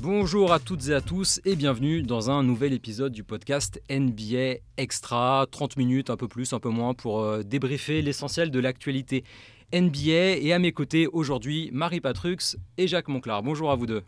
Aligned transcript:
Bonjour 0.00 0.52
à 0.52 0.60
toutes 0.60 0.86
et 0.88 0.94
à 0.94 1.00
tous 1.00 1.40
et 1.44 1.56
bienvenue 1.56 2.02
dans 2.02 2.30
un 2.30 2.44
nouvel 2.44 2.72
épisode 2.72 3.12
du 3.12 3.24
podcast 3.24 3.82
NBA 3.90 4.60
Extra. 4.76 5.44
30 5.50 5.76
minutes, 5.76 6.08
un 6.08 6.16
peu 6.16 6.28
plus, 6.28 6.52
un 6.52 6.60
peu 6.60 6.68
moins, 6.68 6.94
pour 6.94 7.20
euh, 7.20 7.42
débriefer 7.42 8.00
l'essentiel 8.00 8.52
de 8.52 8.60
l'actualité 8.60 9.24
NBA. 9.72 10.38
Et 10.40 10.52
à 10.52 10.60
mes 10.60 10.70
côtés 10.70 11.08
aujourd'hui, 11.08 11.70
Marie 11.72 12.00
Patrux 12.00 12.56
et 12.76 12.86
Jacques 12.86 13.08
Monclar. 13.08 13.42
Bonjour 13.42 13.72
à 13.72 13.74
vous 13.74 13.86
deux. 13.86 14.04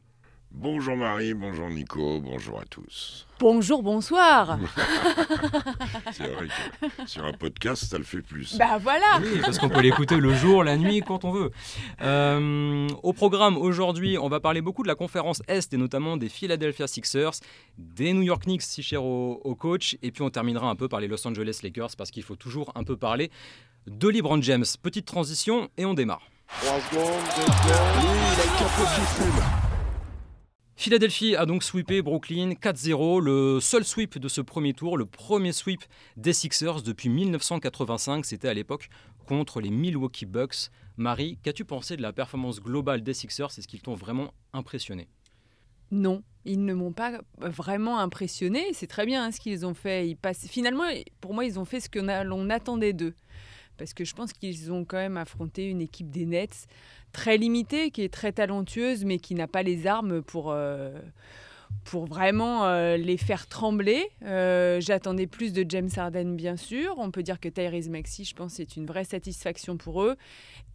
Bonjour 0.53 0.96
Marie, 0.96 1.32
bonjour 1.32 1.71
Nico, 1.71 2.21
bonjour 2.21 2.61
à 2.61 2.64
tous. 2.64 3.27
Bonjour, 3.39 3.85
bonsoir. 3.85 4.59
C'est 6.13 6.26
vrai 6.26 6.49
que 6.49 7.07
sur 7.09 7.25
un 7.25 7.32
podcast, 7.32 7.85
ça 7.85 7.99
le 7.99 8.04
fait 8.04 8.21
plus. 8.21 8.59
Bah 8.59 8.79
voilà. 8.82 9.21
Oui, 9.23 9.40
parce 9.40 9.59
qu'on 9.59 9.68
peut 9.68 9.81
l'écouter 9.81 10.17
le 10.17 10.35
jour, 10.35 10.64
la 10.64 10.76
nuit, 10.76 11.03
quand 11.07 11.25
on 11.25 11.31
veut. 11.31 11.53
Euh, 12.03 12.89
au 13.04 13.13
programme 13.13 13.57
aujourd'hui, 13.57 14.18
on 14.18 14.29
va 14.29 14.40
parler 14.40 14.61
beaucoup 14.61 14.82
de 14.82 14.89
la 14.89 14.96
conférence 14.96 15.40
Est 15.46 15.73
et 15.73 15.76
notamment 15.76 16.17
des 16.17 16.29
Philadelphia 16.29 16.89
Sixers, 16.89 17.35
des 17.79 18.12
New 18.12 18.23
York 18.23 18.43
Knicks 18.43 18.62
si 18.62 18.82
cher 18.82 19.04
au, 19.04 19.40
au 19.45 19.54
coach, 19.54 19.96
et 20.03 20.11
puis 20.11 20.23
on 20.23 20.31
terminera 20.31 20.68
un 20.68 20.75
peu 20.76 20.89
par 20.89 20.98
les 21.01 21.07
Los 21.07 21.26
Angeles 21.26 21.61
Lakers 21.62 21.90
parce 21.96 22.11
qu'il 22.11 22.25
faut 22.25 22.37
toujours 22.37 22.73
un 22.75 22.82
peu 22.82 22.96
parler 22.96 23.31
de 23.87 24.09
LeBron 24.09 24.43
James. 24.43 24.67
Petite 24.82 25.07
transition 25.07 25.71
et 25.79 25.87
on 25.87 25.95
démarre. 25.95 26.29
Philadelphie 30.80 31.36
a 31.36 31.44
donc 31.44 31.62
sweepé 31.62 32.00
Brooklyn 32.00 32.52
4-0, 32.52 33.20
le 33.20 33.61
seul 33.61 33.84
sweep 33.84 34.19
de 34.19 34.28
ce 34.28 34.41
premier 34.41 34.72
tour, 34.72 34.97
le 34.97 35.05
premier 35.05 35.53
sweep 35.53 35.83
des 36.16 36.33
Sixers 36.33 36.80
depuis 36.80 37.11
1985, 37.11 38.25
c'était 38.25 38.48
à 38.48 38.55
l'époque 38.55 38.89
contre 39.27 39.61
les 39.61 39.69
Milwaukee 39.69 40.25
Bucks. 40.25 40.70
Marie, 40.97 41.39
qu'as-tu 41.42 41.67
pensé 41.67 41.98
de 41.98 42.03
la 42.03 42.14
performance 42.14 42.61
globale 42.62 43.03
des 43.03 43.12
Sixers? 43.12 43.50
Est-ce 43.59 43.69
qu'ils 43.69 43.83
t'ont 43.83 43.95
vraiment 43.95 44.33
impressionné? 44.55 45.06
Non, 45.91 46.22
ils 46.47 46.64
ne 46.64 46.72
m'ont 46.72 46.92
pas 46.92 47.20
vraiment 47.37 47.98
impressionné. 47.98 48.65
C'est 48.72 48.87
très 48.87 49.05
bien 49.05 49.22
hein, 49.22 49.33
ce 49.33 49.41
qu'ils 49.41 49.67
ont 49.67 49.75
fait. 49.75 50.17
Finalement, 50.48 50.84
pour 51.20 51.34
moi, 51.34 51.44
ils 51.44 51.59
ont 51.59 51.67
fait 51.67 51.81
ce 51.81 51.91
que 51.91 51.98
l'on 52.25 52.48
attendait 52.48 52.94
d'eux. 52.94 53.15
Parce 53.81 53.95
que 53.95 54.05
je 54.05 54.14
pense 54.14 54.34
qu'ils 54.34 54.70
ont 54.70 54.84
quand 54.84 54.98
même 54.98 55.17
affronté 55.17 55.64
une 55.64 55.81
équipe 55.81 56.11
des 56.11 56.27
Nets 56.27 56.67
très 57.12 57.39
limitée, 57.39 57.91
qui 57.91 58.03
est 58.03 58.12
très 58.12 58.31
talentueuse, 58.31 59.06
mais 59.06 59.19
qui 59.19 59.34
n'a 59.34 59.48
pas 59.48 59.62
les 59.62 59.87
armes 59.87 60.20
pour, 60.20 60.50
euh, 60.50 60.92
pour 61.84 62.05
vraiment 62.05 62.67
euh, 62.67 62.98
les 62.98 63.17
faire 63.17 63.47
trembler. 63.47 64.05
Euh, 64.22 64.83
j'attendais 64.83 65.27
plus 65.27 65.55
de 65.55 65.64
James 65.67 65.89
Harden, 65.97 66.34
bien 66.37 66.59
sûr. 66.59 66.95
On 66.98 67.11
peut 67.11 67.22
dire 67.22 67.41
que 67.41 67.48
Tyrese 67.48 67.89
Maxey, 67.89 68.25
je 68.25 68.34
pense, 68.34 68.53
c'est 68.53 68.77
une 68.77 68.84
vraie 68.84 69.05
satisfaction 69.05 69.78
pour 69.78 70.03
eux. 70.03 70.17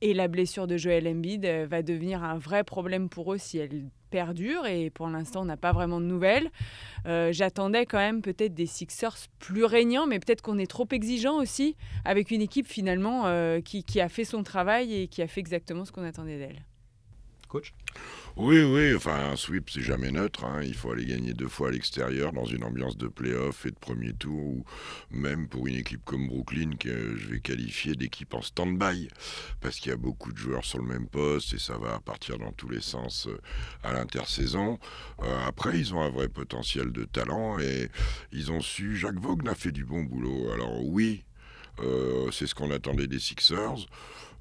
Et 0.01 0.15
la 0.15 0.27
blessure 0.27 0.65
de 0.65 0.75
Joel 0.75 1.07
Embiid 1.07 1.45
va 1.45 1.83
devenir 1.83 2.23
un 2.23 2.39
vrai 2.39 2.63
problème 2.63 3.07
pour 3.07 3.35
eux 3.35 3.37
si 3.37 3.59
elle 3.59 3.85
Et 4.65 4.89
pour 4.89 5.07
l'instant, 5.07 5.41
on 5.41 5.45
n'a 5.45 5.57
pas 5.57 5.71
vraiment 5.71 5.99
de 5.99 6.05
nouvelles. 6.05 6.49
J'attendais 7.05 7.85
quand 7.85 7.97
même 7.97 8.21
peut-être 8.21 8.53
des 8.53 8.65
Sixers 8.65 9.17
plus 9.39 9.65
régnants, 9.65 10.07
mais 10.07 10.19
peut-être 10.19 10.41
qu'on 10.41 10.57
est 10.57 10.69
trop 10.69 10.87
exigeant 10.91 11.37
aussi 11.37 11.75
avec 12.03 12.31
une 12.31 12.41
équipe 12.41 12.67
finalement 12.67 13.25
qui, 13.63 13.83
qui 13.83 14.01
a 14.01 14.09
fait 14.09 14.25
son 14.25 14.43
travail 14.43 14.93
et 14.93 15.07
qui 15.07 15.21
a 15.21 15.27
fait 15.27 15.41
exactement 15.41 15.85
ce 15.85 15.91
qu'on 15.91 16.03
attendait 16.03 16.37
d'elle. 16.37 16.63
Coach 17.47 17.73
Oui, 18.35 18.63
oui, 18.63 18.95
enfin 18.95 19.31
un 19.31 19.35
sweep 19.35 19.69
c'est 19.69 19.81
jamais 19.81 20.11
neutre, 20.11 20.45
hein. 20.45 20.61
il 20.63 20.73
faut 20.73 20.91
aller 20.91 21.05
gagner 21.05 21.33
deux 21.33 21.47
fois 21.47 21.69
à 21.69 21.71
l'extérieur 21.71 22.33
dans 22.33 22.45
une 22.45 22.63
ambiance 22.63 22.97
de 22.97 23.07
playoff 23.07 23.65
et 23.65 23.71
de 23.71 23.75
premier 23.75 24.13
tour, 24.13 24.39
ou 24.39 24.65
même 25.11 25.47
pour 25.47 25.67
une 25.67 25.75
équipe 25.75 26.03
comme 26.03 26.27
Brooklyn 26.27 26.71
que 26.79 27.15
je 27.17 27.27
vais 27.27 27.39
qualifier 27.39 27.95
d'équipe 27.95 28.33
en 28.33 28.41
stand-by, 28.41 29.09
parce 29.61 29.79
qu'il 29.79 29.91
y 29.91 29.93
a 29.93 29.97
beaucoup 29.97 30.31
de 30.31 30.37
joueurs 30.37 30.65
sur 30.65 30.79
le 30.79 30.87
même 30.87 31.07
poste 31.07 31.53
et 31.53 31.59
ça 31.59 31.77
va 31.77 31.99
partir 31.99 32.37
dans 32.37 32.51
tous 32.51 32.69
les 32.69 32.81
sens 32.81 33.27
euh, 33.27 33.39
à 33.83 33.93
l'intersaison. 33.93 34.79
Euh, 35.23 35.45
après 35.47 35.79
ils 35.79 35.93
ont 35.93 36.01
un 36.01 36.09
vrai 36.09 36.29
potentiel 36.29 36.91
de 36.91 37.05
talent 37.05 37.59
et 37.59 37.89
ils 38.31 38.51
ont 38.51 38.61
su, 38.61 38.97
Jacques 38.97 39.19
Vaughan 39.19 39.47
a 39.47 39.55
fait 39.55 39.71
du 39.71 39.85
bon 39.85 40.03
boulot, 40.03 40.51
alors 40.51 40.83
oui, 40.83 41.23
euh, 41.81 42.31
c'est 42.31 42.47
ce 42.47 42.55
qu'on 42.55 42.71
attendait 42.71 43.07
des 43.07 43.19
Sixers. 43.19 43.87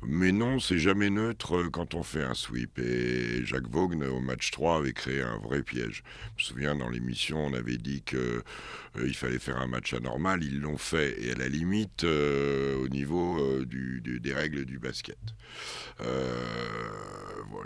Mais 0.06 0.32
non, 0.32 0.60
c'est 0.60 0.78
jamais 0.78 1.08
neutre 1.08 1.68
quand 1.72 1.94
on 1.94 2.02
fait 2.02 2.22
un 2.22 2.34
sweep. 2.34 2.78
Et 2.78 3.44
Jacques 3.44 3.68
Vaughan, 3.68 4.02
au 4.02 4.20
match 4.20 4.50
3, 4.50 4.78
avait 4.78 4.92
créé 4.92 5.22
un 5.22 5.38
vrai 5.38 5.62
piège. 5.62 6.02
Je 6.36 6.44
me 6.44 6.48
souviens, 6.48 6.74
dans 6.74 6.90
l'émission, 6.90 7.38
on 7.38 7.54
avait 7.54 7.78
dit 7.78 8.02
qu'il 8.02 8.18
euh, 8.18 9.12
fallait 9.14 9.38
faire 9.38 9.58
un 9.58 9.66
match 9.66 9.94
anormal. 9.94 10.42
Ils 10.42 10.60
l'ont 10.60 10.76
fait. 10.76 11.22
Et 11.22 11.32
à 11.32 11.34
la 11.34 11.48
limite, 11.48 12.04
euh, 12.04 12.76
au 12.84 12.88
niveau 12.88 13.38
euh, 13.40 13.64
des 13.64 14.34
règles 14.34 14.64
du 14.64 14.78
basket. 14.78 15.18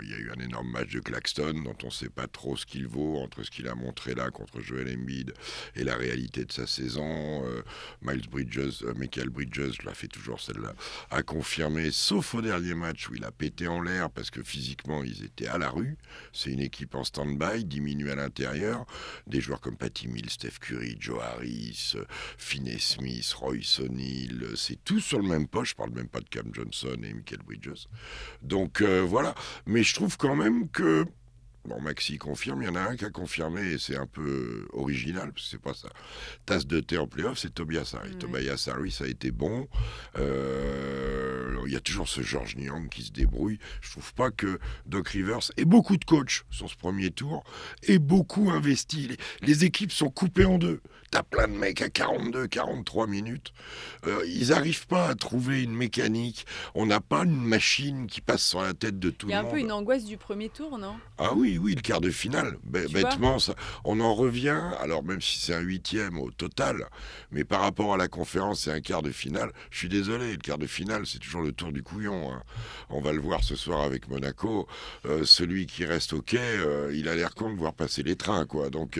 il 0.01 0.09
y 0.09 0.13
a 0.13 0.17
eu 0.17 0.31
un 0.31 0.41
énorme 0.41 0.71
match 0.71 0.91
de 0.93 1.01
Claxton 1.01 1.61
dont 1.65 1.75
on 1.83 1.87
ne 1.87 1.91
sait 1.91 2.09
pas 2.09 2.27
trop 2.27 2.55
ce 2.55 2.65
qu'il 2.65 2.87
vaut 2.87 3.17
entre 3.17 3.43
ce 3.43 3.51
qu'il 3.51 3.67
a 3.67 3.75
montré 3.75 4.15
là 4.15 4.31
contre 4.31 4.61
Joel 4.61 4.87
Embiid 4.97 5.33
et 5.75 5.83
la 5.83 5.97
réalité 5.97 6.45
de 6.45 6.51
sa 6.51 6.65
saison. 6.65 7.43
Miles 8.01 8.29
Bridges, 8.29 8.83
Michael 8.95 9.29
Bridges, 9.29 9.77
je 9.81 9.85
la 9.85 9.93
fais 9.93 10.07
toujours 10.07 10.39
celle-là, 10.39 10.73
a 11.11 11.21
confirmé, 11.21 11.91
sauf 11.91 12.28
au 12.35 12.41
dernier 12.41 12.73
match 12.73 13.09
où 13.09 13.15
il 13.15 13.23
a 13.23 13.31
pété 13.31 13.67
en 13.67 13.81
l'air 13.81 14.09
parce 14.09 14.29
que 14.29 14.43
physiquement 14.43 15.03
ils 15.03 15.23
étaient 15.23 15.47
à 15.47 15.57
la 15.57 15.69
rue. 15.69 15.97
C'est 16.33 16.51
une 16.51 16.59
équipe 16.59 16.95
en 16.95 17.03
stand-by, 17.03 17.65
diminuée 17.65 18.11
à 18.11 18.15
l'intérieur. 18.15 18.85
Des 19.27 19.41
joueurs 19.41 19.61
comme 19.61 19.77
Patty 19.77 20.07
Mills, 20.07 20.29
Steph 20.29 20.59
Curry, 20.61 20.97
Joe 20.99 21.21
Harris, 21.21 21.95
Finney 22.37 22.79
Smith, 22.79 23.31
Royce 23.33 23.79
O'Neill, 23.79 24.53
c'est 24.55 24.83
tout 24.83 24.99
sur 24.99 25.19
le 25.19 25.27
même 25.27 25.47
poste. 25.47 25.71
Je 25.71 25.75
parle 25.75 25.91
même 25.91 26.07
pas 26.07 26.19
de 26.19 26.29
Cam 26.29 26.49
Johnson 26.53 26.97
et 27.03 27.13
Michael 27.13 27.39
Bridges. 27.45 27.87
Donc 28.41 28.81
euh, 28.81 29.01
voilà. 29.01 29.35
Mais 29.65 29.83
je 29.83 29.93
trouve 29.93 30.17
quand 30.17 30.35
même 30.35 30.69
que 30.69 31.05
Bon, 31.65 31.79
Maxi 31.81 32.17
confirme, 32.17 32.61
il 32.63 32.65
y 32.65 32.69
en 32.69 32.75
a 32.75 32.81
un 32.81 32.95
qui 32.95 33.05
a 33.05 33.09
confirmé, 33.09 33.61
et 33.61 33.77
c'est 33.77 33.97
un 33.97 34.07
peu 34.07 34.67
original, 34.73 35.31
parce 35.33 35.45
que 35.45 35.51
c'est 35.51 35.61
pas 35.61 35.73
ça. 35.73 35.89
Tasse 36.45 36.65
de 36.65 36.79
thé 36.79 36.97
en 36.97 37.07
playoff, 37.07 37.37
c'est 37.37 37.53
Tobias 37.53 37.93
Harris. 37.97 38.15
Tobias 38.17 38.69
Harris 38.71 38.97
a 39.01 39.07
été 39.07 39.31
bon. 39.31 39.67
Euh, 40.17 41.57
il 41.65 41.73
y 41.73 41.75
a 41.75 41.79
toujours 41.79 42.07
ce 42.07 42.21
George 42.21 42.55
Niang 42.55 42.89
qui 42.89 43.03
se 43.03 43.11
débrouille. 43.11 43.59
Je 43.81 43.91
trouve 43.91 44.13
pas 44.15 44.31
que 44.31 44.59
Doc 44.85 45.09
Rivers 45.09 45.51
ait 45.57 45.65
beaucoup 45.65 45.97
de 45.97 46.05
coachs 46.05 46.43
sur 46.49 46.69
ce 46.69 46.75
premier 46.75 47.11
tour, 47.11 47.43
et 47.83 47.99
beaucoup 47.99 48.49
investi. 48.49 49.17
Les, 49.41 49.65
équipes 49.65 49.91
sont 49.91 50.09
coupées 50.09 50.45
en 50.45 50.57
deux. 50.57 50.81
T'as 51.11 51.23
plein 51.23 51.47
de 51.47 51.53
mecs 51.53 51.81
à 51.81 51.89
42, 51.89 52.47
43 52.47 53.07
minutes. 53.07 53.51
Euh, 54.05 54.23
ils 54.27 54.49
n'arrivent 54.49 54.85
pas 54.85 55.07
à 55.07 55.15
trouver 55.15 55.63
une 55.63 55.73
mécanique. 55.73 56.45
On 56.75 56.85
n'a 56.85 56.99
pas 56.99 57.23
une 57.23 57.41
machine 57.41 58.05
qui 58.05 58.21
passe 58.21 58.43
sur 58.43 58.61
la 58.61 58.73
tête 58.73 58.99
de 58.99 59.09
tout 59.09 59.27
le 59.27 59.33
monde. 59.33 59.41
Il 59.41 59.45
y 59.45 59.47
a 59.47 59.49
un 59.49 59.51
peu 59.51 59.59
une 59.59 59.71
angoisse 59.71 60.05
du 60.05 60.17
premier 60.17 60.49
tour, 60.49 60.77
non? 60.77 60.95
Ah 61.17 61.33
oui, 61.35 61.57
oui, 61.57 61.73
le 61.73 61.81
quart 61.81 62.01
de 62.01 62.11
finale. 62.11 62.57
bêtement, 62.63 63.39
ça, 63.39 63.55
on 63.83 63.99
en 63.99 64.13
revient, 64.13 64.61
alors 64.79 65.03
même 65.03 65.21
si 65.21 65.39
c'est 65.39 65.53
un 65.53 65.61
huitième 65.61 66.19
au 66.19 66.29
total, 66.29 66.87
mais 67.31 67.43
par 67.43 67.61
rapport 67.61 67.93
à 67.93 67.97
la 67.97 68.07
conférence, 68.07 68.61
c'est 68.61 68.71
un 68.71 68.81
quart 68.81 69.01
de 69.01 69.11
finale. 69.11 69.51
Je 69.71 69.79
suis 69.79 69.89
désolé, 69.89 70.33
le 70.33 70.37
quart 70.37 70.59
de 70.59 70.67
finale, 70.67 71.07
c'est 71.07 71.19
toujours 71.19 71.41
le 71.41 71.51
tour 71.51 71.71
du 71.71 71.81
couillon. 71.81 72.31
Hein. 72.31 72.43
On 72.89 73.01
va 73.01 73.13
le 73.13 73.19
voir 73.19 73.43
ce 73.43 73.55
soir 73.55 73.81
avec 73.81 74.09
Monaco. 74.09 74.67
Euh, 75.05 75.23
celui 75.25 75.65
qui 75.65 75.85
reste 75.85 76.13
au 76.13 76.21
quai, 76.21 76.37
euh, 76.39 76.91
il 76.93 77.09
a 77.09 77.15
l'air 77.15 77.33
con 77.33 77.51
de 77.51 77.57
voir 77.57 77.73
passer 77.73 78.03
les 78.03 78.15
trains, 78.15 78.45
quoi. 78.45 78.69
Donc, 78.69 78.99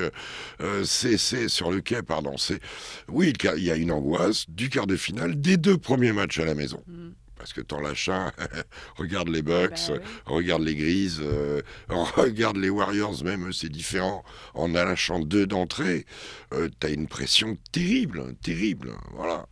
c'est 0.83 1.17
sur 1.47 1.71
le 1.71 1.81
pardon. 2.03 2.37
C'est 2.37 2.59
oui, 3.07 3.33
il 3.57 3.63
y 3.63 3.71
a 3.71 3.75
une 3.75 3.91
angoisse 3.91 4.45
du 4.49 4.69
quart 4.69 4.87
de 4.87 4.95
finale 4.95 5.39
des 5.39 5.57
deux 5.57 5.77
premiers 5.77 6.13
matchs 6.13 6.39
à 6.39 6.45
la 6.45 6.55
maison. 6.55 6.83
Mm. 6.87 7.09
Parce 7.39 7.53
que 7.53 7.61
t'en 7.61 7.79
lâches 7.79 8.09
un, 8.09 8.33
regarde 8.97 9.29
les 9.29 9.41
Bucks, 9.41 9.79
bah 9.87 10.01
regarde 10.25 10.61
les 10.61 10.75
Grises, 10.75 11.21
euh, 11.23 11.61
regarde 11.89 12.57
les 12.57 12.69
Warriors, 12.69 13.23
même 13.23 13.53
c'est 13.53 13.69
différent. 13.69 14.25
En 14.53 14.67
lâchant 14.67 15.19
deux 15.19 15.47
d'entrée, 15.47 16.05
euh, 16.53 16.67
t'as 16.81 16.91
une 16.91 17.07
pression 17.07 17.57
terrible, 17.71 18.35
terrible. 18.43 18.91
Voilà. 19.13 19.47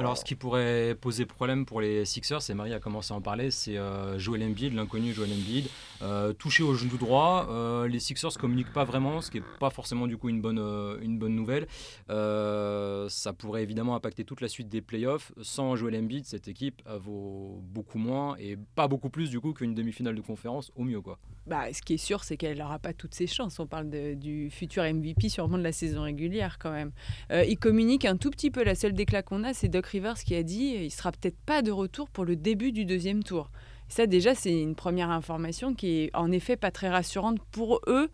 Alors, 0.00 0.16
ce 0.16 0.24
qui 0.24 0.34
pourrait 0.34 0.96
poser 0.98 1.26
problème 1.26 1.66
pour 1.66 1.82
les 1.82 2.06
Sixers, 2.06 2.48
et 2.48 2.54
Marie 2.54 2.72
a 2.72 2.80
commencé 2.80 3.12
à 3.12 3.18
en 3.18 3.20
parler, 3.20 3.50
c'est 3.50 3.76
euh, 3.76 4.18
Joel 4.18 4.42
Embiid, 4.42 4.72
l'inconnu 4.72 5.12
Joel 5.12 5.30
Embiid, 5.30 5.68
euh, 6.00 6.32
touché 6.32 6.62
au 6.62 6.72
genou 6.72 6.96
droit. 6.96 7.48
Euh, 7.50 7.86
les 7.86 8.00
Sixers 8.00 8.32
communiquent 8.38 8.72
pas 8.72 8.84
vraiment, 8.84 9.20
ce 9.20 9.30
qui 9.30 9.40
n'est 9.40 9.46
pas 9.58 9.68
forcément 9.68 10.06
du 10.06 10.16
coup 10.16 10.30
une 10.30 10.40
bonne, 10.40 10.58
une 11.02 11.18
bonne 11.18 11.34
nouvelle. 11.34 11.66
ça 12.08 13.32
pourrait 13.34 13.62
évidemment 13.62 13.94
impacter 13.94 14.24
toute 14.24 14.40
la 14.40 14.48
suite 14.48 14.70
des 14.70 14.80
playoffs. 14.80 15.32
Sans 15.42 15.76
Joel 15.76 15.96
Embiid, 15.96 16.24
cette 16.24 16.48
équipe 16.48 16.80
vaut 16.98 17.60
beaucoup 17.62 17.98
moins 17.98 18.36
et 18.38 18.56
pas 18.74 18.88
beaucoup 18.88 19.10
plus 19.10 19.28
du 19.28 19.38
coup 19.38 19.52
qu'une 19.52 19.74
demi-finale 19.74 20.14
de 20.14 20.22
conférence 20.22 20.72
au 20.76 20.84
mieux 20.84 21.02
quoi. 21.02 21.18
Bah, 21.46 21.72
ce 21.72 21.82
qui 21.82 21.94
est 21.94 21.98
sûr, 21.98 22.22
c'est 22.22 22.36
qu'elle 22.36 22.58
n'aura 22.58 22.78
pas 22.78 22.92
toutes 22.92 23.14
ses 23.14 23.26
chances. 23.26 23.58
On 23.58 23.66
parle 23.66 23.88
du 23.90 24.50
futur 24.50 24.84
MVP 24.84 25.28
sûrement 25.28 25.58
de 25.58 25.62
la 25.62 25.72
saison 25.72 26.02
régulière 26.02 26.58
quand 26.58 26.70
même. 26.70 26.92
il 27.30 27.58
communique 27.58 28.04
un 28.04 28.16
tout 28.16 28.30
petit 28.30 28.50
peu. 28.50 28.62
La 28.62 28.74
seule 28.74 28.92
déclat 28.92 29.22
qu'on 29.22 29.42
a, 29.44 29.54
c'est 29.54 29.68
Doc 29.68 29.86
Rivers 29.86 30.18
qui 30.18 30.34
a 30.34 30.42
dit 30.42 30.76
il 30.76 30.90
sera 30.90 31.12
peut-être 31.12 31.38
pas 31.46 31.62
de 31.62 31.70
retour 31.70 32.08
pour 32.10 32.24
le 32.24 32.36
début 32.36 32.72
du 32.72 32.84
deuxième 32.84 33.24
tour. 33.24 33.50
Ça 33.90 34.06
déjà 34.06 34.34
c'est 34.36 34.58
une 34.58 34.76
première 34.76 35.10
information 35.10 35.74
qui 35.74 36.04
est 36.04 36.16
en 36.16 36.30
effet 36.30 36.56
pas 36.56 36.70
très 36.70 36.88
rassurante 36.88 37.38
pour 37.50 37.80
eux 37.88 38.08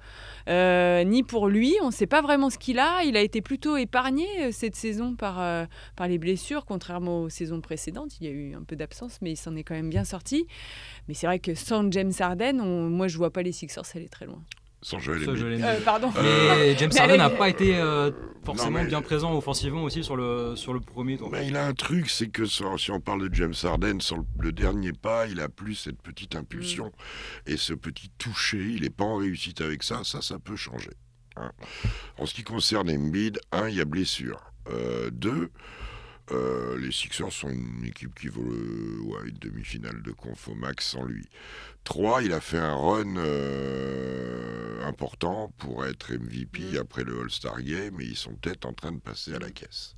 euh, 0.49 1.05
ni 1.05 1.23
pour 1.23 1.49
lui. 1.49 1.75
On 1.83 1.89
ne 1.89 1.93
sait 1.93 2.07
pas 2.07 2.23
vraiment 2.23 2.49
ce 2.49 2.59
qu'il 2.59 2.79
a. 2.79 3.05
Il 3.05 3.17
a 3.17 3.21
été 3.21 3.43
plutôt 3.43 3.77
épargné 3.77 4.27
euh, 4.41 4.51
cette 4.53 4.75
saison 4.75 5.15
par, 5.15 5.41
euh, 5.41 5.67
par 5.95 6.09
les 6.09 6.19
blessures, 6.19 6.65
contrairement 6.65 7.23
aux 7.23 7.29
saisons 7.29 7.61
précédentes. 7.61 8.19
Il 8.21 8.27
y 8.27 8.31
a 8.31 8.33
eu 8.33 8.55
un 8.55 8.63
peu 8.63 8.75
d'absence, 8.75 9.19
mais 9.21 9.33
il 9.33 9.37
s'en 9.37 9.55
est 9.55 9.65
quand 9.65 9.75
même 9.75 9.91
bien 9.91 10.05
sorti. 10.05 10.47
Mais 11.09 11.15
c'est 11.15 11.27
vrai 11.27 11.39
que 11.39 11.55
sans 11.55 11.93
James 11.93 12.13
Harden, 12.19 12.57
moi 12.89 13.07
je 13.07 13.19
vois 13.19 13.31
pas 13.31 13.43
les 13.43 13.53
Sixers 13.53 13.85
aller 13.95 14.09
très 14.09 14.25
loin 14.25 14.43
Sans 14.87 15.01
Joel 15.01 15.25
Ça, 15.25 15.31
Embiid. 15.33 15.43
je 15.43 15.47
l'ai 15.49 15.63
Euh, 15.65 15.81
pardon. 15.85 16.13
Mais 16.23 16.79
James 16.79 16.93
Harden 16.97 17.17
n'a 17.17 17.29
pas 17.29 17.49
été 17.49 17.77
euh, 17.77 18.13
forcément 18.45 18.71
Non, 18.71 18.85
mais- 18.85 18.87
bien 18.87 19.03
présent 19.03 19.37
offensivement 19.37 19.83
aussi 19.83 20.05
sur 20.05 20.15
le, 20.15 20.55
sur 20.55 20.73
le 20.73 20.79
premier 20.79 21.17
tour. 21.17 21.29
Mais 21.33 21.45
il 21.49 21.57
a 21.57 21.67
un 21.67 21.73
truc, 21.75 22.09
c'est 22.09 22.29
que 22.29 22.45
sur- 22.45 22.79
si 22.79 22.93
on 22.93 23.01
parle 23.01 23.29
de 23.29 23.35
James 23.35 23.53
Harden, 23.65 24.01
sur 24.01 24.19
le, 24.19 24.23
le 24.39 24.53
dernier 24.53 24.93
pas, 24.93 25.27
il 25.27 25.41
a 25.41 25.49
plus 25.49 25.75
cette 25.75 26.01
petite 26.01 26.37
impulsion. 26.37 26.93
Et 27.49 27.57
ce 27.57 27.75
petit 27.75 28.11
toucher, 28.17 28.59
il 28.77 28.83
n'est 28.83 28.91
pas 28.91 29.03
en 29.03 29.17
réussite 29.17 29.61
avec 29.61 29.83
ça. 29.83 30.03
Ça, 30.05 30.23
ça 30.23 30.39
peut 30.39 30.55
changer. 30.55 30.91
hein. 31.35 31.51
En 32.19 32.27
ce 32.27 32.35
qui 32.35 32.45
concerne 32.45 32.89
Embiid, 32.89 33.41
un, 33.51 33.69
il 33.69 33.75
y 33.75 33.81
a 33.81 33.85
blessure. 33.85 34.41
Euh, 34.71 35.11
deux, 35.11 35.51
euh, 36.33 36.79
les 36.79 36.91
Sixers 36.93 37.33
sont 37.33 37.49
une 37.51 37.85
équipe 37.85 38.15
qui 38.19 38.29
vaut 38.29 38.43
le- 38.43 39.01
ouais, 39.03 39.29
une 39.29 39.39
demi-finale 39.39 40.03
de 40.03 40.11
conf 40.13 40.49
au 40.49 40.55
max 40.55 40.87
sans 40.87 41.05
lui. 41.05 41.29
Trois, 41.85 42.23
il 42.23 42.33
a 42.33 42.41
fait 42.41 42.59
un 42.59 42.75
run 42.75 43.17
euh, 43.17 44.85
important 44.87 45.53
pour 45.59 45.85
être 45.87 46.13
MVP 46.13 46.61
Mm. 46.73 46.77
après 46.79 47.05
le 47.05 47.21
All-Star 47.21 47.63
Game 47.63 48.01
et 48.01 48.05
ils 48.05 48.17
sont 48.17 48.35
peut-être 48.35 48.67
en 48.67 48.73
train 48.73 48.93
de 48.93 48.99
passer 49.01 49.35
à 49.35 49.39
la 49.39 49.51
caisse. 49.51 49.95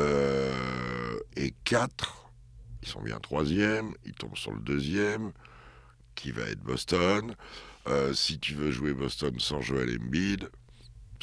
Euh, 0.00 1.18
et 1.36 1.54
4, 1.64 2.30
ils 2.82 2.88
sont 2.88 3.02
bien 3.02 3.18
troisième, 3.20 3.92
ils 4.04 4.12
tombent 4.14 4.36
sur 4.36 4.52
le 4.52 4.60
deuxième, 4.60 5.32
qui 6.14 6.30
va 6.32 6.42
être 6.42 6.60
Boston. 6.60 7.34
Si 8.14 8.38
tu 8.38 8.54
veux 8.54 8.70
jouer 8.70 8.92
Boston 8.94 9.34
sans 9.38 9.60
Joel 9.60 9.98
Embiid, 10.00 10.48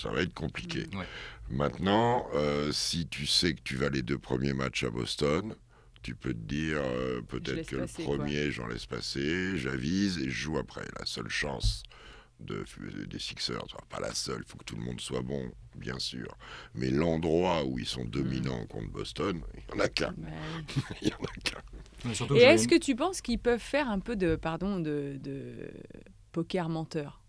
ça 0.02 0.10
va 0.12 0.22
être 0.22 0.34
compliqué. 0.34 0.86
Ouais. 0.94 1.06
Maintenant, 1.50 2.28
euh, 2.34 2.72
si 2.72 3.08
tu 3.08 3.26
sais 3.26 3.54
que 3.54 3.62
tu 3.62 3.76
vas 3.76 3.90
les 3.90 4.04
deux 4.04 4.20
premiers 4.20 4.54
matchs 4.54 4.84
à 4.84 4.90
Boston, 4.90 5.56
tu 6.04 6.16
peux 6.16 6.34
te 6.34 6.40
dire 6.40 6.78
euh, 6.80 7.22
peut-être 7.22 7.68
que 7.68 7.78
passer, 7.78 8.04
le 8.04 8.08
premier, 8.08 8.52
j'en 8.52 8.68
laisse 8.68 8.86
passer, 8.86 9.58
j'avise 9.58 10.20
et 10.20 10.26
je 10.26 10.30
joue 10.30 10.58
après. 10.58 10.86
La 11.00 11.06
seule 11.06 11.30
chance 11.30 11.84
de, 12.40 12.64
des 13.06 13.20
Sixers, 13.20 13.64
enfin, 13.64 13.80
pas 13.90 14.00
la 14.00 14.14
seule, 14.14 14.44
il 14.46 14.50
faut 14.50 14.58
que 14.58 14.64
tout 14.64 14.76
le 14.76 14.84
monde 14.84 15.02
soit 15.02 15.22
bon, 15.22 15.52
bien 15.76 15.98
sûr. 15.98 16.38
Mais 16.76 16.90
l'endroit 16.90 17.66
où 17.66 17.80
ils 17.80 17.88
sont 17.88 18.06
dominants 18.06 18.66
contre 18.68 18.92
Boston, 18.92 19.42
il 19.56 19.76
n'y 19.76 19.82
en 19.82 19.84
a 19.84 19.90
qu'un. 19.90 20.14
Bah, 20.18 20.30
Il 21.02 21.10
y 21.10 21.14
en 21.14 21.24
a 21.24 21.40
qu'un. 21.44 21.62
Mais 22.06 22.14
surtout 22.14 22.36
Et 22.36 22.42
est-ce 22.42 22.68
que 22.68 22.78
tu 22.78 22.96
penses 22.96 23.22
qu'ils 23.22 23.40
peuvent 23.40 23.60
faire 23.60 23.90
un 23.90 24.00
peu 24.00 24.16
de, 24.16 24.36
pardon, 24.36 24.80
de, 24.80 25.18
de 25.22 25.72
poker 26.32 26.70
menteur 26.70 27.22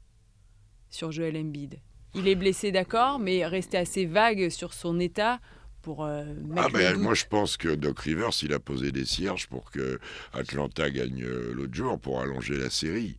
sur 0.90 1.11
Joel 1.11 1.37
Embiid? 1.37 1.81
Il 2.15 2.27
est 2.29 2.35
blessé, 2.35 2.73
d'accord, 2.73 3.19
mais 3.19 3.47
rester 3.47 3.77
assez 3.79 4.05
vague 4.07 4.49
sur 4.51 4.73
son 4.75 4.99
état 4.99 5.41
pour 5.83 6.05
euh, 6.05 6.25
Ah 6.57 6.69
ben, 6.73 6.97
moi 6.99 7.15
je 7.15 7.25
pense 7.25 7.57
que 7.57 7.69
Doc 7.75 8.01
Rivers 8.01 8.31
il 8.43 8.53
a 8.53 8.59
posé 8.59 8.93
des 8.93 9.05
cierges 9.07 9.47
pour 9.47 9.71
que 9.71 9.99
Atlanta 10.35 10.91
gagne 10.91 11.23
euh, 11.23 11.53
l'autre 11.55 11.73
jour 11.75 11.99
pour 11.99 12.21
allonger 12.21 12.57
la 12.59 12.69
série. 12.69 13.17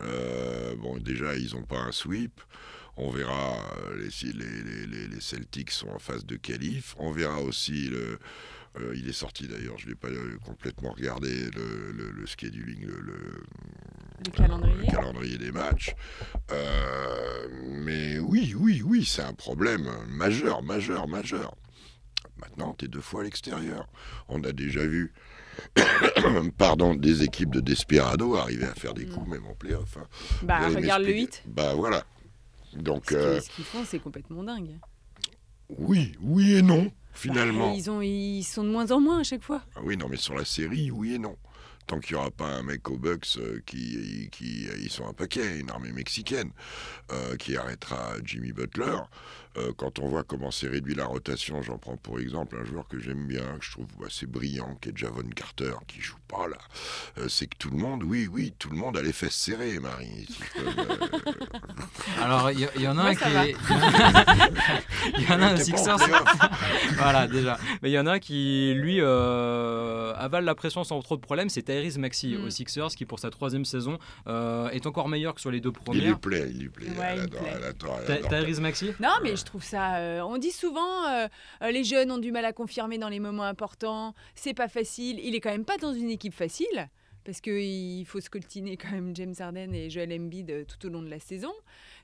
Euh, 0.00 0.74
bon 0.76 0.98
déjà 0.98 1.34
ils 1.34 1.54
n'ont 1.54 1.62
pas 1.64 1.78
un 1.80 1.92
sweep. 1.92 2.40
On 2.98 3.10
verra 3.10 3.56
les, 3.98 4.32
les- 4.32 4.86
les- 4.86 5.08
les 5.08 5.20
Celtics 5.20 5.70
sont 5.70 5.88
en 5.88 5.98
phase 5.98 6.24
de 6.24 6.36
qualif. 6.36 6.94
On 6.98 7.10
verra 7.12 7.40
aussi 7.40 7.88
le. 7.88 8.18
Euh, 8.80 8.94
il 8.96 9.08
est 9.08 9.12
sorti 9.12 9.48
d'ailleurs, 9.48 9.78
je 9.78 9.86
ne 9.86 9.90
l'ai 9.90 9.96
pas 9.96 10.08
euh, 10.08 10.38
complètement 10.44 10.90
regardé 10.92 11.50
le, 11.54 11.92
le- 11.92 12.10
le 12.10 12.26
scheduling, 12.26 12.84
le, 12.84 13.00
le- 13.00 13.42
Le 14.24 14.30
calendrier 14.30 14.76
le 14.76 14.86
calendrier 14.90 15.38
des 15.38 15.52
matchs. 15.52 15.94
Euh, 16.50 17.48
mais 17.68 18.18
oui, 18.18 18.54
oui, 18.58 18.82
oui, 18.84 19.04
c'est 19.04 19.22
un 19.22 19.34
problème 19.34 19.88
majeur, 20.08 20.62
majeur, 20.62 21.08
majeur. 21.08 21.54
Maintenant, 22.38 22.74
tu 22.78 22.84
es 22.84 22.88
deux 22.88 23.00
fois 23.00 23.22
à 23.22 23.24
l'extérieur. 23.24 23.88
On 24.28 24.42
a 24.44 24.52
déjà 24.52 24.84
vu 24.86 25.12
pardon, 26.58 26.94
des 26.94 27.22
équipes 27.22 27.50
de 27.54 27.60
Desperado 27.60 28.36
arriver 28.36 28.66
à 28.66 28.74
faire 28.74 28.92
des 28.94 29.06
coups, 29.06 29.26
même 29.28 29.46
en 29.46 29.54
playoff. 29.54 29.96
hein. 29.96 30.06
Bah, 30.42 30.68
regarde 30.68 31.02
le 31.02 31.08
m'expliquer. 31.14 31.42
8. 31.46 31.54
Bah 31.54 31.74
voilà. 31.74 32.04
Donc, 32.74 33.06
ce 33.10 33.48
qu'ils 33.50 33.64
font, 33.64 33.84
c'est 33.86 33.98
complètement 33.98 34.42
dingue. 34.44 34.76
oui, 35.78 36.12
oui 36.20 36.56
et 36.56 36.62
non, 36.62 36.92
Bah, 37.16 37.32
finalement. 37.32 37.72
ils, 37.74 37.90
ont, 37.90 38.02
ils 38.02 38.42
sont 38.44 38.62
de 38.64 38.68
moins 38.68 38.90
en 38.90 39.00
moins 39.00 39.20
à 39.20 39.24
chaque 39.24 39.42
fois. 39.42 39.62
Ah 39.74 39.80
oui, 39.82 39.96
non, 39.96 40.08
mais 40.08 40.16
sur 40.16 40.34
la 40.34 40.44
série, 40.44 40.90
oui 40.90 41.14
et 41.14 41.18
non. 41.18 41.36
Tant 41.86 42.00
qu'il 42.00 42.16
n'y 42.16 42.20
aura 42.20 42.32
pas 42.32 42.48
un 42.48 42.62
mec 42.64 42.88
aux 42.90 42.96
Bucks 42.98 43.36
euh, 43.38 43.60
qui, 43.64 44.28
qui. 44.32 44.66
Ils 44.82 44.90
sont 44.90 45.06
un 45.06 45.12
paquet, 45.12 45.60
une 45.60 45.70
armée 45.70 45.92
mexicaine, 45.92 46.50
euh, 47.12 47.36
qui 47.36 47.56
arrêtera 47.56 48.14
Jimmy 48.24 48.50
Butler. 48.52 48.96
Euh, 49.58 49.72
quand 49.76 49.98
on 49.98 50.08
voit 50.08 50.22
comment 50.24 50.50
s'est 50.50 50.68
réduit 50.68 50.94
la 50.94 51.06
rotation, 51.06 51.62
j'en 51.62 51.78
prends 51.78 51.96
pour 51.96 52.18
exemple 52.20 52.56
un 52.60 52.64
joueur 52.64 52.86
que 52.88 52.98
j'aime 52.98 53.26
bien, 53.26 53.40
que 53.58 53.64
je 53.64 53.70
trouve 53.72 53.86
assez 54.04 54.26
brillant, 54.26 54.76
qui 54.80 54.90
est 54.90 54.96
Javon 54.96 55.22
Carter, 55.34 55.72
qui 55.86 56.00
joue 56.00 56.16
pas 56.28 56.46
là. 56.48 56.58
Euh, 57.18 57.28
c'est 57.28 57.46
que 57.46 57.56
tout 57.58 57.70
le 57.70 57.78
monde, 57.78 58.02
oui, 58.04 58.28
oui, 58.30 58.52
tout 58.58 58.68
le 58.70 58.76
monde 58.76 58.96
a 58.96 59.02
les 59.02 59.12
fesses 59.12 59.34
serrées, 59.34 59.78
Marie. 59.78 60.26
Alors, 62.22 62.50
il 62.50 62.60
y, 62.82 62.88
en 62.88 62.98
a 62.98 63.02
un 63.02 63.14
qui 63.14 63.24
est. 63.24 63.56
Il 65.18 65.22
y 65.28 65.32
en 65.32 65.40
a 65.40 65.46
un 65.52 65.56
Sixers. 65.56 65.98
voilà, 66.96 67.26
déjà. 67.28 67.58
Mais 67.82 67.90
il 67.90 67.92
y 67.92 67.98
en 67.98 68.06
a 68.06 68.12
un 68.14 68.18
qui, 68.18 68.74
lui, 68.74 68.98
euh, 69.00 70.12
avale 70.16 70.44
la 70.44 70.54
pression 70.54 70.82
sans 70.84 71.00
trop 71.00 71.16
de 71.16 71.20
problèmes. 71.20 71.48
C'est 71.48 71.62
Tyrese 71.62 71.98
Maxi 71.98 72.36
Mm. 72.36 72.44
aux 72.44 72.50
Sixers, 72.50 72.88
qui 72.88 73.04
pour 73.04 73.18
sa 73.20 73.30
troisième 73.30 73.64
saison 73.64 73.98
euh, 74.26 74.68
est 74.70 74.86
encore 74.86 75.08
meilleur 75.08 75.34
que 75.34 75.40
sur 75.40 75.50
les 75.50 75.60
deux 75.60 75.70
Il 75.70 75.76
lui 75.76 75.84
premières. 75.84 76.18
plaît, 76.18 76.46
il 76.50 76.62
lui 76.62 76.68
plaît. 76.68 76.86
Ouais, 76.98 77.16
il 77.16 77.64
adore, 77.64 78.00
plaît. 78.04 78.20
Tyrese 78.28 78.60
Maxi 78.60 78.92
Non, 79.00 79.10
mais 79.22 79.36
je 79.36 79.44
trouve 79.46 79.64
ça. 79.64 79.96
euh, 79.96 80.20
on 80.20 80.36
dit 80.38 80.50
souvent, 80.50 81.06
euh, 81.06 81.28
euh, 81.62 81.70
les 81.70 81.84
jeunes 81.84 82.10
ont 82.10 82.18
du 82.18 82.32
mal 82.32 82.44
à 82.44 82.52
confirmer 82.52 82.98
dans 82.98 83.08
les 83.08 83.20
moments 83.20 83.44
importants. 83.44 84.14
C'est 84.34 84.54
pas 84.54 84.68
facile. 84.68 85.18
Il 85.20 85.34
est 85.34 85.40
quand 85.40 85.50
même 85.50 85.64
pas 85.64 85.78
dans 85.78 85.94
une 85.94 86.10
équipe 86.10 86.34
facile. 86.34 86.88
Parce 87.24 87.40
qu'il 87.40 88.06
faut 88.06 88.20
scoltiner 88.20 88.76
quand 88.76 88.92
même 88.92 89.16
James 89.16 89.34
Harden 89.36 89.74
et 89.74 89.90
Joel 89.90 90.12
Embiid 90.12 90.48
euh, 90.50 90.64
tout 90.64 90.86
au 90.86 90.90
long 90.90 91.02
de 91.02 91.08
la 91.08 91.18
saison. 91.18 91.52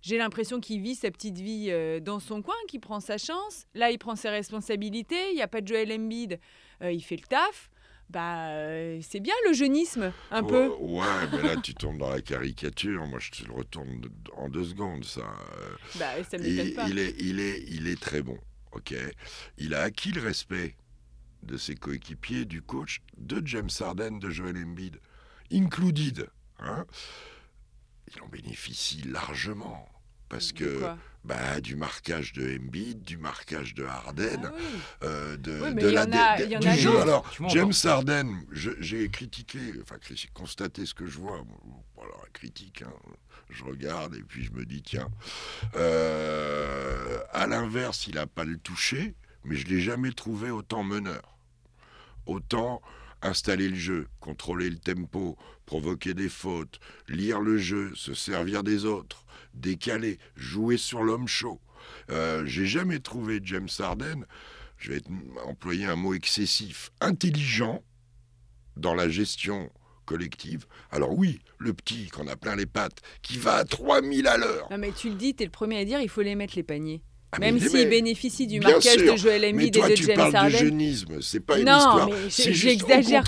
J'ai 0.01 0.19
l'impression 0.19 0.59
qu'il 0.59 0.81
vit 0.81 0.97
sa 0.97 1.13
petite 1.13 1.39
vie 1.39 1.71
dans 2.01 2.19
son 2.19 2.43
coin, 2.43 2.57
qu'il 2.67 2.81
prend 2.81 2.99
sa 2.99 3.19
chance. 3.19 3.67
Là, 3.75 3.93
il 3.93 3.99
prend 3.99 4.17
ses 4.17 4.31
responsabilités. 4.31 5.31
Il 5.31 5.37
n'y 5.37 5.43
a 5.43 5.47
pas 5.47 5.61
de 5.61 5.69
Joel 5.69 5.93
Embiid. 5.93 6.41
il 6.83 7.01
fait 7.05 7.15
le 7.15 7.23
taf. 7.23 7.71
Bah, 8.13 8.49
euh, 8.51 9.01
c'est 9.03 9.21
bien 9.21 9.35
le 9.47 9.55
jeunisme, 9.55 10.13
un 10.31 10.43
peu. 10.43 10.69
Ouais, 10.79 11.03
mais 11.33 11.43
là 11.43 11.57
tu 11.57 11.75
tombes 11.75 11.99
dans 11.99 12.11
la 12.11 12.21
caricature. 12.21 13.07
Moi 13.07 13.19
je 13.19 13.31
te 13.31 13.47
le 13.47 13.55
retourne 13.55 14.03
en 14.37 14.49
deux 14.49 14.65
secondes, 14.65 15.05
ça. 15.05 15.23
Bah, 15.99 16.23
ça 16.29 16.37
il, 16.37 16.75
pas. 16.75 16.89
il 16.89 16.99
est, 16.99 17.15
il, 17.19 17.41
est, 17.41 17.63
il 17.69 17.89
est 17.89 18.01
très 18.01 18.23
bon, 18.23 18.39
ok 18.73 18.95
Il 19.57 19.75
a 19.75 19.81
acquis 19.83 20.13
le 20.13 20.21
respect 20.21 20.77
de 21.43 21.57
ses 21.57 21.75
coéquipiers, 21.75 22.45
du 22.45 22.61
coach, 22.61 23.01
de 23.17 23.41
James 23.47 23.71
Harden, 23.81 24.19
de 24.19 24.31
Joel 24.31 24.57
Embiid, 24.59 25.01
included. 25.51 26.29
Hein 26.61 26.85
il 28.15 28.23
en 28.23 28.29
bénéficie 28.29 29.03
largement. 29.03 29.89
Parce 30.29 30.53
De 30.53 30.59
que 30.65 30.85
bah, 31.25 31.61
du 31.61 31.77
marquage 31.77 32.33
de 32.33 32.59
Embiid, 32.59 33.03
du 33.05 33.17
marquage 33.17 33.75
de 33.75 33.85
Harden, 33.85 34.41
Ah 34.47 34.53
oui. 34.57 34.63
euh, 35.05 35.37
de, 35.37 35.61
Oui, 35.63 35.75
la, 35.93 36.01
a- 36.03 36.07
de- 36.39 36.59
du 36.59 36.73
jeu. 36.73 36.99
Alors, 37.01 37.25
James. 37.49 37.73
Harden, 37.85 38.27
j'ai 38.51 39.09
critiqué, 39.09 39.59
enfin 39.83 39.97
constaté 40.35 40.85
ce 40.87 40.95
que 40.95 41.07
je 41.07 41.19
vois. 41.19 41.39
Bon, 41.45 42.03
alors, 42.03 42.21
la 42.25 42.31
critique, 42.31 42.83
hein, 42.83 42.93
je 43.51 43.63
regarde 43.65 44.15
et 44.17 44.23
puis 44.23 44.45
je 44.45 44.53
me 44.53 44.65
dis, 44.65 44.83
tiens, 44.83 45.09
euh, 45.77 47.19
à 47.33 47.47
l'inverse, 47.47 48.07
il 48.07 48.15
n'a 48.17 48.27
pas 48.27 48.45
le 48.45 48.57
touché, 48.59 49.15
mais 49.45 49.57
je 49.57 49.67
l'ai 49.67 49.81
jamais 49.81 50.13
trouvé 50.13 50.51
autant 50.51 50.83
meneur. 50.83 51.37
Autant 52.27 52.81
installer 53.23 53.69
le 53.69 53.77
jeu, 53.77 54.09
contrôler 54.21 54.69
le 54.71 54.79
tempo, 54.79 55.37
provoquer 55.67 56.15
des 56.15 56.29
fautes, 56.29 56.81
lire 57.09 57.41
le 57.41 57.59
jeu, 57.59 57.93
se 57.95 58.15
servir 58.15 58.63
des 58.63 58.85
autres, 58.85 59.25
décaler, 59.55 60.19
jouer 60.37 60.77
sur 60.77 61.03
l'homme 61.03 61.29
chaud. 61.29 61.61
Euh, 62.11 62.45
J'ai 62.47 62.67
jamais 62.67 63.01
trouvé 63.01 63.41
James 63.43 63.69
Harden, 63.79 64.25
je 64.79 64.93
vais 64.93 65.03
employer 65.45 65.87
un 65.87 65.97
mot 65.97 66.15
excessif, 66.15 66.91
intelligent 67.01 67.83
dans 68.77 68.95
la 68.95 69.09
gestion 69.09 69.71
collective. 70.05 70.67
Alors 70.91 71.17
oui, 71.17 71.41
le 71.59 71.73
petit 71.73 72.09
qu'on 72.09 72.27
a 72.27 72.37
plein 72.37 72.57
les 72.57 72.67
pattes, 72.67 73.01
qui 73.23 73.39
va 73.39 73.55
à 73.57 73.65
3000 73.65 74.27
à 74.27 74.37
l'heure. 74.37 74.67
Non, 74.71 74.79
mais 74.79 74.93
tu 74.93 75.09
le 75.11 75.15
dis, 75.15 75.35
tu 75.35 75.43
es 75.45 75.47
le 75.47 75.53
premier 75.53 75.79
à 75.79 75.85
dire, 75.85 76.01
il 76.01 76.09
faut 76.09 76.23
les 76.23 76.35
mettre 76.35 76.55
les 76.57 76.63
paniers. 76.65 77.03
Ah, 77.35 77.39
Même 77.39 77.59
s'il 77.59 77.89
bénéficie 77.89 78.47
du 78.47 78.61
marquage 78.61 78.97
de 78.99 79.05
Mais 79.05 79.49
Embiid 79.53 79.73
toi, 79.75 79.87
et 79.87 79.91
de 79.93 79.97
tu 79.97 80.05
James 80.05 80.17
parles 80.17 80.33
de 80.33 80.37
Harden. 80.37 80.59
jeunisme, 80.59 81.23
c'est 81.23 81.41
pas 81.41 81.59
une 81.59 81.65
Non, 81.65 81.79
histoire. 81.79 82.09
c'est 82.29 82.53
j'exagère. 82.53 83.25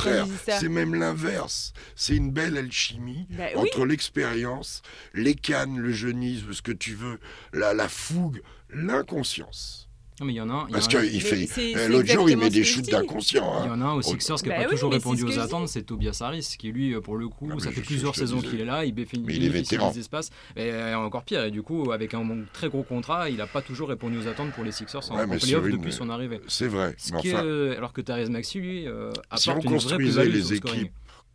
C'est 0.61 0.69
même 0.69 0.95
l'inverse. 0.95 1.73
C'est 1.97 2.15
une 2.15 2.31
belle 2.31 2.59
alchimie 2.59 3.27
Bah 3.31 3.45
oui. 3.57 3.63
entre 3.63 3.87
l'expérience, 3.87 4.83
les 5.15 5.35
cannes, 5.35 5.79
le 5.79 5.91
jeunisme, 5.91 6.53
ce 6.53 6.61
que 6.61 6.73
tu 6.73 6.93
veux, 6.95 7.19
la, 7.55 7.73
la 7.73 7.89
fougue, 7.89 8.43
l'inconscience. 8.69 9.89
Non, 10.21 10.27
mais 10.27 10.33
il 10.33 10.37
y 10.37 10.41
en 10.41 10.49
a 10.49 10.67
y 10.69 10.73
Parce 10.73 10.87
qu'il 10.87 11.21
fait. 11.21 11.49
euh, 11.77 11.89
L'autre 11.89 12.09
jour, 12.09 12.31
il 12.31 12.37
met 12.37 12.49
des 12.49 12.63
shoots 12.63 12.89
d'inconscient. 12.89 13.65
Il 13.65 13.67
y 13.67 13.69
hein. 13.69 13.73
en 13.73 13.81
a 13.81 13.85
un 13.87 13.93
aux 13.95 14.03
Sixers 14.03 14.37
qui 14.37 14.49
n'a 14.49 14.57
Bah 14.57 14.63
pas 14.63 14.69
oui, 14.69 14.75
toujours 14.77 14.93
répondu 14.93 15.25
aux 15.25 15.39
attentes, 15.41 15.69
c'est 15.69 15.83
Tobias 15.83 16.19
Harris, 16.21 16.55
qui 16.57 16.71
lui, 16.71 16.95
pour 17.01 17.17
le 17.17 17.29
coup, 17.29 17.51
Ah, 17.53 17.59
ça 17.59 17.73
fait 17.73 17.81
plusieurs 17.81 18.15
saisons 18.15 18.41
qu'il 18.41 18.61
est 18.61 18.65
là, 18.65 18.85
il 18.85 18.93
bénéficie 18.93 19.23
Mais 19.27 19.35
il 19.35 19.45
est 19.45 19.49
bénéficie 19.49 19.75
vétéran. 19.75 19.91
des 19.91 19.99
espaces. 19.99 20.31
Et 20.57 20.71
euh, 20.71 20.97
encore 20.99 21.25
pire, 21.25 21.43
et 21.45 21.51
du 21.51 21.63
coup, 21.63 21.91
avec 21.91 22.15
un 22.15 22.25
très 22.53 22.69
gros 22.69 22.85
contrat, 22.85 23.29
il 23.29 23.39
n'a 23.39 23.49
pas 23.49 23.61
toujours 23.61 23.89
répondu 23.89 24.19
aux 24.19 24.29
attentes 24.29 24.53
pour 24.53 24.63
les 24.63 24.71
Sixers 24.73 25.11
en, 25.11 25.17
Ouais, 25.17 25.23
en 25.25 25.39
playoff 25.39 25.69
depuis 25.69 25.93
son 25.93 26.09
arrivée. 26.11 26.41
C'est 26.47 26.69
vrai. 26.69 26.95
Ce 26.97 27.13
enfin, 27.13 27.45
euh, 27.45 27.77
alors 27.77 27.93
que 27.93 28.01
Therese 28.01 28.31
Maxi, 28.31 28.61
lui, 28.61 28.87
euh, 28.87 29.11
Si 29.37 29.51
apporte 29.51 29.67
on 29.67 29.71
une 29.73 29.79
vraie 29.79 29.89
construisait 29.89 29.97
plus-value 30.23 30.33
les 30.33 30.53
équipes 30.55 30.93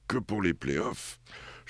que 0.07 0.17
pour 0.17 0.41
les 0.41 0.53
playoffs, 0.53 1.19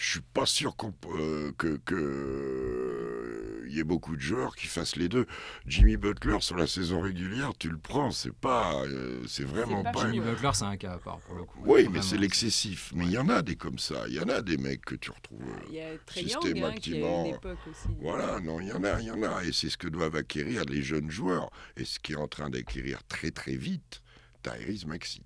je 0.01 0.11
suis 0.11 0.21
pas 0.21 0.45
sûr 0.45 0.77
qu'on, 0.77 0.93
euh, 1.15 1.51
que, 1.57 1.75
que 1.85 3.65
il 3.67 3.75
y 3.75 3.79
ait 3.79 3.83
beaucoup 3.83 4.15
de 4.15 4.21
joueurs 4.21 4.55
qui 4.55 4.65
fassent 4.67 4.95
les 4.95 5.09
deux. 5.09 5.27
Jimmy 5.67 5.95
Butler 5.97 6.37
sur 6.39 6.55
la 6.55 6.65
saison 6.67 7.01
régulière, 7.01 7.51
tu 7.59 7.69
le 7.69 7.77
prends, 7.77 8.09
c'est 8.09 8.33
pas, 8.33 8.81
euh, 8.85 9.21
c'est 9.27 9.43
vraiment 9.43 9.83
pas 9.83 9.91
pas. 9.91 9.99
Jimmy 10.05 10.19
un- 10.19 10.31
Butler, 10.31 10.49
c'est 10.53 10.63
un 10.65 10.77
cas 10.77 10.93
à 10.93 10.97
part 10.99 11.19
pour 11.19 11.35
le 11.35 11.43
coup. 11.43 11.59
Oui, 11.65 11.87
mais 11.91 12.01
c'est 12.01 12.17
l'excessif. 12.17 12.91
Mais 12.95 13.05
il 13.05 13.11
y 13.11 13.17
en 13.17 13.27
a 13.29 13.41
des 13.41 13.55
comme 13.57 13.77
ça. 13.77 14.05
Il 14.07 14.13
y 14.15 14.19
en 14.19 14.29
a 14.29 14.41
des 14.41 14.57
mecs 14.57 14.85
que 14.85 14.95
tu 14.95 15.11
retrouves. 15.11 15.41
euh, 15.43 15.65
Il 15.69 15.75
y 15.75 15.81
a 15.81 15.97
Trey 16.05 16.21
Young 16.23 16.37
hein, 16.37 16.39
qui 16.39 16.47
a 16.47 16.49
une 16.49 16.55
Systématiquement. 16.55 17.25
époque 17.25 17.59
aussi. 17.69 17.87
Voilà, 18.01 18.39
non, 18.39 18.59
il 18.61 18.67
y 18.69 18.71
en 18.71 18.83
a, 18.85 18.99
il 19.01 19.05
y 19.07 19.11
en 19.11 19.21
a. 19.23 19.43
Et 19.43 19.51
c'est 19.51 19.69
ce 19.69 19.77
que 19.77 19.87
doivent 19.89 20.15
acquérir 20.15 20.63
les 20.65 20.81
jeunes 20.81 21.11
joueurs. 21.11 21.49
Et 21.77 21.83
ce 21.85 21.99
qui 21.99 22.13
est 22.13 22.17
en 22.17 22.27
train 22.29 22.49
d'acquérir 22.49 23.03
très 23.07 23.31
très 23.31 23.55
vite, 23.55 24.01
Tyrese 24.43 24.85
Maxi. 24.85 25.21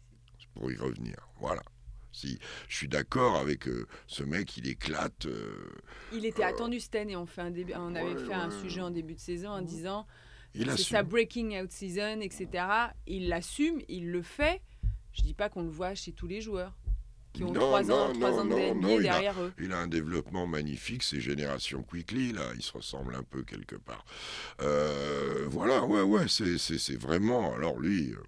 Pour 0.55 0.71
y 0.71 0.75
revenir. 0.75 1.15
Voilà. 1.39 1.61
Si, 2.13 2.39
je 2.70 2.75
suis 2.77 2.88
d'accord 2.88 3.36
avec 3.36 3.67
euh, 3.67 3.88
ce 4.08 4.24
mec, 4.24 4.55
il 4.58 4.67
éclate. 4.67 5.25
euh, 5.25 5.70
Il 6.13 6.25
était 6.25 6.43
attendu 6.43 6.79
cette 6.79 6.96
année. 6.96 7.15
On, 7.15 7.25
fait 7.25 7.41
un 7.41 7.51
début, 7.51 7.74
on 7.75 7.93
avait 7.96 8.13
Ouais, 8.13 8.25
fait 8.25 8.34
un 8.34 8.51
sujet 8.51 8.82
en 8.82 8.91
début 8.91 9.15
de 9.15 9.20
saison 9.20 9.50
en 9.50 9.62
disant 9.62 10.05
il 10.55 10.70
c'est 10.77 10.84
sa 10.84 11.03
breaking 11.03 11.60
out 11.60 11.72
season, 11.72 12.22
etc. 12.22 12.48
Il 13.08 13.27
l'assume, 13.27 13.82
il 13.89 14.12
le 14.12 14.22
fait. 14.22 14.62
Je 15.12 15.24
dis 15.24 15.34
pas 15.34 15.50
qu'on 15.50 15.63
le 15.63 15.70
voit 15.70 15.96
chez 15.96 16.12
tous 16.12 16.27
les 16.27 16.41
joueurs 16.41 16.74
qui 17.34 17.43
ont 17.43 17.51
Non, 17.51 17.62
3 17.62 17.91
ans, 17.91 18.08
non, 18.10 18.13
trois 18.13 18.32
non, 18.32 18.39
ans 18.41 18.46
de 18.46 18.74
NBA 18.75 18.88
a- 18.93 19.01
derrière 19.01 19.41
eux. 19.41 19.51
Il 19.60 19.74
a 19.74 19.79
un 19.79 19.88
développement 19.88 20.46
magnifique, 20.46 21.01
c'est 21.01 21.20
Génération 21.20 21.82
Quickly, 21.82 22.32
là, 22.32 22.43
il 22.55 22.62
se 22.62 22.72
ressemble 22.74 23.15
un 23.15 23.24
peu 23.24 23.41
quelque 23.43 23.75
part. 23.75 24.05
Euh, 24.62 25.48
voilà, 25.50 25.84
ouais, 25.84 26.01
ouais, 26.03 26.27
c'est, 26.27 26.96
vraiment. 26.96 27.55
Alors 27.55 27.79
lui, 27.79 28.12
euh, 28.12 28.17
euh, 28.17 28.22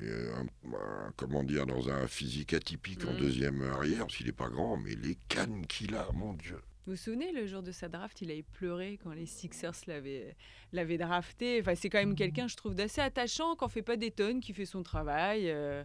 un- 0.00 0.46
un- 0.74 1.12
comment 1.16 1.42
dire, 1.44 1.66
dans 1.66 1.88
un 1.88 2.06
physique 2.06 2.54
atypique 2.54 3.04
en 3.04 3.12
Mhm. 3.12 3.18
deuxième 3.18 3.62
arrière, 3.62 4.06
qu'il 4.06 4.26
n'est 4.26 4.32
pas 4.32 4.48
grand, 4.48 4.76
mais 4.76 4.94
les 4.94 5.16
cannes 5.28 5.66
qu'il 5.66 5.94
a, 5.96 6.06
mon 6.14 6.34
Dieu. 6.34 6.60
Vous 6.86 6.92
vous 6.94 6.96
souvenez, 6.96 7.32
le 7.32 7.46
jour 7.46 7.62
de 7.62 7.70
sa 7.70 7.88
draft, 7.88 8.22
il 8.22 8.30
avait 8.30 8.44
pleuré 8.54 8.98
quand 9.02 9.10
les 9.12 9.26
Sixers 9.26 9.74
l'avaient, 9.86 10.34
l'avaient 10.72 10.96
drafté. 10.96 11.60
Enfin, 11.60 11.74
c'est 11.74 11.90
quand 11.90 11.98
même 11.98 12.14
quelqu'un, 12.14 12.48
je 12.48 12.56
trouve, 12.56 12.74
d'assez 12.74 13.00
attachant, 13.02 13.54
qui 13.56 13.64
n'en 13.64 13.68
fait 13.68 13.82
pas 13.82 13.96
des 13.98 14.10
tonnes, 14.10 14.40
qui 14.40 14.52
fait 14.54 14.64
son 14.66 14.82
travail. 14.82 15.50
euh, 15.50 15.84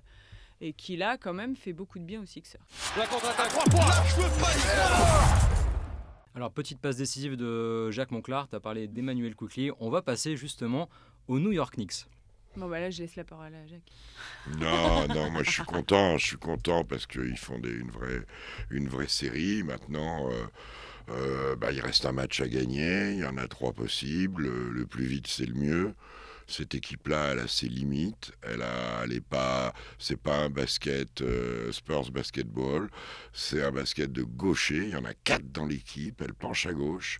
et 0.62 0.72
qui, 0.72 0.96
là, 0.96 1.18
quand 1.18 1.34
même, 1.34 1.58
fait 1.58 1.74
beaucoup 1.74 2.00
de 2.00 2.06
bien 2.06 2.22
aux 2.22 2.26
Sixers. 2.26 2.62
La 2.96 3.06
contre-attaque. 3.06 3.50
3 3.50 3.66
points. 3.66 3.84
Alors, 6.36 6.52
petite 6.54 6.80
passe 6.80 6.96
décisive 6.96 7.36
de 7.36 7.92
Jacques 7.92 8.12
Monclar, 8.12 8.48
tu 8.48 8.56
as 8.56 8.60
parlé 8.62 8.88
d'Emmanuel 8.88 9.36
Quickly. 9.36 9.72
On 9.80 9.90
va 9.90 10.02
passer 10.02 10.38
justement 10.38 10.90
aux 11.28 11.40
New 11.40 11.52
York 11.52 11.76
Knicks. 11.76 12.06
Bon, 12.56 12.68
bah 12.68 12.80
là, 12.80 12.90
je 12.90 13.02
laisse 13.02 13.16
la 13.16 13.24
parole 13.24 13.54
à 13.54 13.68
Jacques. 13.68 13.82
Non, 14.60 15.08
non, 15.14 15.32
moi 15.32 15.44
je 15.44 15.52
suis 15.52 15.64
content, 15.64 16.18
je 16.18 16.26
suis 16.26 16.38
content 16.38 16.84
parce 16.84 17.08
qu'ils 17.08 17.38
font 17.38 17.58
des, 17.60 17.72
une, 17.72 17.90
vraie, 17.90 18.22
une 18.70 18.88
vraie 18.88 19.08
série. 19.08 19.64
Maintenant, 19.64 20.30
euh, 20.30 20.46
euh, 21.10 21.56
bah, 21.56 21.72
il 21.72 21.82
reste 21.82 22.06
un 22.06 22.12
match 22.12 22.42
à 22.42 22.48
gagner, 22.48 23.12
il 23.14 23.20
y 23.20 23.26
en 23.26 23.38
a 23.38 23.48
trois 23.48 23.74
possibles. 23.74 24.44
Le, 24.44 24.70
le 24.70 24.86
plus 24.86 25.06
vite, 25.06 25.28
c'est 25.28 25.46
le 25.46 25.56
mieux. 25.56 25.94
Cette 26.48 26.76
équipe-là, 26.76 27.30
elle 27.32 27.40
a 27.40 27.48
ses 27.48 27.68
limites. 27.68 28.32
Elle 28.42 28.62
a, 28.62 29.04
elle 29.04 29.14
est 29.14 29.22
pas, 29.22 29.74
c'est 29.98 30.20
pas 30.20 30.38
un 30.38 30.50
basket 30.50 31.22
euh, 31.22 31.72
Spurs 31.72 32.12
basketball. 32.12 32.90
C'est 33.34 33.64
un 33.64 33.72
basket 33.72 34.12
de 34.12 34.24
gaucher. 34.24 34.78
Il 34.78 34.90
y 34.90 34.96
en 34.96 35.06
a 35.06 35.14
quatre 35.14 35.52
dans 35.52 35.66
l'équipe. 35.66 36.22
Elle 36.22 36.34
penche 36.34 36.66
à 36.66 36.74
gauche. 36.74 37.20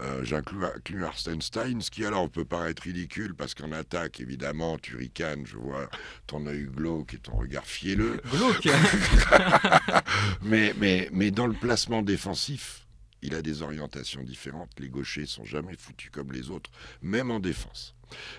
Euh, 0.00 0.24
J'inclus 0.24 0.64
inclus 0.64 1.04
Arstenstein, 1.04 1.80
ce 1.80 1.90
qui 1.90 2.06
alors 2.06 2.30
peut 2.30 2.46
paraître 2.46 2.84
ridicule 2.84 3.34
parce 3.34 3.54
qu'en 3.54 3.72
attaque, 3.72 4.20
évidemment, 4.20 4.78
tu 4.78 4.96
ricanes. 4.96 5.44
Je 5.44 5.56
vois 5.56 5.90
ton 6.26 6.46
œil 6.46 6.64
glauque 6.64 7.14
et 7.14 7.18
ton 7.18 7.36
regard 7.36 7.66
fielleux. 7.66 8.20
Glauque 8.30 8.66
Mais, 10.42 10.74
mais, 10.78 11.08
mais 11.12 11.30
dans 11.30 11.46
le 11.46 11.54
placement 11.54 12.02
défensif, 12.02 12.86
il 13.22 13.34
a 13.34 13.42
des 13.42 13.60
orientations 13.62 14.22
différentes. 14.22 14.70
Les 14.78 14.88
gauchers 14.88 15.26
sont 15.26 15.44
jamais 15.44 15.76
foutus 15.76 16.10
comme 16.10 16.32
les 16.32 16.50
autres, 16.50 16.70
même 17.02 17.30
en 17.30 17.40
défense. 17.40 17.94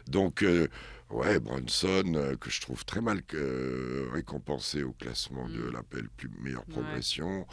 Donc, 0.08 0.44
euh, 0.44 0.68
ouais, 1.10 1.40
Brunson, 1.40 2.14
euh, 2.16 2.36
que 2.36 2.50
je 2.50 2.62
trouve 2.62 2.86
très 2.86 3.02
mal 3.02 3.24
que- 3.24 4.10
récompensé 4.12 4.84
au 4.84 4.94
classement 4.94 5.48
de 5.50 5.58
Mm. 5.70 5.72
l'appel 5.74 6.08
meilleure 6.40 6.66
progression, 6.66 7.46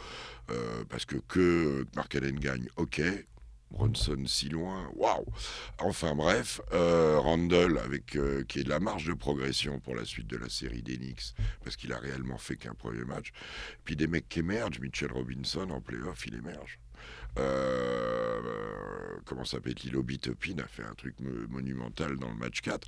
euh, 0.51 0.83
parce 0.89 1.05
que 1.05 1.17
que 1.27 1.85
Mark 1.95 2.13
Allen 2.15 2.39
gagne, 2.39 2.67
ok. 2.77 3.01
Brunson 3.71 4.23
si 4.25 4.49
loin, 4.49 4.89
waouh 4.95 5.25
Enfin 5.77 6.15
bref, 6.15 6.59
euh, 6.73 7.19
Randall 7.19 7.77
avec 7.77 8.15
euh, 8.15 8.43
qui 8.47 8.61
est 8.61 8.63
de 8.63 8.69
la 8.69 8.79
marge 8.79 9.05
de 9.05 9.13
progression 9.13 9.79
pour 9.79 9.93
la 9.93 10.05
suite 10.05 10.25
de 10.25 10.37
la 10.37 10.49
série 10.49 10.81
d'Enix, 10.81 11.35
parce 11.63 11.75
qu'il 11.75 11.93
a 11.93 11.99
réellement 11.99 12.39
fait 12.39 12.55
qu'un 12.55 12.73
premier 12.73 13.05
match. 13.05 13.31
Puis 13.85 13.95
des 13.95 14.07
mecs 14.07 14.27
qui 14.27 14.39
émergent, 14.39 14.79
Mitchell 14.79 15.11
Robinson 15.11 15.69
en 15.69 15.81
playoff, 15.81 16.25
il 16.25 16.33
émerge. 16.33 16.79
Euh, 17.37 18.39
comment 19.25 19.45
s'appelle-t-il? 19.45 19.95
Obi-Toppin 19.95 20.57
a 20.59 20.67
fait 20.67 20.83
un 20.83 20.93
truc 20.95 21.19
mo- 21.19 21.47
monumental 21.49 22.17
dans 22.17 22.29
le 22.29 22.35
match 22.35 22.61
4. 22.61 22.87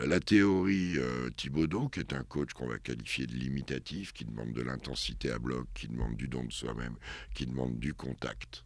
La 0.00 0.20
théorie 0.20 0.94
euh, 0.98 1.30
Thibodeau, 1.36 1.88
qui 1.88 2.00
est 2.00 2.12
un 2.12 2.22
coach 2.24 2.52
qu'on 2.52 2.68
va 2.68 2.78
qualifier 2.78 3.26
de 3.26 3.34
limitatif, 3.34 4.12
qui 4.12 4.24
demande 4.24 4.52
de 4.52 4.62
l'intensité 4.62 5.30
à 5.30 5.38
bloc, 5.38 5.66
qui 5.74 5.88
demande 5.88 6.16
du 6.16 6.28
don 6.28 6.44
de 6.44 6.52
soi-même, 6.52 6.96
qui 7.34 7.46
demande 7.46 7.78
du 7.78 7.94
contact, 7.94 8.64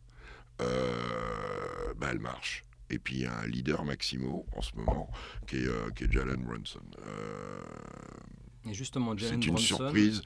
euh, 0.61 1.95
bah, 1.97 2.09
elle 2.13 2.21
marche. 2.21 2.65
Et 2.89 2.99
puis 3.01 3.17
il 3.17 3.21
y 3.23 3.27
a 3.27 3.37
un 3.41 3.47
leader 3.49 3.85
Maximo 3.85 4.47
en 4.57 4.63
ce 4.63 4.75
moment, 4.77 5.11
qui 5.49 5.57
est, 5.57 5.67
euh, 5.67 5.91
qui 5.91 6.05
est 6.05 6.13
Jalen 6.13 6.37
Brunson. 6.45 6.79
Euh, 7.05 7.61
Et 8.71 8.75
justement, 8.75 9.17
Jalen 9.17 9.43
c'est 9.43 9.49
une 9.49 9.55
Brunson. 9.55 9.77
surprise. 9.77 10.23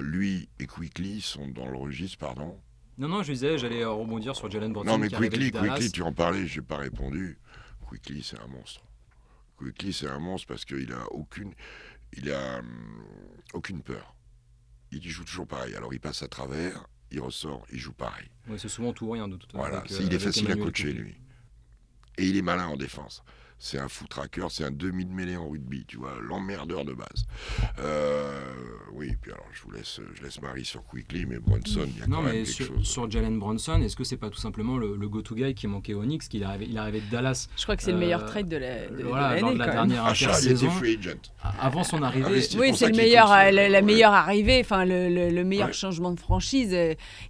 Lui 0.00 0.48
et 0.60 0.66
Quickly 0.66 1.20
sont 1.20 1.48
dans 1.48 1.68
le 1.68 1.76
registre, 1.76 2.18
pardon. 2.18 2.60
Non, 2.96 3.08
non, 3.08 3.22
je 3.22 3.32
disais, 3.32 3.58
j'allais 3.58 3.82
euh, 3.82 3.90
rebondir 3.90 4.36
sur 4.36 4.50
Jalen 4.50 4.72
Brunson. 4.72 4.92
Non, 4.92 4.98
mais 4.98 5.08
qui 5.08 5.16
Quickly. 5.16 5.50
Quickly, 5.50 5.90
tu 5.90 6.02
en 6.02 6.12
parlais, 6.12 6.46
j'ai 6.46 6.62
pas 6.62 6.76
répondu. 6.76 7.38
Quickly, 7.88 8.22
c'est 8.22 8.38
un 8.38 8.46
monstre. 8.46 8.82
Quickly, 9.56 9.92
c'est 9.92 10.08
un 10.08 10.18
monstre 10.18 10.48
parce 10.48 10.64
qu'il 10.64 10.92
a 10.92 11.10
aucune, 11.12 11.54
il 12.12 12.30
a 12.30 12.58
hum, 12.58 13.04
aucune 13.52 13.82
peur. 13.82 14.14
Il 14.92 15.02
joue 15.08 15.24
toujours 15.24 15.46
pareil. 15.46 15.74
Alors 15.74 15.92
il 15.92 16.00
passe 16.00 16.22
à 16.22 16.28
travers, 16.28 16.86
il 17.10 17.20
ressort, 17.20 17.66
il 17.72 17.78
joue 17.78 17.92
pareil. 17.92 18.28
Ouais, 18.48 18.58
c'est 18.58 18.68
souvent 18.68 18.92
tout 18.92 19.06
ou 19.06 19.10
rien 19.10 19.26
de 19.26 19.36
toute 19.36 19.50
façon. 19.50 19.58
Voilà, 19.58 19.78
avec, 19.78 19.90
c'est- 19.90 20.02
euh, 20.02 20.06
il 20.06 20.14
est 20.14 20.18
facile 20.18 20.50
à 20.52 20.56
coacher 20.56 20.92
lui. 20.92 21.16
Et 22.16 22.26
il 22.28 22.36
est 22.36 22.42
malin 22.42 22.66
en 22.68 22.76
défense. 22.76 23.24
C'est 23.58 23.78
un 23.78 23.88
foot 23.88 24.08
tracker, 24.10 24.46
c'est 24.50 24.64
un 24.64 24.70
demi 24.70 25.06
de 25.06 25.12
mêlée 25.12 25.36
en 25.36 25.48
rugby, 25.48 25.84
tu 25.86 25.96
vois, 25.96 26.12
l'emmerdeur 26.20 26.84
de 26.84 26.92
base. 26.92 27.24
Euh, 27.78 28.30
oui, 28.92 29.12
puis 29.20 29.32
alors 29.32 29.46
je 29.52 29.62
vous 29.62 29.70
laisse, 29.70 30.00
je 30.14 30.22
laisse 30.22 30.42
Marie 30.42 30.64
sur 30.64 30.82
Quickly, 30.84 31.24
mais 31.24 31.38
Brunson, 31.38 31.86
il 31.86 31.98
y 31.98 32.02
a 32.02 32.06
Non, 32.06 32.16
quand 32.18 32.22
même 32.24 32.32
mais 32.32 32.38
quelque 32.42 32.52
sur, 32.52 32.66
chose. 32.66 32.86
sur 32.86 33.10
Jalen 33.10 33.38
Brunson, 33.38 33.80
est-ce 33.80 33.96
que 33.96 34.04
c'est 34.04 34.16
pas 34.18 34.28
tout 34.28 34.38
simplement 34.38 34.76
le, 34.76 34.96
le 34.96 35.08
go-to 35.08 35.34
guy 35.34 35.54
qui 35.54 35.66
manquait 35.66 35.94
au 35.94 36.02
Knicks 36.02 36.28
qu'il 36.28 36.44
arrivait, 36.44 36.66
Il 36.68 36.76
arrivait 36.76 37.00
de 37.00 37.10
Dallas 37.10 37.48
Je 37.56 37.62
crois 37.62 37.76
que 37.76 37.82
c'est 37.82 37.92
le 37.92 37.98
meilleur 37.98 38.22
Euh, 38.24 38.26
trade 38.26 38.48
de 38.48 38.56
la- 38.56 38.86
de- 38.88 38.96
de 38.98 39.02
voilà, 39.04 39.40
lors 39.40 39.52
de 39.54 39.58
la 39.58 39.66
dernière 39.70 40.04
Achat, 40.04 40.26
il 40.42 40.52
était 40.52 40.52
intersaison. 40.66 40.70
free 40.70 40.98
agent. 40.98 41.32
Avant 41.60 41.84
son 41.84 42.02
arrivée, 42.02 42.26
Investi. 42.26 42.58
Oui, 42.58 42.72
c'est 42.76 42.88
le 42.88 42.96
meilleur, 42.96 43.32
euh, 43.32 43.50
la, 43.50 43.68
la 43.68 43.78
ouais. 43.78 43.82
meilleure 43.82 44.12
arrivée, 44.12 44.60
enfin 44.60 44.84
le, 44.84 45.08
le- 45.08 45.30
le 45.30 45.44
meilleur 45.44 45.68
Ouais. 45.68 45.72
changement 45.72 46.10
de 46.12 46.20
franchise. 46.20 46.76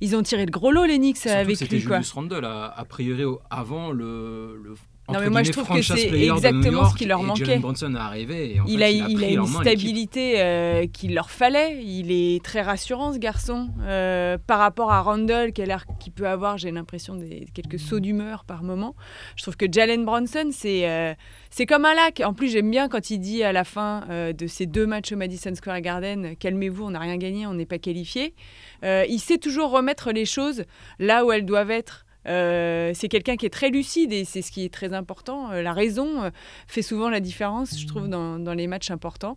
Ils 0.00 0.16
ont 0.16 0.23
tiré 0.23 0.45
le 0.47 0.50
gros 0.50 0.73
lot 0.73 0.85
les 0.85 0.99
Knicks 0.99 1.19
surtout 1.19 1.37
avec 1.38 1.61
lui 1.61 1.85
quoi. 1.85 1.97
Julius 1.99 2.12
Randle, 2.12 2.45
a, 2.45 2.66
a 2.76 2.85
priori 2.85 3.25
avant 3.50 3.93
le. 3.93 4.61
le 4.64 4.75
Non, 5.12 5.20
mais 5.20 5.28
moi, 5.28 5.42
je 5.42 5.52
trouve 5.52 5.68
que 5.68 5.82
c'est 5.82 6.08
exactement 6.11 6.88
ce 6.88 6.96
qui 6.96 7.04
leur 7.04 7.23
manquait. 7.23 7.44
Jalen 7.44 7.61
Brunson 7.61 7.94
est 7.94 7.99
arrivé 7.99 8.54
et 8.54 8.61
en 8.61 8.64
il, 8.66 8.78
fait, 8.78 8.84
a, 8.84 8.90
il 8.90 9.02
a, 9.02 9.08
il 9.08 9.25
a 9.25 9.28
une 9.28 9.46
stabilité 9.46 10.34
euh, 10.38 10.87
qu'il 10.87 11.14
leur 11.14 11.30
fallait. 11.30 11.82
Il 11.84 12.11
est 12.11 12.42
très 12.42 12.62
rassurant 12.62 13.12
ce 13.12 13.18
garçon 13.18 13.68
Euh, 13.82 14.38
par 14.46 14.58
rapport 14.58 14.90
à 14.92 15.02
Randall 15.02 15.52
qui 15.52 15.61
a 15.61 15.66
l'air 15.66 15.84
qui 16.00 16.11
peut 16.11 16.26
avoir, 16.26 16.56
j'ai 16.56 16.70
l'impression 16.70 17.14
des 17.16 17.46
quelques 17.52 17.78
sauts 17.78 18.00
d'humeur 18.00 18.44
par 18.44 18.62
moment. 18.62 18.94
Je 19.37 19.42
trouve 19.42 19.56
que 19.56 19.66
Jalen 19.70 20.04
Bronson 20.04 20.49
c'est 20.50 20.88
euh, 20.88 21.12
c'est 21.50 21.66
comme 21.66 21.84
un 21.84 21.94
lac. 21.94 22.23
En 22.25 22.32
plus 22.32 22.49
j'aime 22.50 22.70
bien 22.70 22.88
quand 22.88 23.11
il 23.11 23.18
dit 23.18 23.42
à 23.42 23.52
la 23.52 23.64
fin 23.64 24.06
de 24.08 24.46
ces 24.46 24.66
deux 24.66 24.87
matchs 24.87 25.12
au 25.12 25.16
Madison 25.16 25.54
Square 25.54 25.80
Garden, 25.82 26.34
calmez-vous, 26.37 26.84
on 26.84 26.90
n'a 26.90 26.99
rien 26.99 27.16
gagné, 27.16 27.46
on 27.46 27.54
n'est 27.54 27.66
pas 27.66 27.78
qualifié. 27.78 28.34
Il 28.82 29.18
sait 29.18 29.38
toujours 29.38 29.70
remettre 29.70 30.12
les 30.12 30.25
choses 30.25 30.64
là 30.99 31.25
où 31.25 31.32
elles 31.32 31.46
doivent 31.46 31.70
être. 31.70 32.03
Euh, 32.26 32.93
c'est 32.95 33.09
quelqu'un 33.09 33.37
qui 33.37 33.47
est 33.47 33.50
très 33.50 33.71
lucide 33.71 34.12
et 34.12 34.25
c'est 34.25 34.43
ce 34.43 34.50
qui 34.50 34.64
est 34.64 34.73
très 34.73 34.93
important. 34.93 35.50
Euh, 35.50 35.62
la 35.62 35.73
raison 35.73 36.23
euh, 36.23 36.31
fait 36.66 36.83
souvent 36.83 37.11
la 37.11 37.21
différence, 37.21 37.78
je 37.78 37.87
trouve, 37.87 38.09
dans, 38.09 38.54
les 38.54 38.66
matchs 38.66 38.90
importants. 38.90 39.37